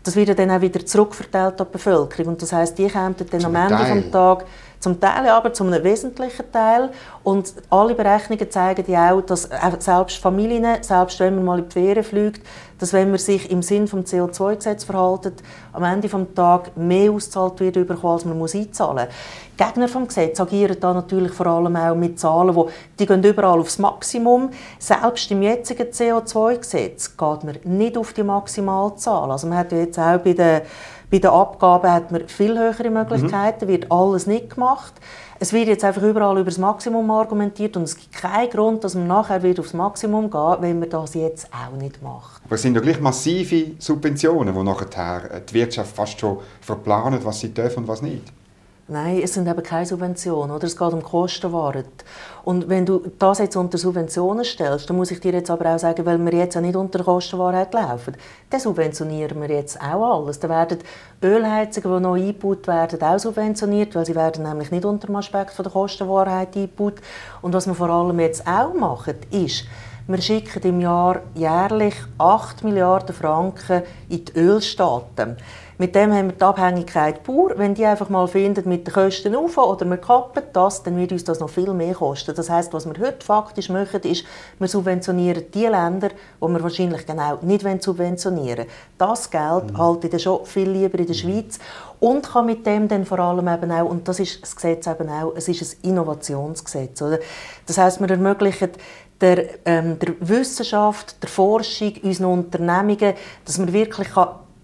das 0.03 0.15
wird 0.15 0.37
dann 0.39 0.49
auch 0.49 0.61
wieder 0.61 0.83
zurückverteilt 0.83 1.61
an 1.61 1.67
die 1.67 1.73
Bevölkerung. 1.73 2.33
Und 2.33 2.41
das 2.41 2.51
heißt, 2.51 2.75
die 2.75 2.87
kommen 2.87 3.15
dann 3.29 3.45
am 3.45 3.55
Ende 3.55 4.01
des 4.01 4.11
Tages 4.11 4.47
zum 4.81 4.99
Teil 4.99 5.29
aber 5.29 5.53
zu 5.53 5.63
einem 5.63 5.83
wesentlichen 5.83 6.51
Teil. 6.51 6.89
Und 7.23 7.53
alle 7.69 7.95
Berechnungen 7.95 8.49
zeigen 8.49 8.91
ja 8.91 9.13
auch, 9.13 9.21
dass 9.21 9.47
selbst 9.79 10.17
Familien, 10.17 10.81
selbst 10.81 11.19
wenn 11.19 11.35
man 11.35 11.45
mal 11.45 11.59
in 11.59 11.69
die 11.69 11.71
Ferien 11.71 12.03
fliegt, 12.03 12.41
dass 12.79 12.91
wenn 12.91 13.11
man 13.11 13.19
sich 13.19 13.51
im 13.51 13.61
Sinn 13.61 13.87
vom 13.87 14.01
CO2-Gesetz 14.01 14.83
verhaltet, 14.83 15.43
am 15.71 15.83
Ende 15.83 16.07
des 16.07 16.33
Tages 16.33 16.71
mehr 16.75 17.11
auszahlt 17.11 17.59
wird, 17.59 17.77
als 17.77 18.25
man 18.25 18.37
muss 18.39 18.55
einzahlen 18.55 19.07
muss. 19.07 19.67
Gegner 19.67 19.87
vom 19.87 20.07
Gesetz 20.07 20.39
agieren 20.39 20.77
da 20.79 20.91
natürlich 20.91 21.31
vor 21.31 21.45
allem 21.45 21.75
auch 21.75 21.93
mit 21.93 22.19
Zahlen, 22.19 22.55
wo 22.55 22.69
die 22.97 23.05
gehen 23.05 23.23
überall 23.23 23.59
aufs 23.59 23.77
Maximum. 23.77 24.49
Selbst 24.79 25.29
im 25.29 25.43
jetzigen 25.43 25.89
CO2-Gesetz 25.89 27.15
geht 27.15 27.43
man 27.43 27.59
nicht 27.65 27.97
auf 27.99 28.13
die 28.13 28.23
Maximalzahl. 28.23 29.29
Also 29.29 29.45
man 29.45 29.59
hat 29.59 29.71
jetzt 29.71 29.99
auch 29.99 30.17
bei 30.17 30.33
den 30.33 30.61
bei 31.11 31.19
den 31.19 31.29
Abgaben 31.29 31.91
hat 31.91 32.11
man 32.11 32.27
viel 32.27 32.57
höhere 32.57 32.89
Möglichkeiten, 32.89 33.65
mhm. 33.65 33.69
wird 33.69 33.91
alles 33.91 34.27
nicht 34.27 34.55
gemacht. 34.55 34.93
Es 35.39 35.51
wird 35.51 35.67
jetzt 35.67 35.83
einfach 35.83 36.03
überall 36.03 36.37
über 36.37 36.49
das 36.49 36.57
Maximum 36.57 37.09
argumentiert 37.11 37.75
und 37.75 37.83
es 37.83 37.97
gibt 37.97 38.13
keinen 38.13 38.49
Grund, 38.49 38.83
dass 38.83 38.95
man 38.95 39.07
nachher 39.07 39.43
wieder 39.43 39.61
aufs 39.61 39.73
Maximum 39.73 40.29
geht, 40.29 40.61
wenn 40.61 40.79
man 40.79 40.89
das 40.89 41.13
jetzt 41.15 41.49
auch 41.51 41.75
nicht 41.75 42.01
macht. 42.01 42.41
Aber 42.45 42.55
es 42.55 42.61
sind 42.61 42.75
ja 42.75 42.81
gleich 42.81 42.99
massive 43.01 43.71
Subventionen, 43.79 44.55
die 44.55 44.63
nachher 44.63 45.41
die 45.41 45.53
Wirtschaft 45.53 45.95
fast 45.95 46.19
schon 46.19 46.37
verplanen, 46.61 47.19
was 47.23 47.39
sie 47.39 47.53
dürfen 47.53 47.79
und 47.79 47.87
was 47.87 48.01
nicht. 48.01 48.31
Nein, 48.87 49.21
es 49.23 49.33
sind 49.33 49.47
eben 49.47 49.63
keine 49.63 49.85
Subventionen, 49.85 50.55
oder? 50.55 50.67
Es 50.67 50.77
geht 50.77 50.93
um 50.93 51.01
Kostenwaren. 51.01 51.85
Und 52.43 52.69
wenn 52.69 52.85
du 52.85 53.03
das 53.19 53.39
jetzt 53.39 53.55
unter 53.55 53.77
Subventionen 53.77 54.43
stellst, 54.43 54.89
dann 54.89 54.97
muss 54.97 55.11
ich 55.11 55.19
dir 55.19 55.31
jetzt 55.31 55.51
aber 55.51 55.75
auch 55.75 55.79
sagen, 55.79 56.05
weil 56.05 56.23
wir 56.23 56.33
jetzt 56.33 56.57
auch 56.57 56.61
nicht 56.61 56.75
unter 56.75 57.03
Kostenwahrheit 57.03 57.73
laufen, 57.73 58.15
dann 58.49 58.59
subventionieren 58.59 59.39
wir 59.41 59.49
jetzt 59.49 59.79
auch 59.79 60.19
alles. 60.19 60.39
Dann 60.39 60.49
werden 60.49 60.79
Ölheizungen, 61.21 61.97
die 61.97 62.03
noch 62.03 62.15
eingebaut 62.15 62.67
werden, 62.67 63.01
auch 63.01 63.19
subventioniert, 63.19 63.93
weil 63.95 64.05
sie 64.05 64.15
werden 64.15 64.43
nämlich 64.43 64.71
nicht 64.71 64.85
unter 64.85 65.07
dem 65.07 65.15
Aspekt 65.15 65.51
von 65.51 65.63
der 65.63 65.71
Kostenwahrheit 65.71 66.55
eingebaut. 66.55 66.95
Und 67.41 67.53
was 67.53 67.67
wir 67.67 67.75
vor 67.75 67.89
allem 67.89 68.19
jetzt 68.19 68.47
auch 68.47 68.73
machen, 68.73 69.17
ist, 69.29 69.65
wir 70.11 70.21
schicken 70.21 70.61
im 70.63 70.81
Jahr 70.81 71.21
jährlich 71.35 71.95
8 72.17 72.63
Milliarden 72.63 73.15
Franken 73.15 73.83
in 74.09 74.25
die 74.25 74.37
Ölstaaten. 74.37 75.37
Mit 75.81 75.95
dem 75.95 76.13
haben 76.13 76.27
wir 76.27 76.35
die 76.35 76.43
Abhängigkeit 76.43 77.23
pur. 77.23 77.53
Wenn 77.55 77.73
die 77.73 77.85
einfach 77.87 78.07
mal 78.09 78.27
finden, 78.27 78.69
mit 78.69 78.85
den 78.85 78.93
Kosten 78.93 79.35
auf 79.35 79.57
oder 79.57 79.83
wir 79.85 79.97
kappen 79.97 80.43
das, 80.53 80.83
dann 80.83 80.95
wird 80.95 81.11
uns 81.11 81.23
das 81.23 81.39
noch 81.39 81.49
viel 81.49 81.73
mehr 81.73 81.95
kosten. 81.95 82.35
Das 82.35 82.51
heißt, 82.51 82.71
was 82.71 82.85
wir 82.85 83.03
heute 83.03 83.25
faktisch 83.25 83.67
machen, 83.69 84.01
ist, 84.03 84.23
wir 84.59 84.67
subventionieren 84.67 85.45
die 85.51 85.65
Länder, 85.65 86.09
die 86.09 86.47
wir 86.47 86.61
wahrscheinlich 86.61 87.07
genau 87.07 87.39
nicht 87.41 87.81
subventionieren 87.81 88.67
wollen. 88.67 88.67
Das 88.99 89.31
Geld 89.31 89.71
mhm. 89.71 89.77
halte 89.79 90.05
ich 90.05 90.11
dann 90.11 90.19
schon 90.19 90.45
viel 90.45 90.69
lieber 90.69 90.99
in 90.99 91.07
der 91.07 91.15
Schweiz 91.15 91.57
und 91.99 92.27
kann 92.29 92.45
mit 92.45 92.63
dem 92.65 92.87
dann 92.87 93.05
vor 93.05 93.17
allem 93.17 93.47
eben 93.47 93.71
auch, 93.71 93.89
und 93.89 94.07
das 94.07 94.19
ist 94.19 94.41
das 94.41 94.55
Gesetz 94.55 94.85
eben 94.85 95.09
auch, 95.09 95.33
es 95.35 95.47
ist 95.47 95.61
ein 95.83 95.89
Innovationsgesetz. 95.89 97.01
Oder? 97.01 97.17
Das 97.65 97.79
heißt, 97.79 98.01
wir 98.01 98.09
ermöglichen 98.09 98.69
der, 99.21 99.65
ähm, 99.65 99.99
der 99.99 100.15
Wissenschaft, 100.19 101.21
der 101.21 101.29
Forschung, 101.29 101.93
unseren 102.03 102.25
Unternehmungen, 102.25 103.13
dass 103.45 103.57
man 103.57 103.71
wirklich 103.71 104.09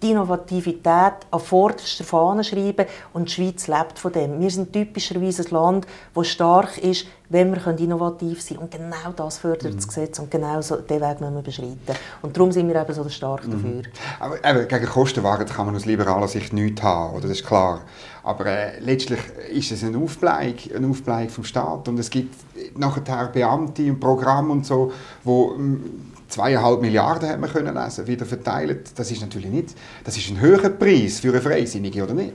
die 0.02 0.12
Innovativität 0.12 1.14
an 1.32 1.40
vorderster 1.40 2.04
Fahne 2.04 2.44
schreiben 2.44 2.86
und 3.14 3.30
die 3.30 3.34
Schweiz 3.34 3.68
lebt 3.68 3.98
von 3.98 4.12
dem. 4.12 4.40
Wir 4.40 4.52
sind 4.52 4.72
typischerweise 4.72 5.44
ein 5.44 5.52
Land, 5.52 5.88
das 6.14 6.28
stark 6.28 6.78
ist, 6.78 7.08
wenn 7.30 7.52
wir 7.52 7.80
innovativ 7.80 8.42
sein 8.42 8.58
können. 8.58 8.64
Und 8.64 8.72
genau 8.72 9.12
das 9.16 9.40
fördert 9.40 9.74
mhm. 9.74 9.76
das 9.78 9.88
Gesetz 9.88 10.20
und 10.20 10.30
genau 10.30 10.62
so, 10.62 10.78
diesen 10.78 11.02
Weg 11.02 11.20
müssen 11.20 11.36
wir 11.36 11.42
beschreiten. 11.42 11.96
Und 12.22 12.38
darum 12.38 12.52
sind 12.52 12.68
wir 12.68 12.80
eben 12.80 12.94
so 12.94 13.10
stark 13.10 13.48
mhm. 13.48 13.52
dafür. 13.52 13.82
Aber 14.20 14.46
eben, 14.46 14.68
gegen 14.68 14.86
Kostenwagen 14.86 15.48
kann 15.48 15.66
man 15.66 15.76
aus 15.76 15.86
liberaler 15.86 16.28
Sicht 16.28 16.54
nichts 16.54 16.84
haben, 16.84 17.14
oder? 17.14 17.28
das 17.28 17.40
ist 17.40 17.46
klar. 17.46 17.82
Aber 18.28 18.46
äh, 18.46 18.78
letztlich 18.82 19.20
ist 19.54 19.72
es 19.72 19.86
ein 19.86 19.96
Aufbleib, 19.96 20.58
ein 20.76 20.84
Aufbleib 20.84 21.32
vom 21.32 21.46
Staat 21.46 21.88
und 21.88 21.98
es 21.98 22.10
gibt 22.10 22.36
nachher 22.78 23.30
Beamte 23.30 23.84
und 23.84 24.02
Programme 24.02 24.52
und 24.52 24.66
so, 24.66 24.92
wo 25.24 25.56
zweieinhalb 26.28 26.82
Milliarden 26.82 27.30
hat 27.30 27.40
man 27.40 27.50
können 27.50 27.74
lesen, 27.74 28.06
wieder 28.06 28.26
verteilt. 28.26 28.92
Das 29.00 29.10
ist 29.12 29.22
natürlich 29.22 29.50
nicht, 29.50 29.76
das 30.04 30.18
ist 30.18 30.30
ein 30.30 30.42
höherer 30.42 30.72
Preis 30.72 31.22
für 31.22 31.30
eine 31.30 31.42
Freisinnige, 31.42 32.04
oder 32.04 32.16
nicht? 32.16 32.34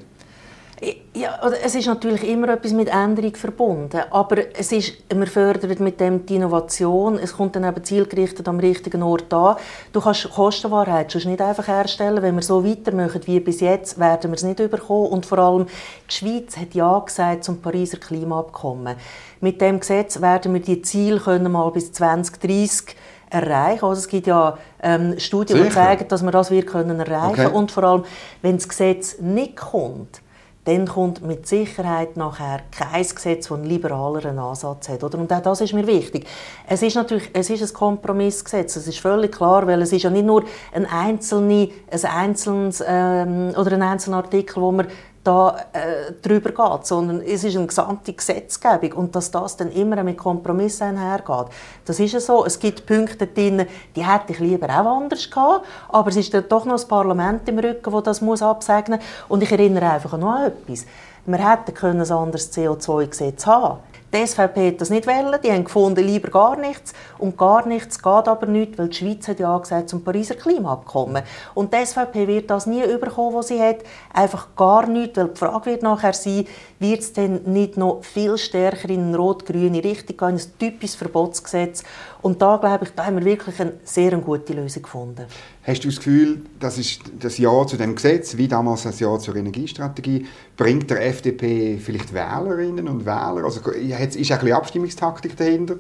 Ja, 1.15 1.39
es 1.63 1.77
ist 1.77 1.87
natürlich 1.87 2.27
immer 2.27 2.49
etwas 2.49 2.73
mit 2.73 2.89
Änderung 2.89 3.37
verbunden, 3.37 4.01
aber 4.11 4.57
es 4.59 4.73
ist, 4.73 4.95
man 5.15 5.29
fördert 5.29 5.79
mit 5.79 6.01
dem 6.01 6.27
die 6.27 6.35
Innovation, 6.35 7.19
es 7.19 7.37
kommt 7.37 7.55
dann 7.55 7.63
eben 7.63 7.85
zielgerichtet 7.85 8.49
am 8.49 8.59
richtigen 8.59 9.03
Ort 9.05 9.33
an. 9.33 9.57
Du 9.93 10.01
kannst 10.01 10.29
Kostenwahrheit 10.31 11.13
sonst 11.13 11.27
nicht 11.27 11.41
einfach 11.41 11.69
herstellen, 11.69 12.21
wenn 12.23 12.35
wir 12.35 12.43
so 12.43 12.65
weitermachen 12.65 13.21
wie 13.27 13.39
bis 13.39 13.61
jetzt, 13.61 14.01
werden 14.01 14.33
wir 14.33 14.37
es 14.37 14.43
nicht 14.43 14.59
überkommen 14.59 15.13
und 15.13 15.25
vor 15.25 15.39
allem 15.39 15.67
die 16.11 16.15
Schweiz 16.15 16.57
hat 16.57 16.75
ja 16.75 16.99
gesagt 16.99 17.45
zum 17.45 17.61
Pariser 17.61 17.99
Klimaabkommen. 17.99 18.97
Mit 19.41 19.61
dem 19.61 19.79
Gesetz 19.79 20.21
werden 20.21 20.53
wir 20.53 20.63
die 20.63 20.83
Ziele 20.83 21.21
können 21.21 21.53
mal 21.53 21.71
bis 21.71 21.93
2030 21.93 22.97
erreichen. 23.31 23.85
Also 23.85 24.01
es 24.01 24.09
gibt 24.09 24.27
ja 24.27 24.59
ähm, 24.83 25.19
Studien, 25.19 25.63
die 25.63 25.71
zeigen, 25.71 26.09
dass 26.09 26.23
wir 26.25 26.33
das 26.33 26.51
wir 26.51 26.67
können 26.67 26.99
erreichen 26.99 27.35
können. 27.35 27.47
Okay. 27.47 27.57
Und 27.57 27.71
vor 27.71 27.85
allem, 27.85 28.05
wenn 28.41 28.57
das 28.57 28.69
Gesetz 28.69 29.19
nicht 29.21 29.57
kommt, 29.57 30.23
dann 30.65 30.87
kommt 30.87 31.27
mit 31.27 31.49
Sicherheit 31.49 32.17
nachher 32.17 32.61
kein 32.71 33.03
Gesetz, 33.03 33.49
das 33.49 33.53
einen 33.53 33.65
liberaleren 33.65 34.39
Ansatz 34.39 34.89
hat. 34.89 35.03
Oder? 35.03 35.19
Und 35.19 35.33
auch 35.33 35.43
das 35.43 35.61
ist 35.61 35.73
mir 35.73 35.87
wichtig. 35.87 36.25
Es 36.69 36.83
ist 36.83 36.95
natürlich 36.95 37.31
es 37.33 37.51
ist 37.51 37.63
ein 37.63 37.73
Kompromissgesetz, 37.75 38.75
das 38.75 38.87
ist 38.87 39.01
völlig 39.01 39.33
klar, 39.33 39.67
weil 39.67 39.83
es 39.83 39.93
ist 39.93 40.05
ja 40.05 40.11
nicht 40.11 40.25
nur 40.25 40.45
ein, 40.73 40.87
einzelne, 40.87 41.69
ein 41.91 42.05
einzelnes 42.05 42.83
ähm, 42.87 43.53
oder 43.57 43.73
ein 43.73 43.83
einzelner 43.83 44.19
Artikel, 44.19 44.63
wo 44.63 44.71
man 44.71 44.87
da 45.25 45.57
äh, 45.73 46.13
drüber 46.21 46.51
geht, 46.51 46.87
sondern 46.87 47.21
es 47.21 47.45
ist 47.45 47.57
eine 47.57 47.67
gesamte 47.67 48.13
Gesetzgebung 48.13 48.93
und 48.95 49.15
dass 49.15 49.31
das 49.31 49.57
dann 49.57 49.71
immer 49.71 50.03
mit 50.03 50.19
Kompromissen 50.19 50.89
einhergeht. 50.89 51.47
Das 51.85 52.01
ist 52.01 52.13
ja 52.13 52.21
so. 52.21 52.45
Es 52.45 52.59
gibt 52.59 52.87
Punkte 52.87 53.27
drin, 53.27 53.67
die 53.95 54.07
hätte 54.07 54.33
ich 54.33 54.41
lieber 54.41 54.67
auch 54.67 54.99
anders 55.01 55.31
gehabt, 55.31 55.67
aber 55.89 56.09
es 56.11 56.17
ist 56.17 56.35
dann 56.35 56.49
doch 56.49 56.65
noch 56.65 56.75
das 56.75 56.87
Parlament 56.87 57.49
im 57.49 57.59
Rücken, 57.59 57.93
das 57.93 58.03
das 58.03 58.21
muss 58.21 58.43
absegnen 58.43 59.01
Und 59.29 59.43
ich 59.43 59.51
erinnere 59.53 59.91
einfach 59.91 60.19
noch 60.19 60.33
an 60.33 60.47
etwas. 60.47 60.87
Wir 61.25 61.51
hätten 61.51 61.87
ein 61.87 62.11
anderes 62.11 62.53
CO2-Gesetz 62.53 63.47
haben 63.47 63.79
die 64.13 64.27
SVP 64.27 64.69
hat 64.69 64.81
das 64.81 64.91
nicht 64.91 65.07
wollen. 65.07 65.41
Die 65.43 65.51
haben 65.51 65.65
gefunden, 65.65 66.05
lieber 66.05 66.31
gar 66.31 66.57
nichts. 66.57 66.93
Und 67.19 67.39
gar 67.39 67.67
nichts 67.67 68.03
geht 68.03 68.29
aber 68.29 68.47
nicht, 68.47 68.79
weil 68.79 68.89
die 68.89 68.97
Schweiz 68.97 69.27
hat 69.29 69.41
ja 69.41 69.57
gesagt 69.57 69.89
zum 69.89 70.05
Pariser 70.05 70.35
Klimaabkommen. 70.35 71.23
Und 71.55 71.73
die 71.73 71.85
SVP 71.85 72.27
wird 72.27 72.51
das 72.51 72.67
nie 72.67 72.83
überkommen, 72.83 73.35
was 73.35 73.49
sie 73.49 73.61
hat. 73.61 73.79
Einfach 74.13 74.49
gar 74.55 74.87
nichts, 74.87 75.17
weil 75.17 75.29
die 75.29 75.39
Frage 75.39 75.71
wird 75.71 75.83
nachher 75.83 76.13
sein, 76.13 76.47
wird 76.79 77.01
es 77.01 77.13
denn 77.13 77.43
nicht 77.45 77.77
noch 77.77 78.03
viel 78.03 78.37
stärker 78.37 78.91
in 78.91 79.09
eine 79.09 79.17
rot-grüne 79.17 79.83
Richtung 79.83 80.17
gehen, 80.17 80.37
ein 80.37 80.59
typisches 80.59 80.97
Verbotsgesetz. 80.97 81.83
Und 82.23 82.41
da, 82.41 82.57
glaube 82.57 82.85
ich, 82.85 82.91
da 82.91 83.07
haben 83.07 83.17
wir 83.17 83.25
wirklich 83.25 83.61
eine 83.61 83.73
sehr 83.83 84.17
gute 84.19 84.53
Lösung 84.53 84.83
gefunden. 84.83 85.27
Hast 85.65 85.83
du 85.83 85.89
das 85.89 85.97
Gefühl, 85.97 86.43
das 86.61 86.79
ist 86.79 87.01
das 87.19 87.37
Ja 87.39 87.67
zu 87.67 87.77
dem 87.77 87.97
Gesetz, 87.97 88.37
wie 88.37 88.47
damals 88.47 88.85
das 88.85 89.01
Ja 89.01 89.19
zur 89.19 89.35
Energiestrategie, 89.35 90.27
bringt 90.57 90.89
der 90.89 91.05
FDP 91.05 91.79
vielleicht 91.79 92.15
Wählerinnen 92.15 92.89
und 92.89 93.05
Wähler? 93.05 93.45
Also 93.45 93.61
ist 93.61 93.93
ein 93.93 94.09
bisschen 94.09 94.53
Abstimmungstaktik 94.53 95.37
dahinter? 95.37 95.75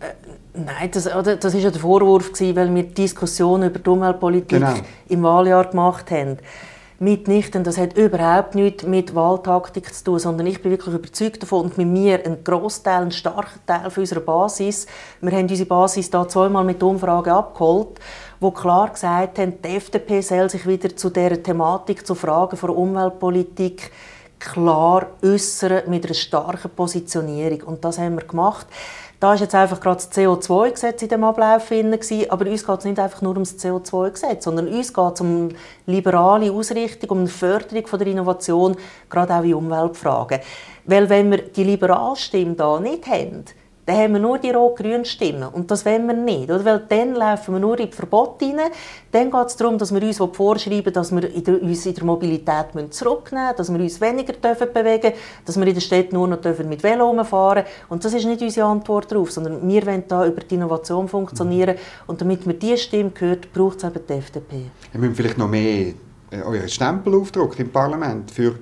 Äh, 0.00 0.12
nein, 0.52 0.90
das, 0.92 1.04
das 1.04 1.54
ist 1.54 1.62
ja 1.62 1.70
der 1.70 1.80
Vorwurf, 1.80 2.32
gewesen, 2.32 2.56
weil 2.56 2.74
wir 2.74 2.82
Diskussionen 2.82 3.70
über 3.70 3.78
die 3.78 3.88
Umweltpolitik 3.88 4.48
genau. 4.48 4.74
im 5.08 5.22
Wahljahr 5.22 5.70
gemacht 5.70 6.10
haben 6.10 6.36
mitnichten. 7.00 7.64
Das 7.64 7.78
hat 7.78 7.96
überhaupt 7.96 8.54
nichts 8.54 8.84
mit 8.84 9.14
Wahltaktik 9.14 9.92
zu 9.92 10.04
tun, 10.04 10.18
sondern 10.18 10.46
ich 10.46 10.60
bin 10.62 10.70
wirklich 10.70 10.94
überzeugt 10.94 11.42
davon 11.42 11.64
und 11.64 11.78
mit 11.78 11.88
mir 11.88 12.24
ein 12.24 12.44
Großteil, 12.44 13.02
ein 13.02 13.10
starker 13.10 13.58
Teil 13.66 13.90
unserer 13.96 14.20
Basis. 14.20 14.86
Wir 15.20 15.32
haben 15.32 15.48
unsere 15.48 15.66
Basis 15.66 16.10
da 16.10 16.28
zweimal 16.28 16.62
mit 16.62 16.82
Umfragen 16.82 17.30
abgeholt, 17.30 17.98
wo 18.38 18.50
klar 18.50 18.90
gesagt 18.90 19.38
haben, 19.38 19.54
die 19.62 19.76
FDP 19.76 20.20
soll 20.20 20.50
sich 20.50 20.66
wieder 20.66 20.94
zu 20.94 21.08
der 21.08 21.42
Thematik, 21.42 22.06
zu 22.06 22.14
Fragen 22.14 22.58
der 22.60 22.76
Umweltpolitik 22.76 23.90
klar 24.38 25.06
äußern 25.22 25.88
mit 25.88 26.04
einer 26.04 26.14
starken 26.14 26.70
Positionierung. 26.70 27.62
Und 27.62 27.84
das 27.84 27.98
haben 27.98 28.16
wir 28.16 28.26
gemacht. 28.26 28.66
Da 29.20 29.34
ist 29.34 29.40
jetzt 29.40 29.54
einfach 29.54 29.80
gerade 29.80 29.96
das 29.96 30.10
CO2-Gesetz 30.12 31.02
in 31.02 31.08
dem 31.10 31.24
Ablauf 31.24 31.68
drin, 31.68 31.94
aber 32.30 32.46
uns 32.46 32.66
geht 32.66 32.78
es 32.78 32.84
nicht 32.86 32.98
einfach 32.98 33.20
nur 33.20 33.36
um 33.36 33.42
das 33.42 33.58
CO2-Gesetz, 33.58 34.44
sondern 34.44 34.66
uns 34.66 34.94
geht 34.94 35.14
es 35.14 35.20
um 35.20 35.50
liberale 35.84 36.50
Ausrichtung, 36.50 37.10
um 37.10 37.18
eine 37.18 37.28
Förderung 37.28 37.86
von 37.86 37.98
der 37.98 38.08
Innovation, 38.08 38.76
gerade 39.10 39.34
auch 39.34 39.44
in 39.44 39.52
Umweltfragen. 39.52 40.40
Weil 40.86 41.10
wenn 41.10 41.30
wir 41.30 41.42
die 41.42 41.64
Liberalstimme 41.64 42.54
da 42.54 42.80
nicht 42.80 43.06
haben, 43.08 43.44
dann 43.90 43.98
haben 43.98 44.12
wir 44.12 44.20
nur 44.20 44.38
die 44.38 44.50
rot-grünen 44.50 45.04
Stimmen. 45.04 45.48
Und 45.48 45.68
das 45.70 45.84
wollen 45.84 46.06
wir 46.06 46.14
nicht. 46.14 46.48
Oder? 46.48 46.64
Weil 46.64 46.84
dann 46.88 47.14
laufen 47.14 47.54
wir 47.54 47.58
nur 47.58 47.78
in 47.80 47.90
die 47.90 47.92
Verbote 47.92 48.44
rein. 48.44 48.70
Dann 49.10 49.30
geht 49.30 49.46
es 49.46 49.56
darum, 49.56 49.78
dass 49.78 49.92
wir 49.92 50.00
uns 50.00 50.18
vorschreiben 50.18 50.92
dass 50.92 51.10
wir 51.10 51.28
in 51.34 51.42
der, 51.42 51.60
uns 51.60 51.86
in 51.86 51.94
der 51.94 52.04
Mobilität 52.04 52.66
zurücknehmen 52.90 53.48
müssen, 53.48 53.56
dass 53.56 53.72
wir 53.72 53.80
uns 53.80 54.00
weniger 54.00 54.32
dürfen 54.34 54.72
bewegen 54.72 55.00
dürfen, 55.00 55.18
dass 55.44 55.58
wir 55.58 55.66
in 55.66 55.74
der 55.74 55.80
Stadt 55.80 56.12
nur 56.12 56.28
noch 56.28 56.38
mit 56.68 56.82
Velo 56.84 57.24
fahren 57.24 57.64
Und 57.88 58.04
das 58.04 58.14
ist 58.14 58.26
nicht 58.26 58.40
unsere 58.40 58.66
Antwort 58.66 59.10
darauf, 59.10 59.32
sondern 59.32 59.68
wir 59.68 59.84
wollen 59.84 60.04
da 60.06 60.24
über 60.24 60.40
die 60.42 60.54
Innovation 60.54 61.08
funktionieren. 61.08 61.74
Und 62.06 62.20
damit 62.20 62.46
man 62.46 62.58
diese 62.58 62.78
Stimme 62.78 63.10
hört, 63.18 63.52
braucht 63.52 63.78
es 63.78 63.84
eben 63.84 64.06
die 64.08 64.12
FDP. 64.12 64.56
Wir 64.92 65.00
müssen 65.00 65.16
vielleicht 65.16 65.38
noch 65.38 65.48
mehr 65.48 65.94
äh, 66.30 66.42
euren 66.44 66.68
Stempel 66.68 67.14
aufdrucken 67.16 67.66
im 67.66 67.72
Parlament 67.72 68.30
für 68.30 68.54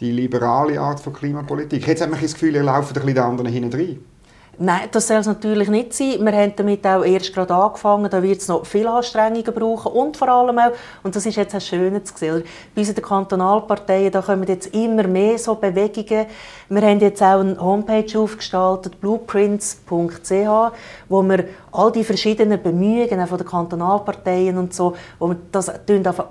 die 0.00 0.10
liberale 0.10 0.80
Art 0.80 0.98
von 0.98 1.12
Klimapolitik. 1.12 1.86
Jetzt 1.86 2.02
hat 2.02 2.10
man 2.10 2.20
das 2.20 2.32
Gefühl, 2.32 2.56
ihr 2.56 2.64
lauft 2.64 2.88
ein 2.88 2.94
bisschen 2.94 3.14
den 3.14 3.24
anderen 3.24 3.52
hinten 3.52 3.72
rein. 3.72 4.13
Nein, 4.58 4.88
das 4.92 5.08
soll 5.08 5.16
es 5.16 5.26
natürlich 5.26 5.68
nicht 5.68 5.92
sein. 5.94 6.24
Wir 6.24 6.32
haben 6.32 6.52
damit 6.54 6.86
auch 6.86 7.04
erst 7.04 7.34
gerade 7.34 7.54
angefangen. 7.54 8.08
Da 8.08 8.22
wird 8.22 8.40
es 8.40 8.48
noch 8.48 8.64
viele 8.64 8.90
Anstrengungen 8.90 9.52
brauchen 9.52 9.92
und 9.92 10.16
vor 10.16 10.28
allem 10.28 10.58
auch, 10.58 10.72
und 11.02 11.16
das 11.16 11.26
ist 11.26 11.36
jetzt 11.36 11.54
ein 11.54 11.60
schönes 11.60 12.04
zu 12.04 12.16
sehen, 12.16 12.44
bei 12.74 12.82
den 12.82 13.02
Kantonalparteien, 13.02 14.12
da 14.12 14.22
kommen 14.22 14.46
jetzt 14.46 14.72
immer 14.74 15.04
mehr 15.08 15.38
so 15.38 15.56
Bewegungen. 15.56 16.26
Wir 16.68 16.82
haben 16.82 17.00
jetzt 17.00 17.22
auch 17.22 17.40
eine 17.40 17.60
Homepage 17.60 18.18
aufgestaltet, 18.18 19.00
blueprints.ch, 19.00 20.72
wo 21.08 21.22
wir 21.22 21.44
all 21.72 21.90
die 21.90 22.04
verschiedenen 22.04 22.62
Bemühungen 22.62 23.26
von 23.26 23.38
den 23.38 23.46
Kantonalparteien 23.46 24.56
und 24.56 24.72
so, 24.72 24.94
wo 25.18 25.28
wir 25.28 25.36
das 25.50 25.70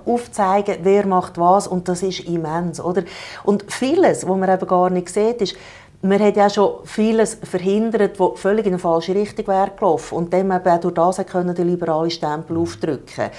aufzeigen, 0.06 0.78
wer 0.82 1.06
macht 1.06 1.36
was 1.36 1.66
und 1.66 1.88
das 1.88 2.02
ist 2.02 2.20
immens, 2.20 2.80
oder? 2.80 3.02
Und 3.44 3.70
vieles, 3.70 4.26
was 4.26 4.36
man 4.36 4.50
eben 4.50 4.66
gar 4.66 4.88
nicht 4.88 5.10
sieht, 5.10 5.42
ist, 5.42 5.56
man 6.04 6.20
hat 6.20 6.36
ja 6.36 6.50
schon 6.50 6.84
vieles 6.84 7.38
verhindert, 7.42 8.20
was 8.20 8.38
völlig 8.38 8.66
in 8.66 8.72
eine 8.72 8.78
falsche 8.78 9.14
Richtung 9.14 9.46
wäre 9.46 9.70
gelaufen. 9.70 10.16
Und 10.16 10.32
dem 10.32 10.52
eben 10.52 10.68
auch 10.68 10.80
durch 10.80 10.94
das 10.94 11.16
können 11.26 11.54
den 11.54 11.68
liberalen 11.68 12.10
Stempel 12.10 12.58
aufdrücken. 12.58 13.30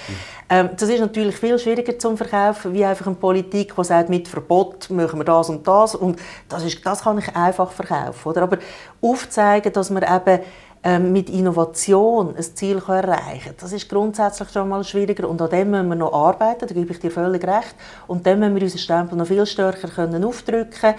Ähm, 0.48 0.70
das 0.76 0.88
ist 0.88 1.00
natürlich 1.00 1.36
viel 1.36 1.58
schwieriger 1.60 1.96
zum 1.96 2.16
Verkaufen, 2.16 2.72
wie 2.72 2.84
einfach 2.84 3.06
eine 3.06 3.14
Politik, 3.14 3.74
die 3.76 3.84
sagt, 3.84 4.08
mit 4.08 4.26
Verbot 4.26 4.90
machen 4.90 5.20
wir 5.20 5.24
das 5.24 5.48
und 5.48 5.66
das. 5.66 5.94
Und 5.94 6.18
das, 6.48 6.64
ist, 6.64 6.84
das 6.84 7.02
kann 7.02 7.18
ich 7.18 7.36
einfach 7.36 7.70
verkaufen. 7.70 8.28
Oder? 8.28 8.42
Aber 8.42 8.58
aufzeigen, 9.00 9.72
dass 9.72 9.90
man 9.90 10.02
eben 10.02 10.40
ähm, 10.82 11.12
mit 11.12 11.30
Innovation 11.30 12.34
ein 12.36 12.42
Ziel 12.42 12.82
erreichen 12.86 13.44
kann. 13.44 13.54
Das 13.60 13.72
ist 13.72 13.88
grundsätzlich 13.88 14.50
schon 14.50 14.68
mal 14.68 14.82
schwieriger 14.82 15.28
und 15.28 15.40
an 15.40 15.50
dem 15.50 15.70
müssen 15.70 15.88
wir 15.88 15.96
noch 15.96 16.12
arbeiten, 16.12 16.66
da 16.66 16.74
gebe 16.74 16.92
ich 16.92 16.98
dir 16.98 17.10
völlig 17.10 17.44
recht. 17.46 17.74
Und 18.06 18.26
dann 18.26 18.40
müssen 18.40 18.54
wir 18.56 18.62
unseren 18.62 18.78
Stempel 18.78 19.18
noch 19.18 19.26
viel 19.26 19.46
stärker 19.46 19.88
können 19.88 20.24
aufdrücken. 20.24 20.94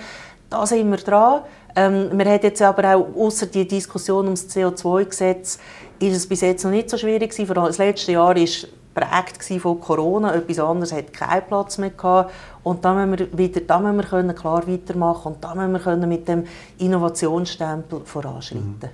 Da 0.49 0.65
sind 0.65 0.89
wir 0.89 0.97
dran. 0.97 1.41
Ähm, 1.75 2.09
wir 2.17 2.25
haben 2.25 2.39
jetzt 2.41 2.61
aber 2.61 2.95
auch, 2.95 3.07
außer 3.15 3.47
die 3.47 3.67
Diskussion 3.67 4.27
um 4.27 4.33
das 4.33 4.49
CO2-Gesetz, 4.49 5.59
ist 5.99 6.15
es 6.15 6.27
bis 6.27 6.41
jetzt 6.41 6.63
noch 6.63 6.71
nicht 6.71 6.89
so 6.89 6.97
schwierig 6.97 7.31
gewesen. 7.31 7.47
Vor 7.47 7.57
allem 7.57 7.67
das 7.67 7.77
letzte 7.77 8.13
Jahr 8.13 8.35
war 8.35 8.35
geprägt 8.35 9.61
von 9.61 9.79
Corona. 9.79 10.33
Etwas 10.33 10.59
anderes 10.59 10.91
hat 10.91 11.13
keinen 11.13 11.45
Platz 11.47 11.77
mehr 11.77 11.91
gehabt. 11.91 12.31
Und 12.63 12.83
da 12.83 12.93
müssen 12.93 13.19
wir, 13.19 13.37
wieder, 13.37 13.61
da 13.61 13.79
müssen 13.79 13.97
wir 13.97 14.03
können 14.03 14.35
klar 14.35 14.67
weitermachen 14.67 15.33
und 15.33 15.43
da 15.43 15.53
müssen 15.55 15.73
wir 15.73 15.79
können 15.79 16.09
mit 16.09 16.27
dem 16.27 16.45
Innovationsstempel 16.79 18.01
voranschreiten. 18.05 18.79
Mhm. 18.81 18.89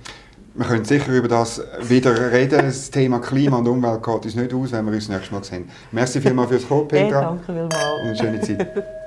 Wir 0.56 0.66
können 0.66 0.84
sicher 0.84 1.12
über 1.12 1.26
das 1.26 1.60
wieder 1.80 2.30
reden. 2.30 2.58
Das 2.58 2.90
Thema 2.90 3.18
Klima 3.18 3.58
und 3.58 3.66
Umwelt 3.66 4.04
geht 4.04 4.24
uns 4.24 4.36
nicht 4.36 4.54
aus, 4.54 4.70
wenn 4.70 4.84
wir 4.86 4.92
uns 4.92 5.08
nächstes 5.08 5.32
Mal 5.32 5.42
sehen. 5.42 5.68
Merci 5.90 6.20
vielmals 6.20 6.50
fürs 6.50 6.68
Kommen, 6.68 6.86
Petra. 6.86 7.20
Hey, 7.20 7.26
danke 7.26 7.44
vielmals. 7.44 7.74
Und 7.74 8.06
eine 8.06 8.16
schöne 8.16 8.40
Zeit. 8.40 8.84